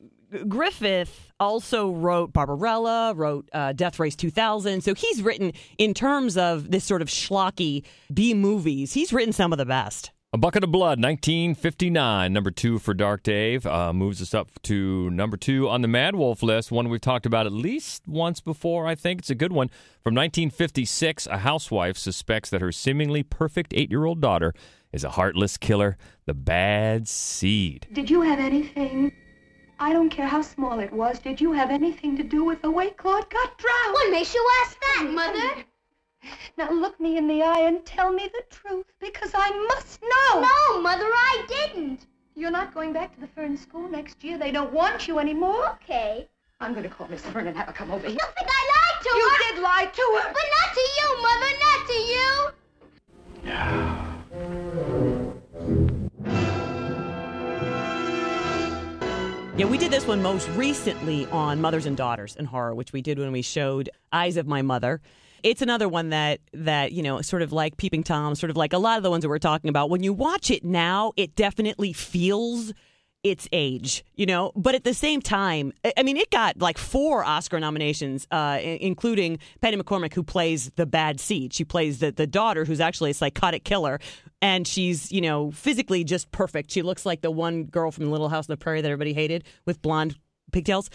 Griffith 0.48 1.32
also 1.38 1.90
wrote 1.90 2.32
Barbarella, 2.32 3.12
wrote 3.14 3.48
uh, 3.52 3.72
Death 3.72 3.98
Race 3.98 4.16
2000. 4.16 4.82
So 4.82 4.94
he's 4.94 5.22
written, 5.22 5.52
in 5.78 5.94
terms 5.94 6.36
of 6.36 6.70
this 6.70 6.84
sort 6.84 7.02
of 7.02 7.08
schlocky 7.08 7.84
B 8.12 8.32
movies, 8.34 8.94
he's 8.94 9.12
written 9.12 9.32
some 9.32 9.52
of 9.52 9.58
the 9.58 9.66
best. 9.66 10.12
A 10.34 10.36
Bucket 10.36 10.64
of 10.64 10.72
Blood, 10.72 11.00
1959, 11.00 12.32
number 12.32 12.50
two 12.50 12.80
for 12.80 12.92
Dark 12.92 13.22
Dave, 13.22 13.64
uh, 13.66 13.92
moves 13.92 14.20
us 14.20 14.34
up 14.34 14.50
to 14.62 15.08
number 15.10 15.36
two 15.36 15.68
on 15.68 15.80
the 15.80 15.86
MaddWolf 15.86 16.42
list. 16.42 16.72
One 16.72 16.88
we've 16.88 17.00
talked 17.00 17.24
about 17.24 17.46
at 17.46 17.52
least 17.52 18.08
once 18.08 18.40
before, 18.40 18.84
I 18.84 18.96
think. 18.96 19.20
It's 19.20 19.30
a 19.30 19.36
good 19.36 19.52
one. 19.52 19.68
From 20.02 20.12
1956, 20.16 21.28
a 21.28 21.38
housewife 21.38 21.96
suspects 21.96 22.50
that 22.50 22.60
her 22.60 22.72
seemingly 22.72 23.22
perfect 23.22 23.72
eight 23.76 23.92
year 23.92 24.06
old 24.06 24.20
daughter 24.20 24.52
is 24.92 25.04
a 25.04 25.10
heartless 25.10 25.56
killer, 25.56 25.96
the 26.26 26.34
bad 26.34 27.06
seed. 27.06 27.86
Did 27.92 28.10
you 28.10 28.22
have 28.22 28.40
anything? 28.40 29.12
I 29.78 29.92
don't 29.92 30.10
care 30.10 30.26
how 30.26 30.42
small 30.42 30.80
it 30.80 30.92
was. 30.92 31.20
Did 31.20 31.40
you 31.40 31.52
have 31.52 31.70
anything 31.70 32.16
to 32.16 32.24
do 32.24 32.42
with 32.42 32.60
the 32.60 32.72
way 32.72 32.90
Claude 32.90 33.30
got 33.30 33.56
drowned? 33.56 33.92
What 33.92 34.10
makes 34.10 34.34
you 34.34 34.44
ask 34.64 34.80
that, 34.80 35.10
Mother? 35.12 35.64
Now 36.56 36.70
look 36.70 36.98
me 37.00 37.16
in 37.16 37.26
the 37.26 37.42
eye 37.42 37.60
and 37.60 37.84
tell 37.84 38.12
me 38.12 38.28
the 38.32 38.42
truth, 38.50 38.86
because 39.00 39.32
I 39.34 39.50
must 39.68 40.00
know. 40.02 40.40
No, 40.40 40.80
Mother, 40.80 41.04
I 41.06 41.44
didn't. 41.48 42.06
You're 42.36 42.50
not 42.50 42.74
going 42.74 42.92
back 42.92 43.14
to 43.14 43.20
the 43.20 43.26
Fern 43.28 43.56
School 43.56 43.88
next 43.88 44.22
year. 44.24 44.38
They 44.38 44.50
don't 44.50 44.72
want 44.72 45.06
you 45.08 45.18
anymore. 45.18 45.68
Okay. 45.82 46.28
I'm 46.60 46.72
going 46.72 46.84
to 46.84 46.88
call 46.88 47.08
Miss 47.08 47.22
Fern 47.22 47.46
and 47.46 47.56
have 47.56 47.66
her 47.66 47.72
come 47.72 47.90
over 47.90 48.06
here. 48.06 48.16
You 48.16 48.26
think 48.36 48.48
I 48.50 48.70
lied 48.74 49.02
to 49.02 49.08
You 49.16 49.28
her? 49.28 49.38
did 49.54 49.62
lie 49.62 49.86
to 49.92 50.02
her. 50.20 50.32
But 50.32 50.46
not 50.60 50.74
to 50.74 50.80
you, 50.98 51.08
Mother, 51.22 51.52
not 51.60 51.86
to 51.88 51.94
you. 51.94 52.50
Yeah, 59.56 59.66
we 59.66 59.78
did 59.78 59.92
this 59.92 60.04
one 60.04 60.20
most 60.20 60.48
recently 60.50 61.26
on 61.26 61.60
Mothers 61.60 61.86
and 61.86 61.96
Daughters 61.96 62.34
in 62.34 62.46
Horror, 62.46 62.74
which 62.74 62.92
we 62.92 63.00
did 63.00 63.20
when 63.20 63.30
we 63.30 63.40
showed 63.42 63.88
Eyes 64.12 64.36
of 64.36 64.48
My 64.48 64.62
Mother. 64.62 65.00
It's 65.44 65.62
another 65.62 65.88
one 65.88 66.08
that 66.08 66.40
that 66.54 66.92
you 66.92 67.02
know, 67.02 67.20
sort 67.20 67.42
of 67.42 67.52
like 67.52 67.76
Peeping 67.76 68.02
Tom, 68.02 68.34
sort 68.34 68.50
of 68.50 68.56
like 68.56 68.72
a 68.72 68.78
lot 68.78 68.96
of 68.96 69.02
the 69.04 69.10
ones 69.10 69.22
that 69.22 69.28
we're 69.28 69.38
talking 69.38 69.68
about. 69.68 69.90
When 69.90 70.02
you 70.02 70.12
watch 70.12 70.50
it 70.50 70.64
now, 70.64 71.12
it 71.16 71.36
definitely 71.36 71.92
feels 71.92 72.72
its 73.22 73.46
age, 73.52 74.04
you 74.14 74.26
know. 74.26 74.52
But 74.56 74.74
at 74.74 74.84
the 74.84 74.94
same 74.94 75.20
time, 75.22 75.72
I- 75.96 76.02
mean, 76.02 76.16
it 76.16 76.30
got 76.30 76.58
like 76.58 76.78
four 76.78 77.24
Oscar 77.24 77.58
nominations, 77.60 78.26
uh, 78.30 78.58
including 78.62 79.38
Patty 79.60 79.76
McCormack, 79.76 80.14
who 80.14 80.22
plays 80.22 80.70
the 80.76 80.86
bad 80.86 81.20
seed. 81.20 81.52
She 81.52 81.64
plays 81.64 81.98
the 82.00 82.10
the 82.10 82.26
daughter, 82.26 82.64
who's 82.64 82.80
actually 82.80 83.10
a 83.10 83.14
psychotic 83.14 83.64
killer, 83.64 83.98
and 84.40 84.66
she's 84.66 85.12
you 85.12 85.20
know 85.20 85.50
physically 85.50 86.04
just 86.04 86.30
perfect. 86.32 86.70
She 86.70 86.80
looks 86.82 87.04
like 87.04 87.20
the 87.20 87.30
one 87.30 87.64
girl 87.64 87.90
from 87.90 88.10
Little 88.10 88.30
House 88.30 88.48
on 88.48 88.52
the 88.54 88.56
Prairie 88.56 88.80
that 88.80 88.88
everybody 88.90 89.12
hated 89.12 89.44
with 89.66 89.82
blonde 89.82 90.16
pigtails. 90.52 90.88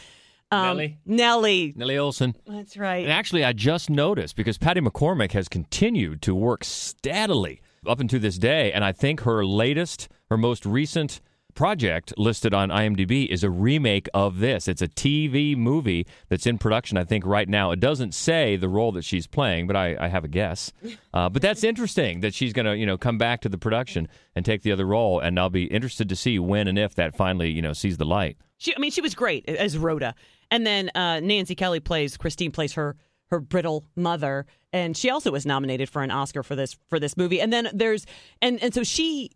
Um, 0.52 0.64
Nellie. 0.66 0.97
Nellie. 1.06 1.74
Nellie 1.76 1.95
Oleson. 1.95 2.34
That's 2.47 2.76
right. 2.78 3.04
And 3.04 3.12
actually, 3.12 3.43
I 3.45 3.54
just 3.54 3.89
noticed 3.89 4.36
because 4.36 4.58
Patty 4.58 4.82
McCormack 4.82 5.32
has 5.34 5.47
continued 5.47 6.22
to 6.24 6.34
work 6.34 6.64
steadily 6.64 7.62
up 7.86 8.00
until 8.00 8.20
this 8.20 8.38
day, 8.38 8.72
and 8.72 8.84
I 8.84 8.91
think 8.91 9.22
her 9.22 9.45
latest, 9.45 10.10
her 10.30 10.38
most 10.38 10.66
recent 10.66 11.22
project 11.56 12.14
listed 12.18 12.54
on 12.54 12.70
IMDb 12.70 13.28
is 13.28 13.43
a 13.43 13.50
remake 13.50 14.08
of 14.14 14.39
this. 14.39 14.68
It's 14.68 14.82
a 14.82 14.88
TV 14.88 15.56
movie 15.58 16.08
that's 16.30 16.45
in 16.45 16.58
production, 16.58 16.97
I 16.97 17.04
think, 17.04 17.26
right 17.26 17.50
now. 17.50 17.72
It 17.72 17.80
doesn't 17.80 18.14
say 18.14 18.56
the 18.56 18.70
role 18.70 18.91
that 18.93 19.04
she's 19.04 19.28
playing, 19.28 19.68
but 19.68 19.76
I, 19.76 19.95
I 20.00 20.08
have 20.08 20.24
a 20.24 20.28
guess. 20.28 20.72
Uh, 21.14 21.30
but 21.30 21.41
that's 21.41 21.64
interesting 21.64 22.22
that 22.22 22.34
she's 22.34 22.54
going 22.54 22.66
to, 22.66 22.78
you 22.78 22.86
know, 22.86 22.97
come 22.97 23.18
back 23.18 23.41
to 23.41 23.50
the 23.50 23.58
production 23.58 24.08
and 24.36 24.45
take 24.45 24.62
the 24.62 24.72
other 24.72 24.86
role, 24.86 25.20
and 25.20 25.39
I'll 25.39 25.50
be 25.50 25.66
interested 25.66 26.10
to 26.10 26.16
see 26.16 26.39
when 26.39 26.68
and 26.68 26.78
if 26.78 26.95
that 26.95 27.16
finally, 27.16 27.50
you 27.50 27.62
know, 27.62 27.74
sees 27.74 27.97
the 27.97 28.06
light. 28.06 28.38
She, 28.58 28.76
I 28.76 28.80
mean, 28.80 28.91
she 28.91 29.02
was 29.02 29.16
great 29.16 29.47
as 29.47 29.78
Rhoda, 29.78 30.16
and 30.52 30.66
then 30.66 30.91
uh, 30.95 31.20
Nancy 31.20 31.56
Kelly 31.56 31.80
plays 31.80 32.18
Christine 32.18 32.52
plays 32.52 32.74
her 32.74 32.95
her 33.30 33.39
brittle 33.39 33.86
mother, 33.95 34.45
and 34.74 34.97
she 34.97 35.10
also 35.10 35.32
was 35.32 35.45
nominated 35.45 35.89
for 35.89 36.02
an 36.02 36.12
Oscar 36.12 36.43
for 36.43 36.56
this 36.56 36.76
for 36.89 37.00
this 37.00 37.16
movie. 37.16 37.41
And 37.41 37.54
then 37.54 37.70
there's 37.74 38.06
and 38.41 38.62
and 38.62 38.74
so 38.74 38.84
she 38.84 39.32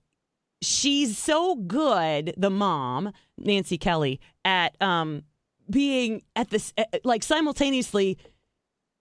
she's 0.64 1.18
so 1.18 1.55
good, 1.55 2.34
the 2.38 2.49
mom 2.49 3.11
Nancy 3.38 3.78
Kelly, 3.78 4.20
at 4.45 4.80
um 4.82 5.24
being 5.70 6.22
at 6.36 6.49
this 6.49 6.74
eh, 6.78 6.86
like 7.03 7.24
simultaneously 7.24 8.18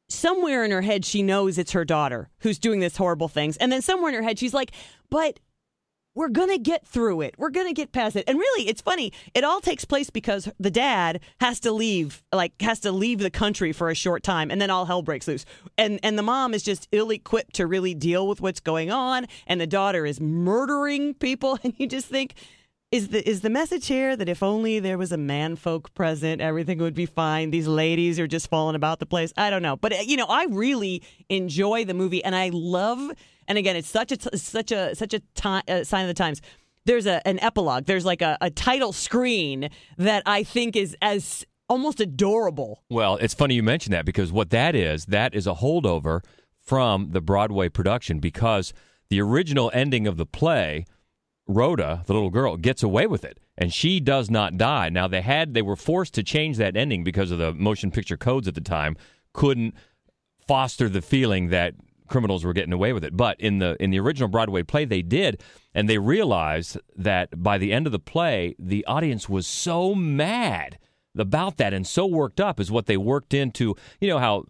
somewhere 0.09 0.63
in 0.65 0.71
her 0.71 0.83
head 0.83 1.05
she 1.05 1.23
knows 1.23 1.59
it's 1.59 1.73
her 1.73 1.85
daughter 1.85 2.29
who's 2.41 2.59
doing 2.59 2.81
this 2.81 2.97
horrible 2.97 3.29
things. 3.29 3.57
And 3.57 3.73
then 3.73 3.83
somewhere 3.83 4.11
in 4.11 4.15
her 4.15 4.23
head 4.23 4.39
she's 4.39 4.55
like 4.55 4.73
but 5.11 5.41
we're 6.15 6.29
gonna 6.29 6.59
get 6.59 6.87
through 6.87 7.23
it. 7.23 7.35
We're 7.39 7.51
gonna 7.51 7.73
get 7.73 7.93
past 7.93 8.17
it. 8.17 8.25
And 8.27 8.39
really, 8.39 8.69
it's 8.69 8.83
funny. 8.83 9.13
It 9.35 9.45
all 9.45 9.61
takes 9.61 9.85
place 9.85 10.11
because 10.11 10.49
the 10.59 10.71
dad 10.71 11.21
has 11.41 11.61
to 11.61 11.73
leave, 11.73 12.23
like 12.33 12.61
has 12.61 12.81
to 12.81 12.93
leave 12.93 13.19
the 13.19 13.31
country 13.31 13.73
for 13.73 13.89
a 13.89 13.95
short 13.95 14.23
time, 14.23 14.51
and 14.51 14.61
then 14.61 14.71
all 14.71 14.85
hell 14.85 15.03
breaks 15.03 15.27
loose. 15.27 15.45
And 15.79 15.99
and 16.03 16.19
the 16.19 16.23
mom 16.23 16.55
is 16.55 16.63
just 16.63 16.89
ill-equipped 16.93 17.55
to 17.55 17.67
really 17.67 17.95
deal 17.95 18.29
with 18.29 18.41
what's 18.41 18.61
going 18.61 18.91
on, 18.91 19.27
and 19.47 19.61
the 19.61 19.67
daughter 19.67 20.05
is 20.07 20.21
murdering 20.21 21.15
people. 21.15 21.59
And 21.65 21.75
you 21.79 21.87
just 21.87 22.09
think, 22.09 22.35
is 22.91 23.09
the 23.09 23.27
is 23.27 23.41
the 23.41 23.51
message 23.51 23.87
here 23.87 24.17
that 24.17 24.29
if 24.29 24.43
only 24.43 24.81
there 24.81 24.99
was 24.99 25.13
a 25.13 25.17
man 25.17 25.57
folk 25.57 25.95
present, 25.95 26.41
everything 26.41 26.79
would 26.79 26.95
be 26.95 27.07
fine? 27.07 27.51
These 27.51 27.69
ladies 27.69 28.19
are 28.21 28.27
just 28.27 28.51
falling 28.51 28.77
about 28.77 28.99
the 28.99 29.07
place. 29.07 29.33
I 29.37 29.49
don't 29.49 29.63
know, 29.63 29.77
but 29.77 29.93
uh, 29.93 29.97
you 30.05 30.17
know, 30.17 30.27
I 30.29 30.47
really 30.51 31.03
enjoy 31.31 31.85
the 31.85 31.95
movie, 31.95 32.23
and 32.23 32.35
I 32.35 32.51
love. 32.53 33.13
And 33.49 33.59
again, 33.59 33.77
it's 33.77 33.89
such 33.89 34.13
a 34.13 34.39
such 34.39 34.73
a 34.73 34.95
such 34.95 35.15
a 35.15 35.23
uh, 35.45 35.85
sign 35.85 36.03
of 36.03 36.09
the 36.09 36.15
times. 36.15 36.41
There's 36.85 37.07
a 37.07 37.27
an 37.27 37.39
epilogue. 37.41 37.87
There's 37.87 38.05
like 38.05 38.23
a, 38.23 38.37
a 38.41 38.51
title 38.51 38.93
screen 38.93 39.69
that 39.99 40.23
I 40.27 40.43
think 40.43 40.77
is 40.77 40.97
as 41.03 41.47
almost 41.69 42.01
adorable. 42.01 42.83
Well, 42.91 43.17
it's 43.17 43.35
funny 43.35 43.55
you 43.55 43.63
mention 43.63 43.93
that 43.93 44.05
because 44.05 44.33
what 44.33 44.51
that 44.51 44.75
is, 44.75 45.07
that 45.07 45.35
is 45.35 45.47
a 45.47 45.55
holdover 45.55 46.23
from 46.61 47.11
the 47.11 47.21
Broadway 47.21 47.69
production 47.69 48.19
because 48.19 48.73
the 49.09 49.21
original 49.21 49.71
ending 49.75 50.07
of 50.07 50.17
the 50.17 50.27
play, 50.27 50.85
Rhoda, 51.47 52.03
the 52.07 52.13
little 52.13 52.31
girl, 52.31 52.57
gets 52.57 52.83
away 52.83 53.07
with 53.07 53.25
it 53.25 53.39
and 53.57 53.73
she 53.73 54.01
does 54.01 54.31
not 54.31 54.57
die. 54.57 54.89
Now 54.89 55.09
they 55.09 55.23
had 55.23 55.55
they 55.55 55.63
were 55.63 55.77
forced 55.77 56.15
to 56.15 56.23
change 56.23 56.57
that 56.59 56.77
ending 56.77 57.05
because 57.05 57.31
of 57.31 57.39
the 57.39 57.53
motion 57.53 57.91
picture 57.91 58.17
codes 58.17 58.49
at 58.49 58.55
the 58.55 58.61
time 58.61 58.97
couldn't 59.33 59.75
foster 60.47 60.89
the 60.89 61.03
feeling 61.03 61.49
that 61.49 61.75
criminals 62.09 62.45
were 62.45 62.53
getting 62.53 62.73
away 62.73 62.93
with 62.93 63.05
it. 63.05 63.17
But 63.17 63.41
in 63.41 63.59
the 63.59 63.77
in 63.81 63.91
the 63.91 64.01
original 64.01 64.29
Broadway 64.29 64.63
play 64.63 64.85
they 64.85 65.03
did 65.03 65.43
and 65.75 65.89
they 65.89 65.99
realized 65.99 66.79
that 66.97 67.43
by 67.43 67.59
the 67.59 67.73
end 67.73 67.87
of 67.87 67.93
the 67.93 67.99
play 67.99 68.55
the 68.59 68.85
audience 68.87 69.29
was 69.29 69.47
so 69.47 69.95
mad 69.95 70.79
about 71.17 71.59
that 71.59 71.75
and 71.75 71.87
so 71.87 72.07
worked 72.07 72.41
up 72.41 72.59
is 72.59 72.71
what 72.71 72.87
they 72.87 72.97
worked 72.97 73.35
into, 73.35 73.77
you 74.01 74.09
know 74.09 74.19
how 74.19 74.45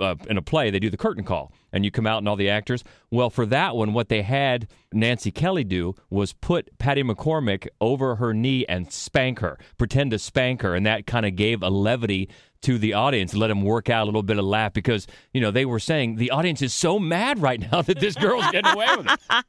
uh, 0.00 0.14
in 0.28 0.36
a 0.36 0.42
play 0.42 0.70
they 0.70 0.78
do 0.78 0.90
the 0.90 0.96
curtain 0.96 1.24
call 1.24 1.52
and 1.72 1.84
you 1.84 1.90
come 1.90 2.06
out 2.06 2.18
and 2.18 2.28
all 2.28 2.36
the 2.36 2.48
actors. 2.48 2.82
Well, 3.10 3.30
for 3.30 3.46
that 3.46 3.76
one, 3.76 3.92
what 3.92 4.08
they 4.08 4.22
had 4.22 4.66
Nancy 4.92 5.30
Kelly 5.30 5.64
do 5.64 5.94
was 6.08 6.32
put 6.32 6.76
Patty 6.78 7.02
McCormack 7.02 7.68
over 7.80 8.16
her 8.16 8.34
knee 8.34 8.64
and 8.66 8.90
spank 8.92 9.40
her, 9.40 9.58
pretend 9.78 10.10
to 10.12 10.18
spank 10.18 10.62
her, 10.62 10.74
and 10.74 10.84
that 10.86 11.06
kind 11.06 11.26
of 11.26 11.36
gave 11.36 11.62
a 11.62 11.70
levity 11.70 12.28
to 12.62 12.78
the 12.78 12.94
audience, 12.94 13.32
and 13.32 13.40
let 13.40 13.48
them 13.48 13.62
work 13.62 13.88
out 13.88 14.04
a 14.04 14.06
little 14.06 14.22
bit 14.22 14.38
of 14.38 14.44
laugh 14.44 14.72
because 14.72 15.06
you 15.32 15.40
know 15.40 15.50
they 15.50 15.64
were 15.64 15.80
saying 15.80 16.16
the 16.16 16.30
audience 16.30 16.62
is 16.62 16.74
so 16.74 16.98
mad 16.98 17.40
right 17.40 17.60
now 17.72 17.82
that 17.90 18.00
this 18.00 18.14
girl's 18.16 18.50
getting 18.50 18.72
away 18.72 18.88
with 18.96 19.06
it. 19.06 19.44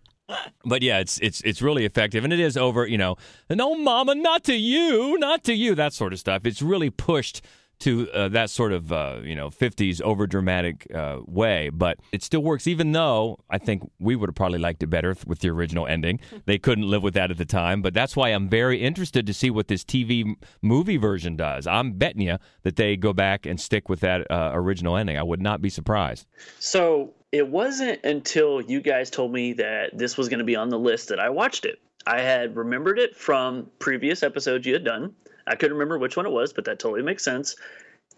But 0.63 0.81
yeah, 0.81 0.99
it's 0.99 1.19
it's 1.19 1.41
it's 1.41 1.61
really 1.61 1.85
effective, 1.85 2.23
and 2.23 2.31
it 2.31 2.39
is 2.39 2.55
over. 2.55 2.85
You 2.87 2.97
know, 2.97 3.17
no, 3.49 3.75
mama, 3.75 4.15
not 4.15 4.43
to 4.45 4.55
you, 4.55 5.17
not 5.17 5.43
to 5.45 5.53
you, 5.53 5.75
that 5.75 5.93
sort 5.93 6.13
of 6.13 6.19
stuff. 6.19 6.45
It's 6.45 6.61
really 6.61 6.89
pushed 6.89 7.41
to 7.81 8.09
uh, 8.11 8.29
that 8.29 8.49
sort 8.49 8.71
of 8.71 8.91
uh, 8.91 9.17
you 9.23 9.35
know 9.35 9.49
50s 9.49 10.01
over 10.01 10.27
dramatic 10.27 10.87
uh, 10.93 11.19
way, 11.25 11.69
but 11.69 11.99
it 12.11 12.23
still 12.23 12.41
works. 12.41 12.67
Even 12.67 12.91
though 12.91 13.39
I 13.49 13.57
think 13.57 13.89
we 13.99 14.15
would 14.15 14.29
have 14.29 14.35
probably 14.35 14.59
liked 14.59 14.83
it 14.83 14.87
better 14.87 15.15
with 15.25 15.39
the 15.39 15.49
original 15.49 15.87
ending. 15.87 16.19
They 16.45 16.57
couldn't 16.57 16.89
live 16.89 17.03
with 17.03 17.13
that 17.13 17.29
at 17.29 17.37
the 17.37 17.45
time, 17.45 17.81
but 17.81 17.93
that's 17.93 18.15
why 18.15 18.29
I'm 18.29 18.49
very 18.49 18.81
interested 18.81 19.27
to 19.27 19.33
see 19.33 19.49
what 19.49 19.67
this 19.67 19.83
TV 19.83 20.35
movie 20.61 20.97
version 20.97 21.35
does. 21.35 21.67
I'm 21.67 21.93
betting 21.93 22.21
you 22.21 22.37
that 22.63 22.77
they 22.77 22.97
go 22.97 23.13
back 23.13 23.45
and 23.45 23.59
stick 23.59 23.87
with 23.87 23.99
that 23.99 24.29
uh, 24.29 24.51
original 24.53 24.97
ending. 24.97 25.17
I 25.17 25.23
would 25.23 25.41
not 25.41 25.61
be 25.61 25.69
surprised. 25.69 26.25
So 26.59 27.13
it 27.31 27.47
wasn't 27.47 28.03
until 28.03 28.61
you 28.61 28.81
guys 28.81 29.09
told 29.09 29.31
me 29.31 29.53
that 29.53 29.97
this 29.97 30.17
was 30.17 30.29
going 30.29 30.39
to 30.39 30.45
be 30.45 30.55
on 30.55 30.69
the 30.69 30.79
list 30.79 31.09
that 31.09 31.19
I 31.19 31.29
watched 31.29 31.65
it. 31.65 31.79
I 32.05 32.21
had 32.21 32.55
remembered 32.55 32.99
it 32.99 33.15
from 33.15 33.69
previous 33.79 34.23
episodes 34.23 34.65
you 34.65 34.73
had 34.73 34.83
done. 34.83 35.13
I 35.51 35.55
couldn't 35.55 35.75
remember 35.75 35.97
which 35.97 36.15
one 36.15 36.25
it 36.25 36.31
was, 36.31 36.53
but 36.53 36.65
that 36.65 36.79
totally 36.79 37.03
makes 37.03 37.23
sense. 37.23 37.57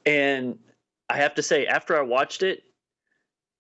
And 0.06 0.60
I 1.10 1.18
have 1.18 1.34
to 1.36 1.42
say, 1.42 1.66
after 1.66 1.98
I 1.98 2.02
watched 2.02 2.44
it, 2.44 2.64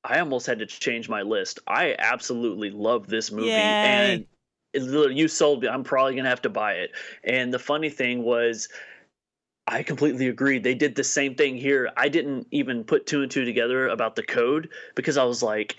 I 0.04 0.20
almost 0.20 0.46
had 0.46 0.60
to 0.60 0.68
change 0.68 1.10
my 1.10 1.24
list. 1.24 1.60
I 1.66 1.96
absolutely 1.98 2.70
love 2.70 3.08
this 3.08 3.32
movie, 3.32 3.48
Yay. 3.48 3.84
and 3.84 4.26
it, 4.74 5.16
you 5.16 5.28
sold 5.28 5.64
me. 5.64 5.70
I'm 5.70 5.84
probably 5.84 6.16
gonna 6.16 6.30
have 6.30 6.44
to 6.44 6.50
buy 6.50 6.74
it. 6.74 6.92
And 7.24 7.52
the 7.52 7.60
funny 7.60 7.90
thing 7.90 8.24
was, 8.24 8.70
I 9.66 9.82
completely 9.82 10.28
agreed. 10.28 10.64
They 10.64 10.76
did 10.76 10.94
the 10.94 11.04
same 11.04 11.36
thing 11.36 11.56
here. 11.56 11.90
I 11.98 12.10
didn't 12.10 12.48
even 12.52 12.84
put 12.84 13.08
two 13.08 13.24
and 13.24 13.32
two 13.32 13.46
together 13.46 13.88
about 13.88 14.16
the 14.16 14.24
code 14.24 14.70
because 14.94 15.18
I 15.18 15.24
was 15.24 15.42
like, 15.42 15.78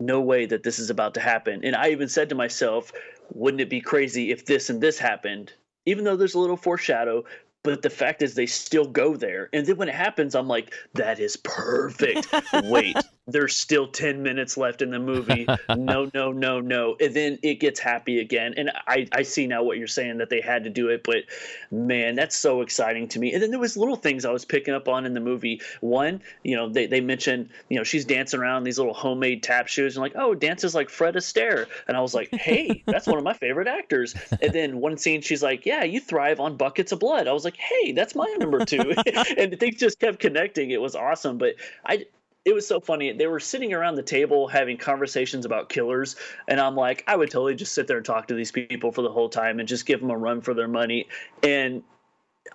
no 0.00 0.20
way 0.20 0.46
that 0.46 0.62
this 0.62 0.78
is 0.78 0.90
about 0.90 1.14
to 1.14 1.20
happen. 1.20 1.62
And 1.62 1.76
I 1.76 1.90
even 1.90 2.08
said 2.08 2.30
to 2.30 2.34
myself, 2.34 2.92
wouldn't 3.32 3.60
it 3.60 3.70
be 3.70 3.80
crazy 3.80 4.30
if 4.32 4.46
this 4.46 4.70
and 4.70 4.80
this 4.80 4.98
happened? 4.98 5.52
Even 5.88 6.04
though 6.04 6.16
there's 6.16 6.34
a 6.34 6.38
little 6.38 6.56
foreshadow, 6.56 7.24
but 7.62 7.80
the 7.80 7.90
fact 7.90 8.20
is 8.20 8.34
they 8.34 8.44
still 8.46 8.86
go 8.86 9.16
there. 9.16 9.48
And 9.52 9.66
then 9.66 9.78
when 9.78 9.88
it 9.88 9.94
happens, 9.94 10.34
I'm 10.34 10.48
like, 10.48 10.74
that 10.94 11.18
is 11.18 11.36
perfect. 11.38 12.28
Wait, 12.64 12.96
there's 13.28 13.54
still 13.56 13.86
10 13.86 14.22
minutes 14.22 14.56
left 14.56 14.82
in 14.82 14.90
the 14.90 14.98
movie. 14.98 15.46
No, 15.76 16.10
no, 16.14 16.32
no, 16.32 16.60
no. 16.60 16.96
And 16.98 17.14
then 17.14 17.38
it 17.42 17.60
gets 17.60 17.78
happy 17.78 18.20
again. 18.20 18.54
And 18.56 18.70
I, 18.86 19.06
I 19.12 19.22
see 19.22 19.46
now 19.46 19.62
what 19.62 19.76
you're 19.76 19.86
saying 19.86 20.18
that 20.18 20.30
they 20.30 20.40
had 20.40 20.64
to 20.64 20.70
do 20.70 20.88
it, 20.88 21.02
but 21.04 21.24
man, 21.70 22.14
that's 22.14 22.36
so 22.36 22.62
exciting 22.62 23.08
to 23.08 23.18
me. 23.18 23.32
And 23.32 23.42
then 23.42 23.50
there 23.50 23.58
was 23.58 23.76
little 23.76 23.96
things 23.96 24.24
I 24.24 24.30
was 24.30 24.44
picking 24.44 24.74
up 24.74 24.88
on 24.88 25.04
in 25.04 25.14
the 25.14 25.20
movie. 25.20 25.60
One, 25.80 26.22
you 26.42 26.56
know, 26.56 26.68
they, 26.68 26.86
they 26.86 27.00
mentioned, 27.00 27.50
you 27.68 27.76
know, 27.76 27.84
she's 27.84 28.04
dancing 28.04 28.40
around 28.40 28.64
these 28.64 28.78
little 28.78 28.94
homemade 28.94 29.42
tap 29.42 29.68
shoes 29.68 29.96
and 29.96 30.02
like, 30.02 30.14
oh, 30.16 30.34
dances 30.34 30.74
like 30.74 30.88
Fred 30.88 31.14
Astaire. 31.14 31.66
And 31.86 31.96
I 31.96 32.00
was 32.00 32.14
like, 32.14 32.32
hey, 32.32 32.82
that's 32.86 33.06
one 33.06 33.18
of 33.18 33.24
my 33.24 33.34
favorite 33.34 33.68
actors. 33.68 34.14
And 34.40 34.52
then 34.52 34.78
one 34.78 34.96
scene, 34.96 35.20
she's 35.20 35.42
like, 35.42 35.66
yeah, 35.66 35.84
you 35.84 36.00
thrive 36.00 36.40
on 36.40 36.56
buckets 36.56 36.92
of 36.92 37.00
blood. 37.00 37.28
I 37.28 37.32
was 37.32 37.44
like, 37.44 37.56
hey, 37.56 37.92
that's 37.92 38.14
my 38.14 38.26
number 38.38 38.64
two. 38.64 38.94
and 39.36 39.58
things 39.58 39.76
just 39.76 40.00
kept 40.00 40.18
connecting. 40.18 40.70
It 40.70 40.80
was 40.80 40.94
awesome. 40.96 41.38
But 41.38 41.54
I, 41.84 42.06
it 42.44 42.54
was 42.54 42.66
so 42.66 42.80
funny. 42.80 43.12
They 43.12 43.26
were 43.26 43.40
sitting 43.40 43.72
around 43.72 43.96
the 43.96 44.02
table 44.02 44.48
having 44.48 44.76
conversations 44.76 45.44
about 45.44 45.68
killers, 45.68 46.16
and 46.46 46.60
I'm 46.60 46.76
like, 46.76 47.04
I 47.06 47.16
would 47.16 47.30
totally 47.30 47.54
just 47.54 47.74
sit 47.74 47.86
there 47.86 47.98
and 47.98 48.06
talk 48.06 48.28
to 48.28 48.34
these 48.34 48.52
people 48.52 48.92
for 48.92 49.02
the 49.02 49.10
whole 49.10 49.28
time 49.28 49.60
and 49.60 49.68
just 49.68 49.86
give 49.86 50.00
them 50.00 50.10
a 50.10 50.16
run 50.16 50.40
for 50.40 50.54
their 50.54 50.68
money. 50.68 51.08
And 51.42 51.82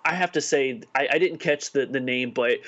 I 0.04 0.14
have 0.14 0.32
to 0.32 0.40
say, 0.40 0.82
I, 0.94 1.08
I 1.12 1.18
didn't 1.18 1.38
catch 1.38 1.72
the 1.72 1.86
the 1.86 2.00
name, 2.00 2.32
but 2.32 2.58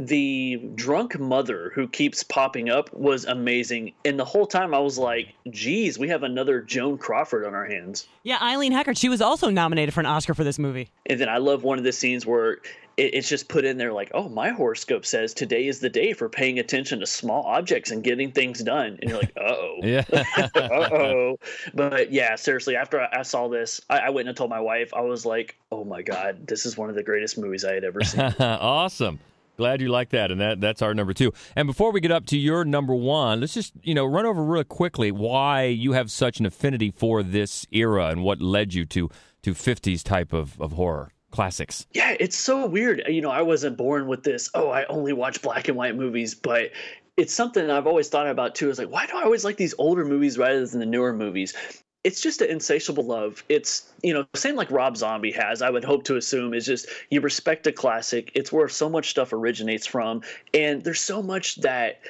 the 0.00 0.56
drunk 0.74 1.18
mother 1.18 1.72
who 1.74 1.86
keeps 1.86 2.22
popping 2.22 2.70
up 2.70 2.92
was 2.94 3.26
amazing. 3.26 3.92
And 4.04 4.18
the 4.18 4.24
whole 4.24 4.46
time 4.46 4.72
I 4.72 4.78
was 4.78 4.96
like, 4.96 5.34
geez, 5.50 5.98
we 5.98 6.08
have 6.08 6.22
another 6.22 6.62
Joan 6.62 6.96
Crawford 6.96 7.44
on 7.44 7.54
our 7.54 7.66
hands. 7.66 8.08
Yeah, 8.22 8.38
Eileen 8.40 8.72
Heckart. 8.72 8.96
She 8.96 9.10
was 9.10 9.20
also 9.20 9.50
nominated 9.50 9.92
for 9.92 10.00
an 10.00 10.06
Oscar 10.06 10.32
for 10.32 10.42
this 10.42 10.58
movie. 10.58 10.88
And 11.04 11.20
then 11.20 11.28
I 11.28 11.36
love 11.36 11.64
one 11.64 11.76
of 11.76 11.84
the 11.84 11.92
scenes 11.92 12.24
where 12.24 12.58
it, 13.00 13.14
it's 13.14 13.28
just 13.28 13.48
put 13.48 13.64
in 13.64 13.78
there 13.78 13.92
like, 13.92 14.10
oh, 14.14 14.28
my 14.28 14.50
horoscope 14.50 15.06
says 15.06 15.32
today 15.32 15.66
is 15.66 15.80
the 15.80 15.88
day 15.88 16.12
for 16.12 16.28
paying 16.28 16.58
attention 16.58 17.00
to 17.00 17.06
small 17.06 17.42
objects 17.44 17.90
and 17.90 18.04
getting 18.04 18.30
things 18.30 18.60
done. 18.60 18.98
And 19.00 19.10
you're 19.10 19.18
like, 19.18 19.32
uh 19.36 19.54
oh. 19.54 19.76
Yeah. 19.82 20.04
uh 20.12 20.48
oh. 20.92 21.36
But 21.74 22.12
yeah, 22.12 22.36
seriously, 22.36 22.76
after 22.76 23.00
I, 23.00 23.20
I 23.20 23.22
saw 23.22 23.48
this, 23.48 23.80
I, 23.88 23.98
I 23.98 24.10
went 24.10 24.28
and 24.28 24.36
told 24.36 24.50
my 24.50 24.60
wife, 24.60 24.92
I 24.94 25.00
was 25.00 25.24
like, 25.24 25.56
oh 25.72 25.84
my 25.84 26.02
God, 26.02 26.46
this 26.46 26.66
is 26.66 26.76
one 26.76 26.90
of 26.90 26.94
the 26.94 27.02
greatest 27.02 27.38
movies 27.38 27.64
I 27.64 27.72
had 27.72 27.84
ever 27.84 28.04
seen. 28.04 28.20
awesome. 28.40 29.18
Glad 29.56 29.82
you 29.82 29.88
like 29.88 30.08
that, 30.10 30.30
and 30.30 30.40
that 30.40 30.58
that's 30.58 30.80
our 30.80 30.94
number 30.94 31.12
two. 31.12 31.34
And 31.54 31.66
before 31.66 31.92
we 31.92 32.00
get 32.00 32.10
up 32.10 32.24
to 32.26 32.38
your 32.38 32.64
number 32.64 32.94
one, 32.94 33.40
let's 33.40 33.52
just 33.52 33.74
you 33.82 33.92
know 33.92 34.06
run 34.06 34.24
over 34.24 34.42
real 34.42 34.64
quickly 34.64 35.12
why 35.12 35.64
you 35.64 35.92
have 35.92 36.10
such 36.10 36.40
an 36.40 36.46
affinity 36.46 36.90
for 36.90 37.22
this 37.22 37.66
era 37.70 38.06
and 38.06 38.22
what 38.22 38.40
led 38.40 38.72
you 38.72 38.86
to 38.86 39.10
to 39.42 39.52
'50s 39.52 40.02
type 40.02 40.32
of, 40.32 40.58
of 40.62 40.72
horror 40.72 41.12
classics. 41.30 41.86
Yeah, 41.92 42.16
it's 42.18 42.36
so 42.36 42.66
weird. 42.66 43.02
Uh, 43.06 43.10
you 43.10 43.20
know, 43.20 43.30
I 43.30 43.42
wasn't 43.42 43.76
born 43.76 44.06
with 44.06 44.22
this. 44.22 44.50
Oh, 44.54 44.70
I 44.70 44.84
only 44.86 45.12
watch 45.12 45.42
black 45.42 45.68
and 45.68 45.76
white 45.76 45.96
movies, 45.96 46.34
but 46.34 46.70
it's 47.16 47.34
something 47.34 47.70
I've 47.70 47.86
always 47.86 48.08
thought 48.08 48.26
about 48.26 48.54
too. 48.54 48.70
Is 48.70 48.78
like, 48.78 48.90
why 48.90 49.06
do 49.06 49.16
I 49.16 49.22
always 49.22 49.44
like 49.44 49.56
these 49.56 49.74
older 49.78 50.04
movies 50.04 50.38
rather 50.38 50.66
than 50.66 50.80
the 50.80 50.86
newer 50.86 51.12
movies? 51.12 51.54
It's 52.02 52.22
just 52.22 52.40
an 52.40 52.48
insatiable 52.48 53.04
love. 53.04 53.44
It's 53.48 53.90
you 54.02 54.14
know, 54.14 54.24
same 54.34 54.56
like 54.56 54.70
Rob 54.70 54.96
Zombie 54.96 55.32
has. 55.32 55.60
I 55.60 55.70
would 55.70 55.84
hope 55.84 56.04
to 56.04 56.16
assume 56.16 56.54
is 56.54 56.64
just 56.64 56.86
you 57.10 57.20
respect 57.20 57.66
a 57.66 57.72
classic. 57.72 58.32
It's 58.34 58.50
where 58.50 58.68
so 58.68 58.88
much 58.88 59.10
stuff 59.10 59.32
originates 59.32 59.86
from, 59.86 60.22
and 60.54 60.82
there's 60.82 61.02
so 61.02 61.22
much 61.22 61.56
that 61.56 62.00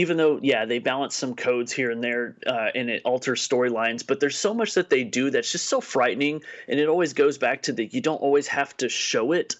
even 0.00 0.16
though 0.16 0.40
yeah 0.42 0.64
they 0.64 0.78
balance 0.78 1.14
some 1.14 1.34
codes 1.34 1.70
here 1.70 1.90
and 1.90 2.02
there 2.02 2.36
uh, 2.46 2.68
and 2.74 2.88
it 2.88 3.02
alters 3.04 3.46
storylines 3.46 4.06
but 4.06 4.18
there's 4.18 4.38
so 4.38 4.54
much 4.54 4.74
that 4.74 4.88
they 4.88 5.04
do 5.04 5.30
that's 5.30 5.52
just 5.52 5.66
so 5.66 5.80
frightening 5.80 6.40
and 6.68 6.80
it 6.80 6.88
always 6.88 7.12
goes 7.12 7.36
back 7.36 7.62
to 7.62 7.72
the 7.72 7.86
you 7.92 8.00
don't 8.00 8.22
always 8.22 8.46
have 8.46 8.74
to 8.76 8.88
show 8.88 9.32
it 9.32 9.56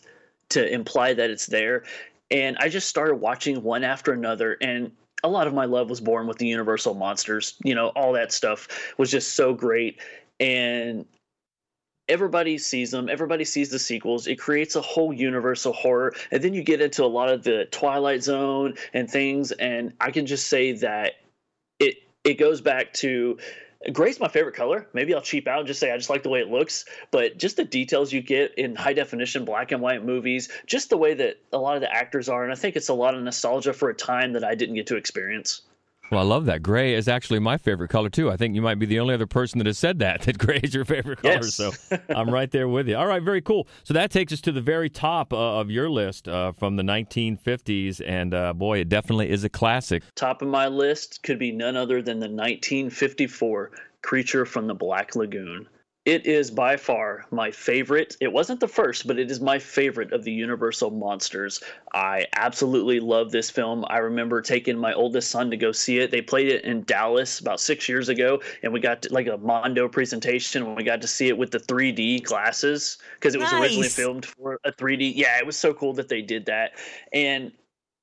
to 0.48 0.66
imply 0.72 1.12
that 1.14 1.30
it's 1.30 1.46
there. 1.46 1.84
And 2.30 2.56
i 2.58 2.68
just 2.68 2.88
started 2.88 3.16
watching 3.16 3.62
one 3.62 3.84
after 3.84 4.12
another 4.12 4.56
and 4.60 4.92
a 5.22 5.28
lot 5.28 5.46
of 5.46 5.52
my 5.52 5.66
love 5.66 5.90
was 5.90 6.00
born 6.00 6.26
with 6.26 6.38
the 6.38 6.46
universal 6.46 6.94
monsters 6.94 7.54
you 7.62 7.74
know 7.74 7.88
all 7.88 8.14
that 8.14 8.32
stuff 8.32 8.94
was 8.96 9.10
just 9.10 9.34
so 9.34 9.52
great. 9.52 10.00
And 10.38 11.04
everybody 12.10 12.58
sees 12.58 12.90
them 12.90 13.08
everybody 13.08 13.44
sees 13.44 13.70
the 13.70 13.78
sequels 13.78 14.26
it 14.26 14.36
creates 14.36 14.74
a 14.74 14.80
whole 14.80 15.12
universal 15.12 15.72
horror 15.72 16.12
and 16.32 16.42
then 16.42 16.52
you 16.52 16.62
get 16.62 16.80
into 16.80 17.04
a 17.04 17.06
lot 17.06 17.30
of 17.30 17.44
the 17.44 17.66
twilight 17.70 18.22
zone 18.22 18.74
and 18.92 19.08
things 19.08 19.52
and 19.52 19.92
i 20.00 20.10
can 20.10 20.26
just 20.26 20.48
say 20.48 20.72
that 20.72 21.12
it 21.78 21.98
it 22.24 22.34
goes 22.34 22.60
back 22.60 22.92
to 22.92 23.38
gray's 23.92 24.20
my 24.20 24.28
favorite 24.28 24.56
color. 24.56 24.86
Maybe 24.92 25.14
i'll 25.14 25.22
cheap 25.22 25.46
out 25.46 25.60
and 25.60 25.68
just 25.68 25.78
say 25.78 25.92
i 25.92 25.96
just 25.96 26.10
like 26.10 26.24
the 26.24 26.28
way 26.28 26.40
it 26.40 26.48
looks 26.48 26.84
but 27.12 27.38
just 27.38 27.56
the 27.56 27.64
details 27.64 28.12
you 28.12 28.20
get 28.20 28.58
in 28.58 28.74
high 28.74 28.92
definition 28.92 29.44
black 29.44 29.70
and 29.70 29.80
white 29.80 30.04
movies 30.04 30.48
just 30.66 30.90
the 30.90 30.98
way 30.98 31.14
that 31.14 31.36
a 31.52 31.58
lot 31.58 31.76
of 31.76 31.80
the 31.80 31.94
actors 31.94 32.28
are 32.28 32.42
and 32.42 32.52
i 32.52 32.56
think 32.56 32.74
it's 32.74 32.88
a 32.88 32.94
lot 32.94 33.14
of 33.14 33.22
nostalgia 33.22 33.72
for 33.72 33.88
a 33.88 33.94
time 33.94 34.32
that 34.32 34.42
i 34.42 34.56
didn't 34.56 34.74
get 34.74 34.88
to 34.88 34.96
experience 34.96 35.62
Well, 36.10 36.20
I 36.20 36.24
love 36.24 36.46
that. 36.46 36.62
Gray 36.62 36.94
is 36.94 37.06
actually 37.06 37.38
my 37.38 37.56
favorite 37.56 37.88
color 37.88 38.08
too. 38.08 38.30
I 38.30 38.36
think 38.36 38.54
you 38.54 38.62
might 38.62 38.80
be 38.80 38.86
the 38.86 38.98
only 38.98 39.14
other 39.14 39.26
person 39.28 39.58
that 39.58 39.66
has 39.66 39.78
said 39.78 40.00
that 40.00 40.22
that 40.22 40.38
gray 40.38 40.60
is 40.62 40.74
your 40.74 40.84
favorite 40.84 41.22
color. 41.22 41.34
Yes. 41.34 41.54
So 41.54 41.72
I'm 42.08 42.30
right 42.30 42.50
there 42.50 42.68
with 42.68 42.88
you. 42.88 42.96
All 42.96 43.06
right, 43.06 43.22
very 43.22 43.40
cool. 43.40 43.68
So 43.84 43.94
that 43.94 44.10
takes 44.10 44.32
us 44.32 44.40
to 44.42 44.52
the 44.52 44.60
very 44.60 44.90
top 44.90 45.32
uh, 45.32 45.60
of 45.60 45.70
your 45.70 45.88
list 45.88 46.28
uh, 46.28 46.52
from 46.52 46.76
the 46.76 46.82
1950s, 46.82 48.00
and 48.04 48.34
uh, 48.34 48.52
boy, 48.52 48.78
it 48.78 48.88
definitely 48.88 49.30
is 49.30 49.44
a 49.44 49.48
classic. 49.48 50.02
Top 50.16 50.42
of 50.42 50.48
my 50.48 50.66
list 50.66 51.22
could 51.22 51.38
be 51.38 51.52
none 51.52 51.76
other 51.76 52.02
than 52.02 52.18
the 52.18 52.28
1954 52.28 53.70
Creature 54.02 54.46
from 54.46 54.66
the 54.66 54.74
Black 54.74 55.14
Lagoon. 55.14 55.68
It 56.06 56.24
is 56.24 56.50
by 56.50 56.78
far 56.78 57.26
my 57.30 57.50
favorite. 57.50 58.16
It 58.22 58.32
wasn't 58.32 58.60
the 58.60 58.68
first, 58.68 59.06
but 59.06 59.18
it 59.18 59.30
is 59.30 59.38
my 59.38 59.58
favorite 59.58 60.14
of 60.14 60.24
the 60.24 60.32
Universal 60.32 60.92
monsters. 60.92 61.62
I 61.92 62.26
absolutely 62.36 63.00
love 63.00 63.32
this 63.32 63.50
film. 63.50 63.84
I 63.86 63.98
remember 63.98 64.40
taking 64.40 64.78
my 64.78 64.94
oldest 64.94 65.30
son 65.30 65.50
to 65.50 65.58
go 65.58 65.72
see 65.72 65.98
it. 65.98 66.10
They 66.10 66.22
played 66.22 66.48
it 66.48 66.64
in 66.64 66.84
Dallas 66.84 67.38
about 67.38 67.60
six 67.60 67.86
years 67.86 68.08
ago, 68.08 68.40
and 68.62 68.72
we 68.72 68.80
got 68.80 69.02
to, 69.02 69.12
like 69.12 69.26
a 69.26 69.36
Mondo 69.36 69.88
presentation. 69.88 70.62
And 70.62 70.74
we 70.74 70.84
got 70.84 71.02
to 71.02 71.06
see 71.06 71.28
it 71.28 71.36
with 71.36 71.50
the 71.50 71.60
3D 71.60 72.22
glasses 72.24 72.96
because 73.16 73.34
it 73.34 73.40
was 73.40 73.52
originally 73.52 73.88
filmed 73.88 74.24
for 74.24 74.58
a 74.64 74.72
3D. 74.72 75.12
Yeah, 75.14 75.36
it 75.36 75.44
was 75.44 75.58
so 75.58 75.74
cool 75.74 75.92
that 75.94 76.08
they 76.08 76.22
did 76.22 76.46
that. 76.46 76.72
And 77.12 77.52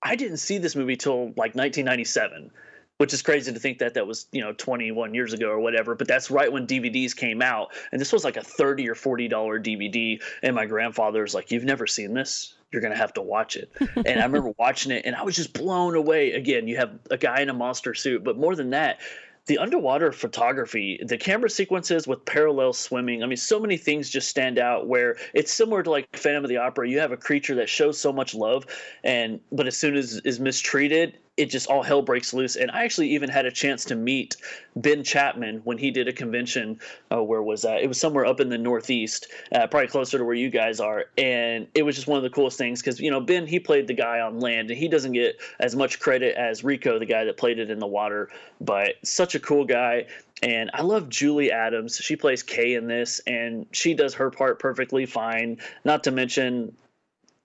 I 0.04 0.16
didn't 0.16 0.38
see 0.38 0.60
this 0.60 0.76
movie 0.76 0.98
till 0.98 1.30
like 1.30 1.56
1997, 1.56 2.52
which 2.98 3.14
is 3.14 3.22
crazy 3.22 3.54
to 3.54 3.60
think 3.60 3.80
that 3.80 3.94
that 3.94 4.08
was 4.08 4.28
you 4.32 4.42
know 4.42 4.54
21 4.54 5.14
years 5.14 5.34
ago 5.34 5.50
or 5.50 5.60
whatever. 5.60 5.96
But 5.96 6.08
that's 6.08 6.30
right 6.32 6.52
when 6.52 6.68
DVDs 6.68 7.16
came 7.16 7.42
out, 7.42 7.70
and 7.92 8.02
this 8.02 8.12
was 8.12 8.24
like 8.24 8.38
a 8.38 8.44
30 8.44 8.90
or 8.90 8.96
40 8.96 9.28
dollar 9.28 9.60
DVD. 9.60 10.22
And 10.44 10.56
my 10.56 10.66
grandfather's 10.66 11.34
like, 11.34 11.52
"You've 11.52 11.66
never 11.66 11.88
seen 11.88 12.14
this." 12.14 12.54
You're 12.72 12.82
gonna 12.82 12.98
have 12.98 13.14
to 13.14 13.22
watch 13.22 13.56
it, 13.56 13.72
and 13.80 14.20
I 14.20 14.26
remember 14.26 14.52
watching 14.58 14.92
it, 14.92 15.06
and 15.06 15.16
I 15.16 15.24
was 15.24 15.36
just 15.36 15.54
blown 15.54 15.96
away. 15.96 16.34
Again, 16.34 16.68
you 16.68 16.78
have 16.78 17.00
a 17.10 17.18
guy 17.18 17.42
in 17.42 17.50
a 17.50 17.54
monster 17.54 17.94
suit, 17.94 18.26
but 18.26 18.38
more 18.38 18.56
than 18.56 18.72
that, 18.72 19.00
the 19.46 19.58
underwater 19.58 20.12
photography, 20.12 21.00
the 21.02 21.18
camera 21.18 21.50
sequences 21.50 22.06
with 22.06 22.26
parallel 22.26 22.74
swimming. 22.74 23.24
I 23.24 23.26
mean, 23.26 23.38
so 23.38 23.60
many 23.60 23.78
things 23.78 24.10
just 24.10 24.30
stand 24.30 24.60
out 24.60 24.88
where 24.88 25.16
it's 25.34 25.54
similar 25.54 25.82
to 25.82 25.90
like 25.90 26.14
Phantom 26.16 26.44
of 26.44 26.50
the 26.50 26.58
Opera. 26.58 26.90
You 26.90 27.00
have 27.00 27.14
a 27.14 27.18
creature 27.18 27.56
that 27.56 27.70
shows 27.70 27.98
so 27.98 28.12
much 28.12 28.36
love, 28.36 28.66
and 29.04 29.40
but 29.52 29.66
as 29.66 29.78
soon 29.78 29.96
as 29.96 30.18
is 30.26 30.42
mistreated, 30.42 31.18
it 31.38 31.52
just 31.52 31.68
all 31.70 31.84
hell 31.84 32.02
breaks 32.02 32.34
loose. 32.34 32.56
And 32.56 32.72
I 32.72 32.84
actually 32.84 33.10
even 33.12 33.30
had 33.30 33.46
a 33.46 33.52
chance 33.52 33.86
to 33.86 33.96
meet 33.96 34.36
Ben 34.76 35.04
Chapman 35.04 35.62
when 35.64 35.78
he 35.78 35.92
did 35.92 36.08
a 36.08 36.14
convention. 36.14 36.80
Uh, 37.12 37.24
where 37.24 37.44
was 37.44 37.62
that? 37.62 37.82
It 37.82 37.88
was 37.88 38.00
somewhere 38.00 38.26
up 38.26 38.40
in 38.40 38.50
the 38.50 38.58
Northeast, 38.58 39.28
uh, 39.52 39.68
probably 39.68 39.88
closer 39.88 40.18
to 40.18 40.26
where 40.26 40.36
you 40.36 40.50
guys 40.50 40.80
are. 40.80 41.06
And 41.18 41.68
it 41.76 41.84
was 41.84 41.96
just 41.96 42.08
one 42.08 42.18
of 42.18 42.24
the 42.24 42.32
coolest 42.32 42.58
things 42.58 42.82
because 42.82 43.00
you 43.00 43.12
know 43.12 43.22
Ben 43.22 43.46
he 43.46 43.60
played 43.60 43.88
the 43.88 43.94
guy 43.94 44.20
on 44.20 44.40
land, 44.40 44.72
and 44.72 44.80
he 44.80 44.88
doesn't 44.88 45.12
get 45.12 45.40
as 45.60 45.76
much 45.76 46.00
credit 46.00 46.36
as 46.36 46.64
Ricou, 46.64 46.98
the 46.98 47.06
guy 47.06 47.24
that 47.24 47.38
played 47.38 47.60
it 47.60 47.70
in 47.70 47.80
the 47.80 47.88
water. 47.88 48.30
But 48.60 48.96
such 49.04 49.36
a 49.36 49.40
cool 49.40 49.64
guy. 49.64 50.08
And 50.44 50.70
I 50.74 50.84
love 50.84 51.10
Julie 51.10 51.52
Adams. 51.52 51.98
She 51.98 52.16
plays 52.16 52.44
Kay 52.44 52.76
in 52.76 52.88
this, 52.88 53.22
and 53.26 53.66
she 53.72 53.96
does 53.96 54.16
her 54.16 54.30
part 54.30 54.60
perfectly 54.60 55.06
fine. 55.06 55.58
Not 55.84 56.04
to 56.04 56.12
mention 56.12 56.76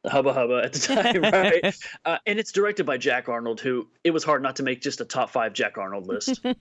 Hubba 0.07 0.33
Hubba 0.33 0.63
at 0.65 0.73
the 0.73 0.79
time, 0.81 1.23
right? 1.23 1.77
uh, 2.05 2.19
and 2.27 2.39
it's 2.39 2.53
directed 2.53 2.85
by 2.85 2.97
Jack 2.97 3.29
Arnold, 3.29 3.61
who 3.61 3.87
it 4.05 4.11
was 4.11 4.25
hard 4.25 4.43
not 4.43 4.57
to 4.57 4.63
make 4.63 4.81
just 4.81 5.01
a 5.01 5.05
top 5.05 5.31
five 5.31 5.53
Jack 5.53 5.79
Arnold 5.79 6.07
list. 6.07 6.41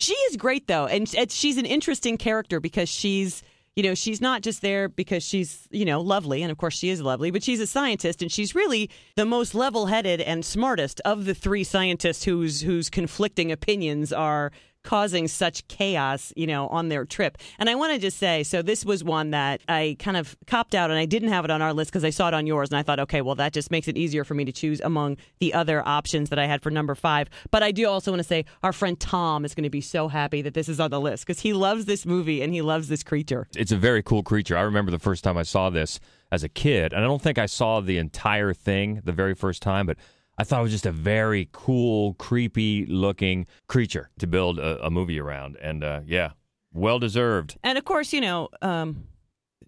She 0.00 0.14
is 0.14 0.36
great 0.36 0.68
though, 0.68 0.86
and 0.86 1.12
it's, 1.12 1.34
she's 1.34 1.56
an 1.56 1.66
interesting 1.66 2.18
character 2.18 2.60
because 2.60 2.88
she's 2.88 3.42
you 3.74 3.82
know 3.82 3.94
she's 3.94 4.20
not 4.20 4.42
just 4.42 4.62
there 4.62 4.88
because 4.88 5.24
she's 5.24 5.66
you 5.72 5.84
know 5.84 6.00
lovely, 6.00 6.42
and 6.42 6.52
of 6.52 6.58
course 6.58 6.76
she 6.76 6.88
is 6.88 7.02
lovely, 7.02 7.32
but 7.32 7.42
she's 7.42 7.58
a 7.58 7.66
scientist, 7.66 8.22
and 8.22 8.30
she's 8.30 8.54
really 8.54 8.90
the 9.16 9.26
most 9.26 9.56
level-headed 9.56 10.20
and 10.20 10.44
smartest 10.44 11.00
of 11.04 11.24
the 11.24 11.34
three 11.34 11.64
scientists 11.64 12.24
whose 12.24 12.60
whose 12.60 12.88
conflicting 12.88 13.50
opinions 13.50 14.12
are 14.12 14.52
causing 14.84 15.28
such 15.28 15.66
chaos, 15.68 16.32
you 16.36 16.46
know, 16.46 16.68
on 16.68 16.88
their 16.88 17.04
trip. 17.04 17.38
And 17.58 17.68
I 17.68 17.74
want 17.74 17.92
to 17.92 17.98
just 17.98 18.18
say, 18.18 18.42
so 18.42 18.62
this 18.62 18.84
was 18.84 19.04
one 19.04 19.30
that 19.32 19.60
I 19.68 19.96
kind 19.98 20.16
of 20.16 20.36
copped 20.46 20.74
out 20.74 20.90
and 20.90 20.98
I 20.98 21.04
didn't 21.04 21.28
have 21.28 21.44
it 21.44 21.50
on 21.50 21.60
our 21.60 21.72
list 21.72 21.90
because 21.90 22.04
I 22.04 22.10
saw 22.10 22.28
it 22.28 22.34
on 22.34 22.46
yours 22.46 22.70
and 22.70 22.78
I 22.78 22.82
thought, 22.82 23.00
okay, 23.00 23.20
well, 23.20 23.34
that 23.34 23.52
just 23.52 23.70
makes 23.70 23.88
it 23.88 23.96
easier 23.96 24.24
for 24.24 24.34
me 24.34 24.44
to 24.44 24.52
choose 24.52 24.80
among 24.80 25.16
the 25.40 25.52
other 25.52 25.86
options 25.86 26.30
that 26.30 26.38
I 26.38 26.46
had 26.46 26.62
for 26.62 26.70
number 26.70 26.94
five. 26.94 27.28
But 27.50 27.62
I 27.62 27.72
do 27.72 27.86
also 27.88 28.12
want 28.12 28.20
to 28.20 28.28
say 28.28 28.44
our 28.62 28.72
friend 28.72 28.98
Tom 28.98 29.44
is 29.44 29.54
going 29.54 29.64
to 29.64 29.70
be 29.70 29.80
so 29.80 30.08
happy 30.08 30.42
that 30.42 30.54
this 30.54 30.68
is 30.68 30.80
on 30.80 30.90
the 30.90 31.00
list 31.00 31.26
because 31.26 31.40
he 31.40 31.52
loves 31.52 31.84
this 31.84 32.06
movie 32.06 32.42
and 32.42 32.52
he 32.52 32.62
loves 32.62 32.88
this 32.88 33.02
creature. 33.02 33.48
It's 33.56 33.72
a 33.72 33.76
very 33.76 34.02
cool 34.02 34.22
creature. 34.22 34.56
I 34.56 34.62
remember 34.62 34.90
the 34.90 34.98
first 34.98 35.24
time 35.24 35.36
I 35.36 35.42
saw 35.42 35.70
this 35.70 36.00
as 36.30 36.44
a 36.44 36.48
kid, 36.48 36.92
and 36.92 37.02
I 37.02 37.06
don't 37.06 37.22
think 37.22 37.38
I 37.38 37.46
saw 37.46 37.80
the 37.80 37.96
entire 37.98 38.52
thing 38.52 39.00
the 39.04 39.12
very 39.12 39.34
first 39.34 39.62
time, 39.62 39.86
but 39.86 39.96
I 40.38 40.44
thought 40.44 40.60
it 40.60 40.62
was 40.62 40.72
just 40.72 40.86
a 40.86 40.92
very 40.92 41.48
cool, 41.52 42.14
creepy 42.14 42.86
looking 42.86 43.46
creature 43.66 44.10
to 44.20 44.26
build 44.26 44.60
a, 44.60 44.86
a 44.86 44.90
movie 44.90 45.18
around. 45.18 45.56
And 45.60 45.82
uh, 45.82 46.00
yeah, 46.06 46.30
well 46.72 47.00
deserved. 47.00 47.58
And 47.64 47.76
of 47.76 47.84
course, 47.84 48.12
you 48.12 48.20
know, 48.20 48.48
um, 48.62 49.08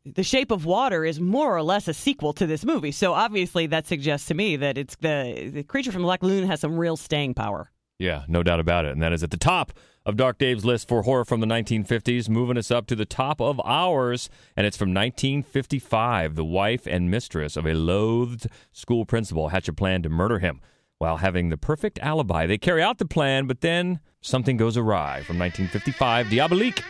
The 0.05 0.23
Shape 0.23 0.53
of 0.53 0.65
Water 0.65 1.05
is 1.05 1.19
more 1.19 1.57
or 1.57 1.63
less 1.63 1.89
a 1.89 1.95
sequel 1.95 2.33
to 2.35 2.47
this 2.47 2.65
movie. 2.65 2.93
So 2.93 3.13
obviously, 3.13 3.67
that 3.67 3.89
suggests 3.89 4.29
to 4.29 4.35
me 4.35 4.57
that 4.57 4.79
it's 4.79 4.97
the 4.97 5.51
the 5.53 5.65
creature 5.65 5.91
from 5.91 6.03
the 6.03 6.07
Black 6.07 6.23
Lagoon 6.23 6.47
has 6.47 6.61
some 6.61 6.79
real 6.79 6.97
staying 6.97 7.35
power. 7.35 7.71
Yeah, 8.01 8.25
no 8.27 8.43
doubt 8.43 8.61
about 8.61 8.87
it. 8.87 8.93
And 8.93 9.03
that 9.03 9.13
is 9.13 9.23
at 9.23 9.31
the 9.31 9.37
top 9.37 9.73
of 10.07 10.17
Dark 10.17 10.39
Dave's 10.39 10.65
list 10.65 10.89
for 10.89 11.03
horror 11.03 11.27
from 11.27 11.41
the 11.41 11.47
1950s, 11.47 12.31
moving 12.31 12.57
us 12.57 12.71
up 12.71 12.87
to 12.87 12.97
the 12.97 13.05
top 13.05 13.43
of 13.43 13.61
ours. 13.63 14.31
And 14.57 14.67
it's 14.67 14.79
from 14.79 14.95
1955. 14.95 16.35
The 16.35 16.45
wife 16.45 16.87
and 16.87 17.11
mistress 17.11 17.59
of 17.59 17.67
a 17.67 17.75
loathed 17.75 18.47
school 18.73 19.05
principal 19.05 19.49
hatch 19.49 19.69
a 19.69 19.75
plan 19.75 20.03
to 20.03 20.09
murder 20.09 20.39
him 20.39 20.63
while 20.97 21.19
having 21.19 21.51
the 21.51 21.59
perfect 21.59 21.99
alibi. 21.99 22.47
They 22.47 22.57
carry 22.57 22.83
out 22.83 22.97
the 22.97 23.05
plan, 23.05 23.47
but 23.47 23.61
then 23.61 24.01
something 24.23 24.57
goes 24.57 24.79
awry. 24.79 25.23
From 25.23 25.39
1955, 25.39 26.31
Diabolique. 26.31 26.83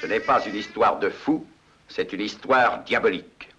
Ce 0.00 0.08
n'est 0.08 0.26
pas 0.26 0.44
une 0.44 0.56
histoire 0.56 0.98
de 0.98 1.08
fou, 1.08 1.46
c'est 1.86 2.12
une 2.12 2.22
histoire 2.22 2.82
diabolique. 2.84 3.49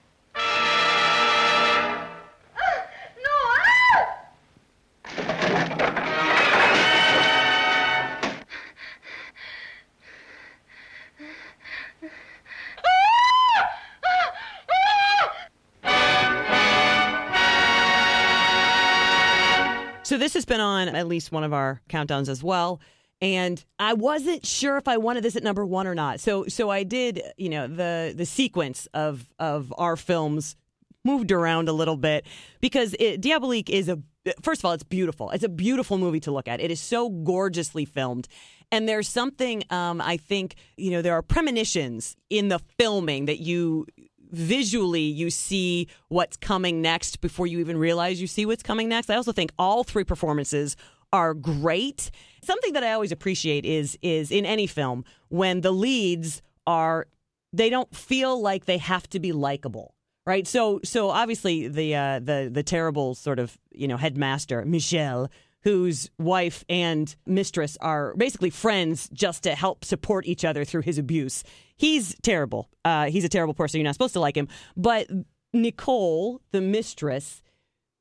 This 20.22 20.34
has 20.36 20.46
been 20.46 20.62
on 20.62 20.88
at 20.90 21.08
least 21.08 21.32
one 21.32 21.44
of 21.44 21.54
our 21.54 21.82
countdowns 21.90 22.30
as 22.30 22.44
well. 22.44 22.80
And 23.22 23.64
I 23.78 23.94
wasn't 23.94 24.46
sure 24.46 24.78
if 24.78 24.88
I 24.88 24.98
wanted 24.98 25.24
this 25.24 25.36
at 25.36 25.44
number 25.44 25.66
one 25.66 25.86
or 25.86 25.94
not. 25.94 26.20
So 26.20 26.46
so 26.48 26.70
I 26.70 26.84
did, 26.84 27.22
you 27.38 27.50
know, 27.50 27.68
the 27.68 28.14
the 28.16 28.26
sequence 28.26 28.88
of 28.94 29.30
of 29.38 29.74
our 29.78 29.96
films 29.96 30.56
moved 31.04 31.32
around 31.32 31.70
a 31.70 31.74
little 31.74 31.98
bit 31.98 32.26
because 32.62 32.96
it, 33.00 33.22
Diabolique 33.22 33.70
is 33.70 33.90
a 33.90 34.00
first 34.42 34.62
of 34.62 34.66
all, 34.66 34.74
it's 34.74 34.84
beautiful. 34.84 35.30
It's 35.32 35.44
a 35.44 35.50
beautiful 35.50 35.98
movie 35.98 36.20
to 36.22 36.32
look 36.32 36.48
at. 36.48 36.60
It 36.60 36.72
is 36.72 36.80
so 36.80 37.10
gorgeously 37.10 37.86
filmed. 37.86 38.28
And 38.72 38.88
there's 38.88 39.08
something 39.08 39.64
um, 39.70 40.02
I 40.02 40.18
think 40.18 40.56
you 40.78 40.92
know 40.92 41.02
there 41.02 41.14
are 41.14 41.22
premonitions 41.22 42.16
in 42.30 42.48
the 42.48 42.60
filming 42.80 43.26
that 43.26 43.40
you 43.40 43.86
visually 44.32 45.02
you 45.02 45.30
see 45.30 45.88
what's 46.08 46.38
coming 46.38 46.82
next 46.82 47.22
before 47.22 47.48
you 47.48 47.60
even 47.60 47.78
realize 47.78 48.22
you 48.22 48.28
see 48.28 48.46
what's 48.46 48.64
coming 48.64 48.90
next. 48.90 49.10
I 49.10 49.16
also 49.16 49.32
think 49.32 49.52
all 49.60 49.84
three 49.84 50.04
performances 50.04 50.76
are 51.14 51.34
great. 51.34 52.12
Something 52.44 52.74
that 52.74 52.84
I 52.84 52.94
always 52.94 53.12
appreciate 53.12 53.66
is 53.66 53.98
is 54.02 54.32
in 54.32 54.46
any 54.46 54.68
film 54.68 55.04
when 55.30 55.62
the 55.62 55.72
leads 55.72 56.42
are 56.66 57.08
they 57.54 57.70
don't 57.70 57.94
feel 57.94 58.42
like 58.42 58.66
they 58.66 58.78
have 58.78 59.08
to 59.10 59.20
be 59.20 59.32
likable. 59.32 59.94
Right? 60.26 60.48
So 60.48 60.80
so 60.84 61.10
obviously 61.10 61.68
the 61.68 61.96
uh 61.96 62.20
the 62.20 62.50
the 62.52 62.64
terrible 62.64 63.16
sort 63.16 63.40
of, 63.40 63.58
you 63.72 63.88
know, 63.88 63.98
headmaster, 63.98 64.64
Michel, 64.66 65.30
whose 65.64 66.10
wife 66.18 66.64
and 66.70 67.16
mistress 67.26 67.78
are 67.82 68.16
basically 68.16 68.50
friends 68.50 69.10
just 69.14 69.44
to 69.44 69.56
help 69.56 69.86
support 69.86 70.26
each 70.26 70.44
other 70.44 70.66
through 70.66 70.82
his 70.82 70.98
abuse. 70.98 71.44
He's 71.78 72.16
terrible. 72.22 72.70
Uh, 72.84 73.10
he's 73.10 73.24
a 73.24 73.30
terrible 73.30 73.54
person. 73.54 73.80
You're 73.80 73.86
not 73.86 73.96
supposed 73.96 74.14
to 74.14 74.20
like 74.20 74.36
him. 74.36 74.48
But 74.76 75.08
Nicole, 75.54 76.42
the 76.52 76.62
mistress, 76.62 77.42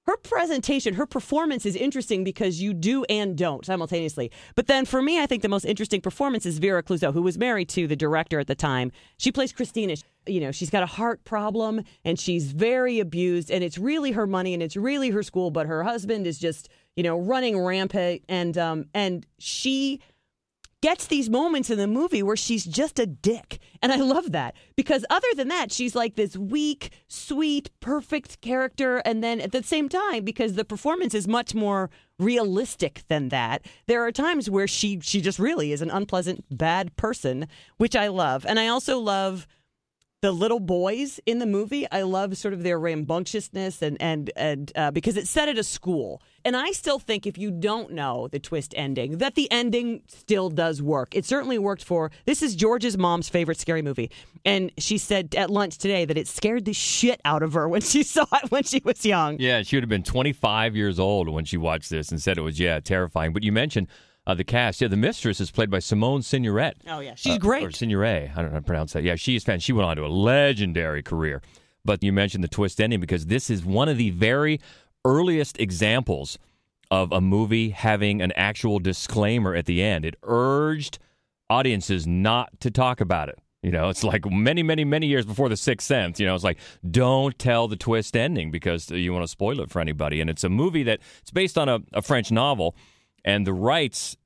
her 0.07 0.17
presentation, 0.17 0.95
her 0.95 1.07
performance 1.07 1.67
is 1.67 1.77
interesting 1.77 2.25
because 2.25 2.61
you 2.61 2.73
do 2.73 3.05
and 3.05 3.37
don't 3.37 3.65
simultaneously. 3.65 4.31
But 4.55 4.67
then 4.67 4.85
for 4.85 5.03
me, 5.03 5.21
I 5.21 5.27
think 5.27 5.43
the 5.43 5.49
most 5.49 5.65
interesting 5.65 6.01
performance 6.01 6.47
is 6.47 6.59
Vera 6.59 6.83
Clouzot, 6.83 7.13
who 7.13 7.23
was 7.23 7.39
married 7.39 7.69
to 7.71 7.87
the 7.87 7.97
director 7.97 8.41
at 8.41 8.47
the 8.47 8.55
time. 8.55 8.91
She 9.19 9.31
plays 9.31 9.53
Christina. 9.53 9.97
You 10.27 10.41
know, 10.41 10.53
she's 10.53 10.71
got 10.71 10.83
a 10.83 10.87
heart 10.87 11.25
problem 11.25 11.83
and 12.05 12.19
she's 12.19 12.53
very 12.53 12.99
abused, 12.99 13.51
and 13.51 13.63
it's 13.63 13.79
really 13.79 14.13
her 14.13 14.27
money 14.27 14.53
and 14.53 14.63
it's 14.63 14.77
really 14.77 15.11
her 15.11 15.23
school, 15.23 15.51
but 15.51 15.67
her 15.67 15.85
husband 15.85 16.27
is 16.27 16.39
just, 16.39 16.69
you 17.01 17.05
know, 17.05 17.19
running 17.19 17.59
rampant 17.59 18.23
and 18.29 18.59
um 18.59 18.85
and 18.93 19.25
she 19.39 20.01
gets 20.83 21.07
these 21.07 21.31
moments 21.31 21.71
in 21.71 21.79
the 21.79 21.87
movie 21.87 22.23
where 22.23 22.37
she's 22.37 22.67
just 22.67 22.99
a 22.99 23.07
dick. 23.07 23.59
And 23.81 23.91
I 23.91 23.97
love 23.97 24.33
that 24.33 24.55
because 24.77 25.03
other 25.09 25.27
than 25.35 25.49
that, 25.49 25.73
she's 25.73 25.95
like 25.95 26.17
this 26.17 26.37
weak, 26.37 26.91
sweet, 27.09 27.71
perfect 27.81 28.43
character. 28.43 28.99
And 28.99 29.25
then 29.25 29.41
at 29.41 29.53
the 29.53 29.63
same 29.63 29.89
time, 29.89 30.25
because 30.25 30.57
the 30.57 30.65
performance 30.65 31.15
is 31.15 31.27
much 31.27 31.55
more 31.55 31.89
realistic 32.19 33.05
than 33.09 33.31
that, 33.31 33.65
there 33.87 34.05
are 34.05 34.13
times 34.13 34.51
where 34.51 34.69
she 34.69 35.01
she 35.01 35.23
just 35.23 35.39
really 35.39 35.73
is 35.73 35.81
an 35.81 35.91
unpleasant, 35.91 36.45
bad 36.51 36.95
person, 36.97 37.49
which 37.79 37.97
I 37.97 38.09
love. 38.09 38.45
And 38.45 38.61
I 38.61 38.67
also 38.69 38.99
love 38.99 39.47
the 40.23 40.33
little 40.33 40.61
boys 40.61 41.19
in 41.25 41.39
the 41.39 41.47
movie. 41.47 41.91
I 41.91 42.03
love 42.03 42.37
sort 42.37 42.53
of 42.53 42.63
their 42.63 42.79
rambunctiousness 42.79 43.81
and 43.81 43.97
and 44.01 44.31
and 44.37 44.71
uh, 44.77 44.91
because 44.91 45.17
it's 45.17 45.31
set 45.31 45.49
at 45.49 45.59
a 45.59 45.65
school. 45.65 46.23
And 46.45 46.57
I 46.57 46.73
still 46.73 46.99
think 46.99 47.27
if 47.27 47.39
you 47.39 47.51
don't 47.51 47.93
know 47.93 48.29
the 48.29 48.39
twist 48.39 48.75
ending, 48.77 49.19
that 49.19 49.35
the 49.35 49.51
ending 49.51 50.03
still 50.09 50.51
does 50.51 50.83
work. 50.83 51.15
It 51.15 51.25
certainly 51.25 51.59
worked 51.59 51.85
for 51.85 52.11
this 52.27 52.43
is 52.43 52.55
George's 52.55 52.99
mom's 52.99 53.29
favorite 53.29 53.59
scary 53.59 53.83
movie, 53.83 54.11
and 54.45 54.71
she 54.79 54.99
said 54.99 55.35
at 55.35 55.51
lunch 55.51 55.79
today 55.79 56.05
that 56.05 56.19
it 56.19 56.29
scared 56.29 56.67
the 56.67 56.75
shit 56.75 57.21
out 57.25 57.43
of 57.43 57.55
her 57.55 57.69
when 57.69 57.81
she 57.81 58.03
saw 58.11 58.27
it 58.43 58.51
when 58.51 58.63
she 58.63 58.83
was 58.85 59.05
young. 59.07 59.39
Yeah, 59.39 59.63
she 59.63 59.77
would 59.77 59.83
have 59.83 59.89
been 59.91 60.03
25 60.03 60.77
years 60.77 60.99
old 60.99 61.29
when 61.31 61.45
she 61.45 61.57
watched 61.57 61.89
this 61.89 62.11
and 62.11 62.21
said 62.21 62.37
it 62.37 62.43
was 62.43 62.61
yeah 62.61 62.81
terrifying. 62.81 63.33
But 63.33 63.43
you 63.43 63.53
mentioned 63.53 63.89
uh, 64.31 64.35
the 64.35 64.45
cast. 64.45 64.81
Yeah, 64.81 64.89
the 64.89 64.97
mistress 64.97 65.41
is 65.41 65.51
played 65.51 65.71
by 65.71 65.79
Simone 65.81 66.21
Signoret. 66.21 66.73
Oh 66.87 67.01
yeah, 67.01 67.15
she's 67.15 67.35
Uh, 67.35 67.39
great. 67.39 67.65
Or 67.65 67.71
Signoret. 67.71 68.31
I 68.33 68.35
don't 68.37 68.47
know 68.47 68.51
how 68.53 68.57
to 68.59 68.63
pronounce 68.63 68.93
that. 68.93 69.03
Yeah, 69.03 69.17
she 69.17 69.37
is 69.37 69.45
fan. 69.45 69.61
She 69.61 69.73
went 69.73 69.87
on 69.89 69.97
to 69.97 70.05
a 70.05 70.09
legendary 70.09 71.03
career. 71.03 71.43
But 71.85 72.03
you 72.03 72.13
mentioned 72.13 72.45
the 72.45 72.49
twist 72.49 72.81
ending 72.81 73.01
because 73.01 73.27
this 73.27 73.49
is 73.51 73.65
one 73.65 73.89
of 73.89 73.97
the 73.97 74.11
very 74.11 74.61
earliest 75.05 75.59
examples 75.59 76.39
of 76.91 77.11
a 77.13 77.21
movie 77.21 77.71
having 77.71 78.21
an 78.21 78.33
actual 78.33 78.79
disclaimer 78.79 79.55
at 79.55 79.67
the 79.67 79.83
end. 79.83 80.05
It 80.05 80.17
urged 80.25 80.99
audiences 81.49 82.07
not 82.07 82.49
to 82.61 82.71
talk 82.71 83.01
about 83.01 83.29
it. 83.29 83.39
You 83.63 83.71
know, 83.71 83.89
it's 83.91 84.03
like 84.05 84.25
many, 84.31 84.63
many, 84.63 84.85
many 84.85 85.07
years 85.07 85.27
before 85.27 85.49
The 85.51 85.57
Sixth 85.57 85.87
Sense. 85.87 86.19
You 86.19 86.27
know, 86.27 86.35
it's 86.35 86.45
like 86.45 86.59
don't 86.91 87.39
tell 87.39 87.69
the 87.69 87.77
twist 87.77 88.17
ending 88.17 88.51
because 88.51 88.91
you 88.91 89.13
want 89.13 89.23
to 89.25 89.29
spoil 89.29 89.61
it 89.61 89.71
for 89.71 89.81
anybody. 89.81 90.21
And 90.21 90.31
it's 90.31 90.45
a 90.45 90.49
movie 90.49 90.83
that 90.85 91.01
it's 91.21 91.31
based 91.31 91.59
on 91.59 91.69
a, 91.69 91.81
a 91.93 92.01
French 92.03 92.31
novel, 92.33 92.75
and 93.25 93.47
the 93.47 93.53
rights 93.53 94.17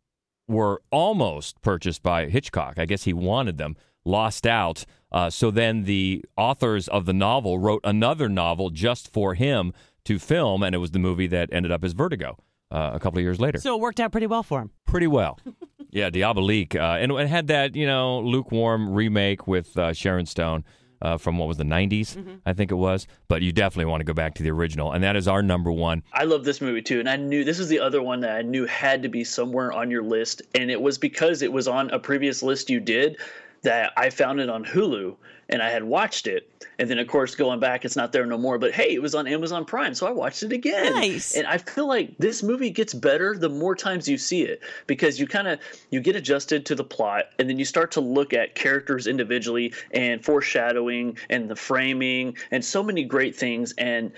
were 0.46 0.82
almost 0.90 1.60
purchased 1.62 2.02
by 2.02 2.26
Hitchcock. 2.28 2.78
I 2.78 2.86
guess 2.86 3.04
he 3.04 3.12
wanted 3.12 3.58
them, 3.58 3.76
lost 4.04 4.46
out. 4.46 4.84
Uh, 5.10 5.30
so 5.30 5.50
then 5.50 5.84
the 5.84 6.24
authors 6.36 6.88
of 6.88 7.06
the 7.06 7.12
novel 7.12 7.58
wrote 7.58 7.80
another 7.84 8.28
novel 8.28 8.70
just 8.70 9.12
for 9.12 9.34
him 9.34 9.72
to 10.04 10.18
film, 10.18 10.62
and 10.62 10.74
it 10.74 10.78
was 10.78 10.90
the 10.90 10.98
movie 10.98 11.26
that 11.28 11.48
ended 11.52 11.72
up 11.72 11.84
as 11.84 11.92
Vertigo 11.92 12.36
uh, 12.70 12.90
a 12.92 13.00
couple 13.00 13.18
of 13.18 13.22
years 13.22 13.40
later. 13.40 13.58
So 13.58 13.74
it 13.74 13.80
worked 13.80 14.00
out 14.00 14.12
pretty 14.12 14.26
well 14.26 14.42
for 14.42 14.60
him. 14.60 14.70
Pretty 14.86 15.06
well. 15.06 15.38
yeah, 15.90 16.10
Diabolique. 16.10 16.74
Uh, 16.74 16.98
and 16.98 17.12
it 17.12 17.28
had 17.28 17.46
that, 17.46 17.74
you 17.74 17.86
know, 17.86 18.20
lukewarm 18.20 18.92
remake 18.92 19.46
with 19.46 19.76
uh, 19.78 19.92
Sharon 19.92 20.26
Stone. 20.26 20.64
Uh, 21.04 21.18
from 21.18 21.36
what 21.36 21.46
was 21.46 21.58
the 21.58 21.64
90s, 21.64 22.40
I 22.46 22.54
think 22.54 22.70
it 22.70 22.76
was. 22.76 23.06
But 23.28 23.42
you 23.42 23.52
definitely 23.52 23.90
want 23.90 24.00
to 24.00 24.04
go 24.04 24.14
back 24.14 24.34
to 24.36 24.42
the 24.42 24.50
original. 24.50 24.92
And 24.92 25.04
that 25.04 25.16
is 25.16 25.28
our 25.28 25.42
number 25.42 25.70
one. 25.70 26.02
I 26.14 26.24
love 26.24 26.44
this 26.44 26.62
movie 26.62 26.80
too, 26.80 26.98
and 26.98 27.10
I 27.10 27.16
knew 27.16 27.44
this 27.44 27.58
was 27.58 27.68
the 27.68 27.80
other 27.80 28.00
one 28.00 28.20
that 28.20 28.34
I 28.36 28.40
knew 28.40 28.64
had 28.64 29.02
to 29.02 29.10
be 29.10 29.22
somewhere 29.22 29.70
on 29.70 29.90
your 29.90 30.02
list, 30.02 30.40
and 30.54 30.70
it 30.70 30.80
was 30.80 30.96
because 30.96 31.42
it 31.42 31.52
was 31.52 31.68
on 31.68 31.90
a 31.90 31.98
previous 31.98 32.42
list 32.42 32.70
you 32.70 32.80
did 32.80 33.18
that 33.64 33.92
I 33.98 34.08
found 34.08 34.40
it 34.40 34.48
on 34.48 34.64
Hulu 34.64 35.16
and 35.48 35.62
I 35.62 35.70
had 35.70 35.84
watched 35.84 36.26
it, 36.26 36.48
and 36.78 36.90
then 36.90 36.98
of 36.98 37.06
course 37.06 37.34
going 37.34 37.60
back, 37.60 37.84
it's 37.84 37.96
not 37.96 38.12
there 38.12 38.26
no 38.26 38.38
more. 38.38 38.58
But 38.58 38.72
hey, 38.72 38.94
it 38.94 39.02
was 39.02 39.14
on 39.14 39.26
Amazon 39.26 39.64
Prime, 39.64 39.94
so 39.94 40.06
I 40.06 40.10
watched 40.10 40.42
it 40.42 40.52
again. 40.52 40.94
Nice. 40.94 41.34
And 41.34 41.46
I 41.46 41.58
feel 41.58 41.86
like 41.86 42.16
this 42.18 42.42
movie 42.42 42.70
gets 42.70 42.94
better 42.94 43.36
the 43.36 43.48
more 43.48 43.74
times 43.74 44.08
you 44.08 44.18
see 44.18 44.42
it 44.42 44.60
because 44.86 45.18
you 45.20 45.26
kind 45.26 45.48
of 45.48 45.58
you 45.90 46.00
get 46.00 46.16
adjusted 46.16 46.66
to 46.66 46.74
the 46.74 46.84
plot, 46.84 47.26
and 47.38 47.48
then 47.48 47.58
you 47.58 47.64
start 47.64 47.90
to 47.92 48.00
look 48.00 48.32
at 48.32 48.54
characters 48.54 49.06
individually 49.06 49.72
and 49.92 50.24
foreshadowing 50.24 51.16
and 51.30 51.50
the 51.50 51.56
framing 51.56 52.36
and 52.50 52.64
so 52.64 52.82
many 52.82 53.04
great 53.04 53.34
things 53.36 53.72
and 53.78 54.12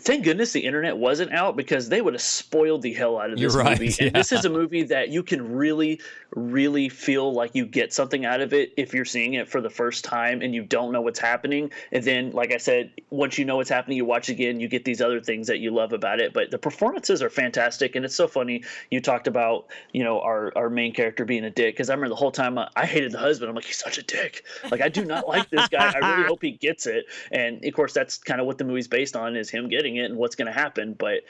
thank 0.00 0.24
goodness 0.24 0.52
the 0.52 0.60
internet 0.60 0.96
wasn't 0.96 1.32
out 1.32 1.56
because 1.56 1.88
they 1.88 2.00
would 2.00 2.14
have 2.14 2.22
spoiled 2.22 2.82
the 2.82 2.92
hell 2.92 3.18
out 3.18 3.30
of 3.30 3.38
this 3.38 3.54
right, 3.54 3.78
movie. 3.78 3.94
yeah. 3.98 4.06
And 4.06 4.16
this 4.16 4.32
is 4.32 4.44
a 4.44 4.50
movie 4.50 4.82
that 4.84 5.10
you 5.10 5.22
can 5.22 5.54
really, 5.54 6.00
really 6.34 6.88
feel 6.88 7.32
like 7.32 7.54
you 7.54 7.64
get 7.64 7.92
something 7.92 8.24
out 8.24 8.40
of 8.40 8.52
it 8.52 8.72
if 8.76 8.92
you're 8.92 9.04
seeing 9.04 9.34
it 9.34 9.48
for 9.48 9.60
the 9.60 9.70
first 9.70 10.04
time 10.04 10.42
and 10.42 10.54
you 10.54 10.64
don't 10.64 10.92
know 10.92 11.00
what's 11.00 11.20
happening. 11.20 11.70
And 11.92 12.02
then, 12.02 12.32
like 12.32 12.52
I 12.52 12.56
said, 12.56 12.90
once 13.10 13.38
you 13.38 13.44
know 13.44 13.56
what's 13.56 13.70
happening, 13.70 13.96
you 13.96 14.04
watch 14.04 14.28
again, 14.28 14.58
you 14.58 14.66
get 14.68 14.84
these 14.84 15.00
other 15.00 15.20
things 15.20 15.46
that 15.46 15.58
you 15.58 15.70
love 15.70 15.92
about 15.92 16.20
it. 16.20 16.32
But 16.32 16.50
the 16.50 16.58
performances 16.58 17.22
are 17.22 17.30
fantastic, 17.30 17.94
and 17.94 18.04
it's 18.04 18.16
so 18.16 18.26
funny. 18.26 18.64
You 18.90 19.00
talked 19.00 19.28
about 19.28 19.66
you 19.92 20.02
know 20.02 20.20
our 20.20 20.52
our 20.56 20.70
main 20.70 20.92
character 20.92 21.24
being 21.24 21.44
a 21.44 21.50
dick 21.50 21.74
because 21.74 21.88
I 21.88 21.94
remember 21.94 22.08
the 22.08 22.16
whole 22.16 22.32
time 22.32 22.58
I, 22.58 22.68
I 22.74 22.86
hated 22.86 23.12
the 23.12 23.18
husband. 23.18 23.48
I'm 23.48 23.54
like 23.54 23.64
he's 23.64 23.78
such 23.78 23.98
a 23.98 24.02
dick. 24.02 24.44
Like 24.70 24.80
I 24.80 24.88
do 24.88 25.04
not 25.04 25.28
like 25.28 25.50
this 25.50 25.68
guy. 25.68 25.92
I 25.94 25.98
really 25.98 26.24
hope 26.28 26.42
he 26.42 26.52
gets 26.52 26.86
it. 26.86 27.06
And 27.30 27.64
of 27.64 27.72
course, 27.74 27.92
that's 27.92 28.18
kind 28.18 28.40
of 28.40 28.46
what 28.46 28.58
the 28.58 28.64
movie's 28.64 28.88
based 28.88 29.14
on 29.14 29.36
is 29.36 29.50
him 29.50 29.68
getting 29.68 29.83
it 29.96 30.06
and 30.10 30.16
what's 30.16 30.36
going 30.36 30.46
to 30.46 30.52
happen. 30.52 30.94
But 30.94 31.22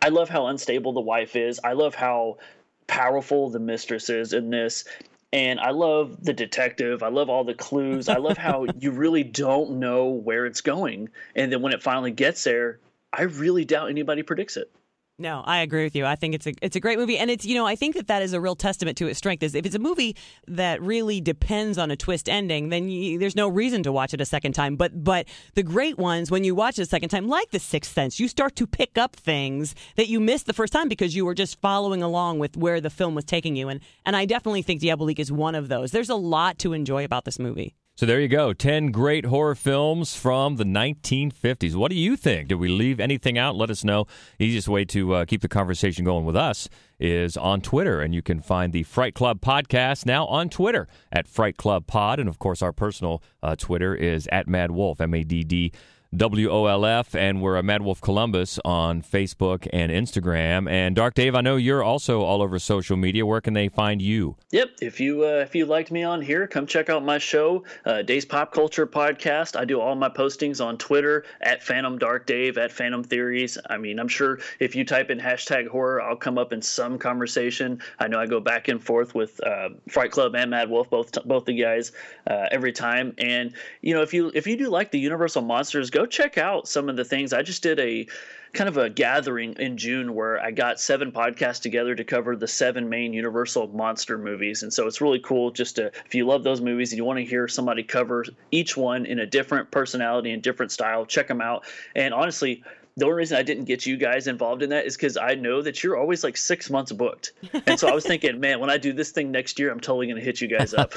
I 0.00 0.08
love 0.08 0.28
how 0.28 0.46
unstable 0.46 0.92
the 0.92 1.00
wife 1.00 1.36
is. 1.36 1.60
I 1.62 1.72
love 1.72 1.94
how 1.94 2.38
powerful 2.86 3.50
the 3.50 3.58
mistress 3.58 4.10
is 4.10 4.32
in 4.32 4.50
this. 4.50 4.84
And 5.32 5.58
I 5.58 5.70
love 5.70 6.22
the 6.22 6.32
detective. 6.32 7.02
I 7.02 7.08
love 7.08 7.28
all 7.28 7.42
the 7.42 7.54
clues. 7.54 8.08
I 8.08 8.18
love 8.18 8.36
how 8.36 8.66
you 8.78 8.92
really 8.92 9.24
don't 9.24 9.78
know 9.80 10.08
where 10.08 10.46
it's 10.46 10.60
going. 10.60 11.08
And 11.34 11.52
then 11.52 11.62
when 11.62 11.72
it 11.72 11.82
finally 11.82 12.12
gets 12.12 12.44
there, 12.44 12.78
I 13.12 13.22
really 13.22 13.64
doubt 13.64 13.90
anybody 13.90 14.22
predicts 14.22 14.56
it. 14.56 14.70
No, 15.16 15.42
I 15.44 15.60
agree 15.60 15.84
with 15.84 15.94
you. 15.94 16.06
I 16.06 16.16
think 16.16 16.34
it's 16.34 16.46
a 16.48 16.54
it's 16.60 16.74
a 16.74 16.80
great 16.80 16.98
movie, 16.98 17.18
and 17.18 17.30
it's 17.30 17.44
you 17.44 17.54
know 17.54 17.64
I 17.64 17.76
think 17.76 17.94
that 17.94 18.08
that 18.08 18.20
is 18.20 18.32
a 18.32 18.40
real 18.40 18.56
testament 18.56 18.98
to 18.98 19.06
its 19.06 19.16
strength. 19.16 19.44
Is 19.44 19.54
if 19.54 19.64
it's 19.64 19.76
a 19.76 19.78
movie 19.78 20.16
that 20.48 20.82
really 20.82 21.20
depends 21.20 21.78
on 21.78 21.92
a 21.92 21.96
twist 21.96 22.28
ending, 22.28 22.70
then 22.70 22.88
you, 22.88 23.16
there's 23.16 23.36
no 23.36 23.46
reason 23.48 23.84
to 23.84 23.92
watch 23.92 24.12
it 24.12 24.20
a 24.20 24.24
second 24.24 24.54
time. 24.54 24.74
But 24.74 25.04
but 25.04 25.28
the 25.54 25.62
great 25.62 25.98
ones, 25.98 26.32
when 26.32 26.42
you 26.42 26.56
watch 26.56 26.80
it 26.80 26.82
a 26.82 26.86
second 26.86 27.10
time, 27.10 27.28
like 27.28 27.52
The 27.52 27.60
Sixth 27.60 27.92
Sense, 27.92 28.18
you 28.18 28.26
start 28.26 28.56
to 28.56 28.66
pick 28.66 28.98
up 28.98 29.14
things 29.14 29.76
that 29.94 30.08
you 30.08 30.18
missed 30.18 30.46
the 30.46 30.52
first 30.52 30.72
time 30.72 30.88
because 30.88 31.14
you 31.14 31.24
were 31.24 31.34
just 31.34 31.60
following 31.60 32.02
along 32.02 32.40
with 32.40 32.56
where 32.56 32.80
the 32.80 32.90
film 32.90 33.14
was 33.14 33.24
taking 33.24 33.54
you. 33.54 33.68
And 33.68 33.80
and 34.04 34.16
I 34.16 34.24
definitely 34.24 34.62
think 34.62 34.80
Diabolique 34.80 35.20
is 35.20 35.30
one 35.30 35.54
of 35.54 35.68
those. 35.68 35.92
There's 35.92 36.10
a 36.10 36.16
lot 36.16 36.58
to 36.58 36.72
enjoy 36.72 37.04
about 37.04 37.24
this 37.24 37.38
movie. 37.38 37.76
So 37.96 38.06
there 38.06 38.18
you 38.18 38.26
go. 38.26 38.52
10 38.52 38.90
great 38.90 39.26
horror 39.26 39.54
films 39.54 40.16
from 40.16 40.56
the 40.56 40.64
1950s. 40.64 41.76
What 41.76 41.92
do 41.92 41.96
you 41.96 42.16
think? 42.16 42.48
Did 42.48 42.56
we 42.56 42.66
leave 42.66 42.98
anything 42.98 43.38
out? 43.38 43.54
Let 43.54 43.70
us 43.70 43.84
know. 43.84 44.08
Easiest 44.40 44.66
way 44.66 44.84
to 44.86 45.14
uh, 45.14 45.24
keep 45.26 45.42
the 45.42 45.48
conversation 45.48 46.04
going 46.04 46.24
with 46.24 46.34
us 46.34 46.68
is 46.98 47.36
on 47.36 47.60
Twitter. 47.60 48.00
And 48.00 48.12
you 48.12 48.20
can 48.20 48.40
find 48.40 48.72
the 48.72 48.82
Fright 48.82 49.14
Club 49.14 49.40
podcast 49.40 50.06
now 50.06 50.26
on 50.26 50.48
Twitter 50.48 50.88
at 51.12 51.28
Fright 51.28 51.56
Club 51.56 51.86
Pod. 51.86 52.18
And 52.18 52.28
of 52.28 52.40
course, 52.40 52.62
our 52.62 52.72
personal 52.72 53.22
uh, 53.44 53.54
Twitter 53.54 53.94
is 53.94 54.28
at 54.32 54.48
MaddWolf, 54.48 55.00
M 55.00 55.14
A 55.14 55.22
D 55.22 55.44
D 55.44 55.72
WOLF, 56.14 57.14
and 57.14 57.42
we're 57.42 57.56
a 57.56 57.62
MaddWolf 57.62 58.00
Columbus 58.00 58.60
on 58.64 59.02
Facebook 59.02 59.68
and 59.72 59.90
Instagram. 59.90 60.70
And 60.70 60.94
Dark 60.94 61.14
Dave, 61.14 61.34
I 61.34 61.40
know 61.40 61.56
you're 61.56 61.82
also 61.82 62.22
all 62.22 62.40
over 62.40 62.58
social 62.58 62.96
media. 62.96 63.26
Where 63.26 63.40
can 63.40 63.54
they 63.54 63.68
find 63.68 64.00
you? 64.00 64.36
Yep. 64.52 64.70
If 64.80 65.00
you 65.00 65.24
uh, 65.24 65.40
if 65.40 65.54
you 65.54 65.66
liked 65.66 65.90
me 65.90 66.04
on 66.04 66.22
here, 66.22 66.46
come 66.46 66.66
check 66.66 66.88
out 66.88 67.04
my 67.04 67.18
show, 67.18 67.64
uh, 67.84 68.02
Dave's 68.02 68.24
Pop 68.24 68.52
Culture 68.52 68.86
Podcast. 68.86 69.58
I 69.58 69.64
do 69.64 69.80
all 69.80 69.94
my 69.96 70.08
postings 70.08 70.64
on 70.64 70.78
Twitter 70.78 71.24
at 71.40 71.62
Phantom 71.62 71.98
Dark 71.98 72.26
Dave 72.26 72.58
at 72.58 72.70
Phantom 72.70 73.02
Theories. 73.02 73.58
I 73.68 73.76
mean, 73.76 73.98
I'm 73.98 74.08
sure 74.08 74.38
if 74.60 74.76
you 74.76 74.84
type 74.84 75.10
in 75.10 75.18
hashtag 75.18 75.66
horror, 75.66 76.00
I'll 76.00 76.16
come 76.16 76.38
up 76.38 76.52
in 76.52 76.62
some 76.62 76.98
conversation. 76.98 77.80
I 77.98 78.06
know 78.06 78.20
I 78.20 78.26
go 78.26 78.40
back 78.40 78.68
and 78.68 78.82
forth 78.82 79.14
with 79.14 79.42
uh, 79.44 79.70
Fright 79.88 80.12
Club 80.12 80.36
and 80.36 80.52
MaddWolf, 80.52 80.90
both 80.90 81.12
both 81.24 81.44
the 81.44 81.60
guys, 81.60 81.92
uh, 82.28 82.46
every 82.50 82.72
time. 82.72 83.14
And 83.18 83.52
you 83.80 83.94
know, 83.94 84.02
if 84.02 84.14
you 84.14 84.30
if 84.34 84.46
you 84.46 84.56
do 84.56 84.68
like 84.68 84.90
the 84.92 85.00
Universal 85.00 85.42
monsters, 85.42 85.90
go 85.90 86.03
check 86.06 86.38
out 86.38 86.68
some 86.68 86.88
of 86.88 86.96
the 86.96 87.04
things. 87.04 87.32
I 87.32 87.42
just 87.42 87.62
did 87.62 87.80
a 87.80 88.06
kind 88.52 88.68
of 88.68 88.76
a 88.76 88.88
gathering 88.88 89.54
in 89.58 89.76
June 89.76 90.14
where 90.14 90.40
I 90.40 90.52
got 90.52 90.78
seven 90.80 91.10
podcasts 91.10 91.60
together 91.60 91.94
to 91.94 92.04
cover 92.04 92.36
the 92.36 92.46
seven 92.46 92.88
main 92.88 93.12
Universal 93.12 93.68
monster 93.68 94.16
movies. 94.16 94.62
And 94.62 94.72
so 94.72 94.86
it's 94.86 95.00
really 95.00 95.18
cool 95.18 95.50
just 95.50 95.76
to, 95.76 95.90
if 96.06 96.14
you 96.14 96.24
love 96.24 96.44
those 96.44 96.60
movies 96.60 96.92
and 96.92 96.96
you 96.96 97.04
want 97.04 97.18
to 97.18 97.24
hear 97.24 97.48
somebody 97.48 97.82
cover 97.82 98.24
each 98.52 98.76
one 98.76 99.06
in 99.06 99.18
a 99.18 99.26
different 99.26 99.70
personality 99.72 100.30
and 100.30 100.40
different 100.40 100.70
style, 100.70 101.04
check 101.04 101.26
them 101.26 101.40
out. 101.40 101.64
And 101.96 102.14
honestly, 102.14 102.62
the 102.96 103.06
only 103.06 103.16
reason 103.16 103.36
I 103.36 103.42
didn't 103.42 103.64
get 103.64 103.86
you 103.86 103.96
guys 103.96 104.28
involved 104.28 104.62
in 104.62 104.70
that 104.70 104.86
is 104.86 104.96
because 104.96 105.16
I 105.16 105.34
know 105.34 105.62
that 105.62 105.82
you're 105.82 105.96
always 105.96 106.22
like 106.22 106.36
six 106.36 106.70
months 106.70 106.92
booked. 106.92 107.32
And 107.66 107.78
so 107.78 107.88
I 107.88 107.92
was 107.92 108.06
thinking, 108.06 108.38
man, 108.44 108.60
when 108.60 108.70
I 108.70 108.78
do 108.78 108.92
this 108.92 109.10
thing 109.10 109.32
next 109.32 109.58
year, 109.58 109.72
I'm 109.72 109.80
totally 109.80 110.06
going 110.06 110.18
to 110.18 110.24
hit 110.24 110.40
you 110.40 110.46
guys 110.46 110.74
up. 110.74 110.92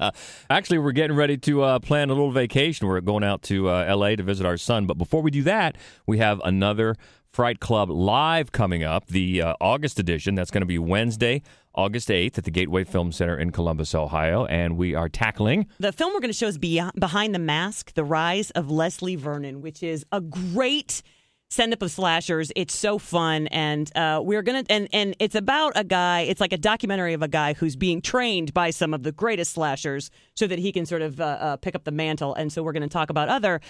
Actually, 0.50 0.78
we're 0.78 0.92
getting 0.92 1.16
ready 1.16 1.36
to 1.38 1.62
uh, 1.62 1.78
plan 1.78 2.08
a 2.08 2.14
little 2.14 2.30
vacation. 2.30 2.86
We're 2.86 3.02
going 3.02 3.22
out 3.22 3.42
to 3.44 3.68
uh, 3.68 3.94
LA 3.94 4.16
to 4.16 4.22
visit 4.22 4.46
our 4.46 4.56
son. 4.56 4.86
But 4.86 4.96
before 4.96 5.20
we 5.20 5.30
do 5.30 5.42
that, 5.42 5.76
we 6.06 6.18
have 6.18 6.40
another 6.42 6.96
Fright 7.32 7.60
Club 7.60 7.90
live 7.90 8.50
coming 8.50 8.82
up, 8.82 9.08
the 9.08 9.42
uh, 9.42 9.54
August 9.60 9.98
edition. 9.98 10.36
That's 10.36 10.50
going 10.50 10.62
to 10.62 10.66
be 10.66 10.78
Wednesday, 10.78 11.42
August 11.74 12.08
8th 12.08 12.38
at 12.38 12.44
the 12.44 12.50
Gateway 12.50 12.84
Film 12.84 13.12
Center 13.12 13.36
in 13.36 13.52
Columbus, 13.52 13.94
Ohio. 13.94 14.46
And 14.46 14.78
we 14.78 14.94
are 14.94 15.10
tackling. 15.10 15.66
The 15.78 15.92
film 15.92 16.14
we're 16.14 16.20
going 16.20 16.32
to 16.32 16.38
show 16.38 16.46
is 16.46 16.56
Beyond, 16.56 16.92
Behind 16.98 17.34
the 17.34 17.38
Mask 17.38 17.92
The 17.92 18.04
Rise 18.04 18.52
of 18.52 18.70
Leslie 18.70 19.16
Vernon, 19.16 19.60
which 19.60 19.82
is 19.82 20.06
a 20.12 20.22
great 20.22 21.02
send 21.48 21.72
up 21.72 21.82
of 21.82 21.90
slashers. 21.90 22.50
It's 22.56 22.76
so 22.76 22.98
fun, 22.98 23.46
and 23.48 23.90
uh, 23.96 24.20
we're 24.22 24.42
gonna 24.42 24.64
and 24.68 24.88
and 24.92 25.16
it's 25.18 25.34
about 25.34 25.72
a 25.76 25.84
guy. 25.84 26.22
It's 26.22 26.40
like 26.40 26.52
a 26.52 26.58
documentary 26.58 27.14
of 27.14 27.22
a 27.22 27.28
guy 27.28 27.54
who's 27.54 27.76
being 27.76 28.00
trained 28.00 28.52
by 28.52 28.70
some 28.70 28.94
of 28.94 29.02
the 29.02 29.12
greatest 29.12 29.52
slashers 29.52 30.10
so 30.34 30.46
that 30.46 30.58
he 30.58 30.72
can 30.72 30.86
sort 30.86 31.02
of 31.02 31.20
uh, 31.20 31.24
uh, 31.24 31.56
pick 31.56 31.74
up 31.74 31.84
the 31.84 31.92
mantle. 31.92 32.34
And 32.34 32.52
so 32.52 32.62
we're 32.62 32.72
going 32.72 32.82
to 32.82 32.88
talk 32.88 33.10
about 33.10 33.28
other 33.28 33.60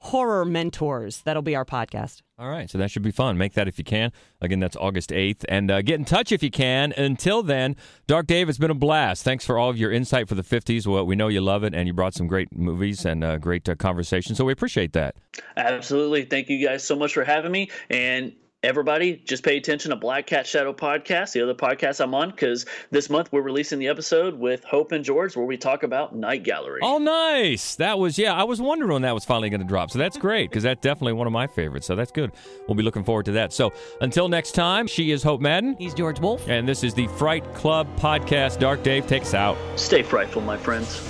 horror 0.00 0.44
mentors. 0.44 1.22
That'll 1.22 1.42
be 1.42 1.54
our 1.54 1.64
podcast. 1.64 2.22
All 2.38 2.48
right, 2.48 2.70
so 2.70 2.78
that 2.78 2.90
should 2.90 3.02
be 3.02 3.10
fun. 3.10 3.36
Make 3.36 3.52
that 3.52 3.68
if 3.68 3.76
you 3.76 3.84
can. 3.84 4.12
Again, 4.40 4.60
that's 4.60 4.76
August 4.76 5.10
8th. 5.10 5.44
And 5.48 5.70
uh, 5.70 5.82
get 5.82 5.98
in 5.98 6.06
touch 6.06 6.32
if 6.32 6.42
you 6.42 6.50
can. 6.50 6.92
Until 6.96 7.42
then, 7.42 7.76
Dark 8.06 8.26
Dave, 8.26 8.48
it's 8.48 8.56
been 8.56 8.70
a 8.70 8.74
blast. 8.74 9.22
Thanks 9.22 9.44
for 9.44 9.58
all 9.58 9.68
of 9.68 9.76
your 9.76 9.92
insight 9.92 10.26
for 10.26 10.34
the 10.34 10.42
50s. 10.42 10.86
Well, 10.86 11.04
we 11.04 11.16
know 11.16 11.28
you 11.28 11.42
love 11.42 11.64
it, 11.64 11.74
and 11.74 11.86
you 11.86 11.92
brought 11.92 12.14
some 12.14 12.26
great 12.26 12.56
movies 12.56 13.04
and 13.04 13.22
uh, 13.22 13.36
great 13.36 13.68
uh, 13.68 13.74
conversation. 13.74 14.34
So 14.34 14.46
we 14.46 14.54
appreciate 14.54 14.94
that. 14.94 15.16
Absolutely. 15.58 16.24
Thank 16.24 16.48
you 16.48 16.66
guys 16.66 16.82
so 16.82 16.96
much 16.96 17.12
for 17.12 17.24
having 17.24 17.52
me. 17.52 17.70
And 17.90 18.32
everybody 18.62 19.16
just 19.24 19.42
pay 19.42 19.56
attention 19.56 19.90
to 19.90 19.96
black 19.96 20.26
cat 20.26 20.46
shadow 20.46 20.72
podcast 20.72 21.32
the 21.32 21.40
other 21.42 21.54
podcast 21.54 21.98
i'm 21.98 22.14
on 22.14 22.28
because 22.30 22.66
this 22.90 23.08
month 23.08 23.32
we're 23.32 23.40
releasing 23.40 23.78
the 23.78 23.88
episode 23.88 24.34
with 24.38 24.62
hope 24.64 24.92
and 24.92 25.02
george 25.02 25.34
where 25.34 25.46
we 25.46 25.56
talk 25.56 25.82
about 25.82 26.14
night 26.14 26.42
gallery 26.42 26.80
Oh, 26.82 26.98
nice. 26.98 27.76
That 27.76 27.98
was, 27.98 28.18
yeah, 28.18 28.32
I 28.34 28.44
was 28.44 28.60
wondering 28.60 28.92
when 28.92 29.02
that 29.02 29.14
was 29.14 29.24
finally 29.24 29.48
going 29.50 29.60
to 29.60 29.66
drop. 29.66 29.90
So 29.90 29.98
that's 29.98 30.16
great 30.16 30.50
because 30.50 30.62
that's 30.62 30.80
definitely 30.80 31.12
one 31.12 31.26
of 31.26 31.32
my 31.32 31.46
favorites. 31.46 31.86
So 31.86 31.94
that's 31.94 32.10
good. 32.10 32.32
We'll 32.66 32.74
be 32.74 32.82
looking 32.82 33.04
forward 33.04 33.26
to 33.26 33.32
that. 33.32 33.52
So 33.52 33.72
until 34.00 34.28
next 34.28 34.52
time, 34.52 34.86
she 34.86 35.10
is 35.10 35.22
Hope 35.22 35.40
Madden. 35.40 35.76
He's 35.78 35.94
George 35.94 36.20
Wolf. 36.20 36.48
And 36.48 36.66
this 36.68 36.82
is 36.82 36.94
the 36.94 37.06
Fright 37.08 37.44
Club 37.54 37.86
podcast. 37.96 38.58
Dark 38.58 38.82
Dave 38.82 39.06
takes 39.06 39.34
out. 39.34 39.56
stay 39.76 40.02
frightful 40.02 40.42
my 40.42 40.56
friends 40.56 41.00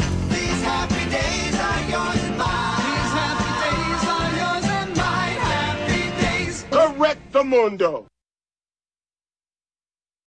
These 7.00 7.16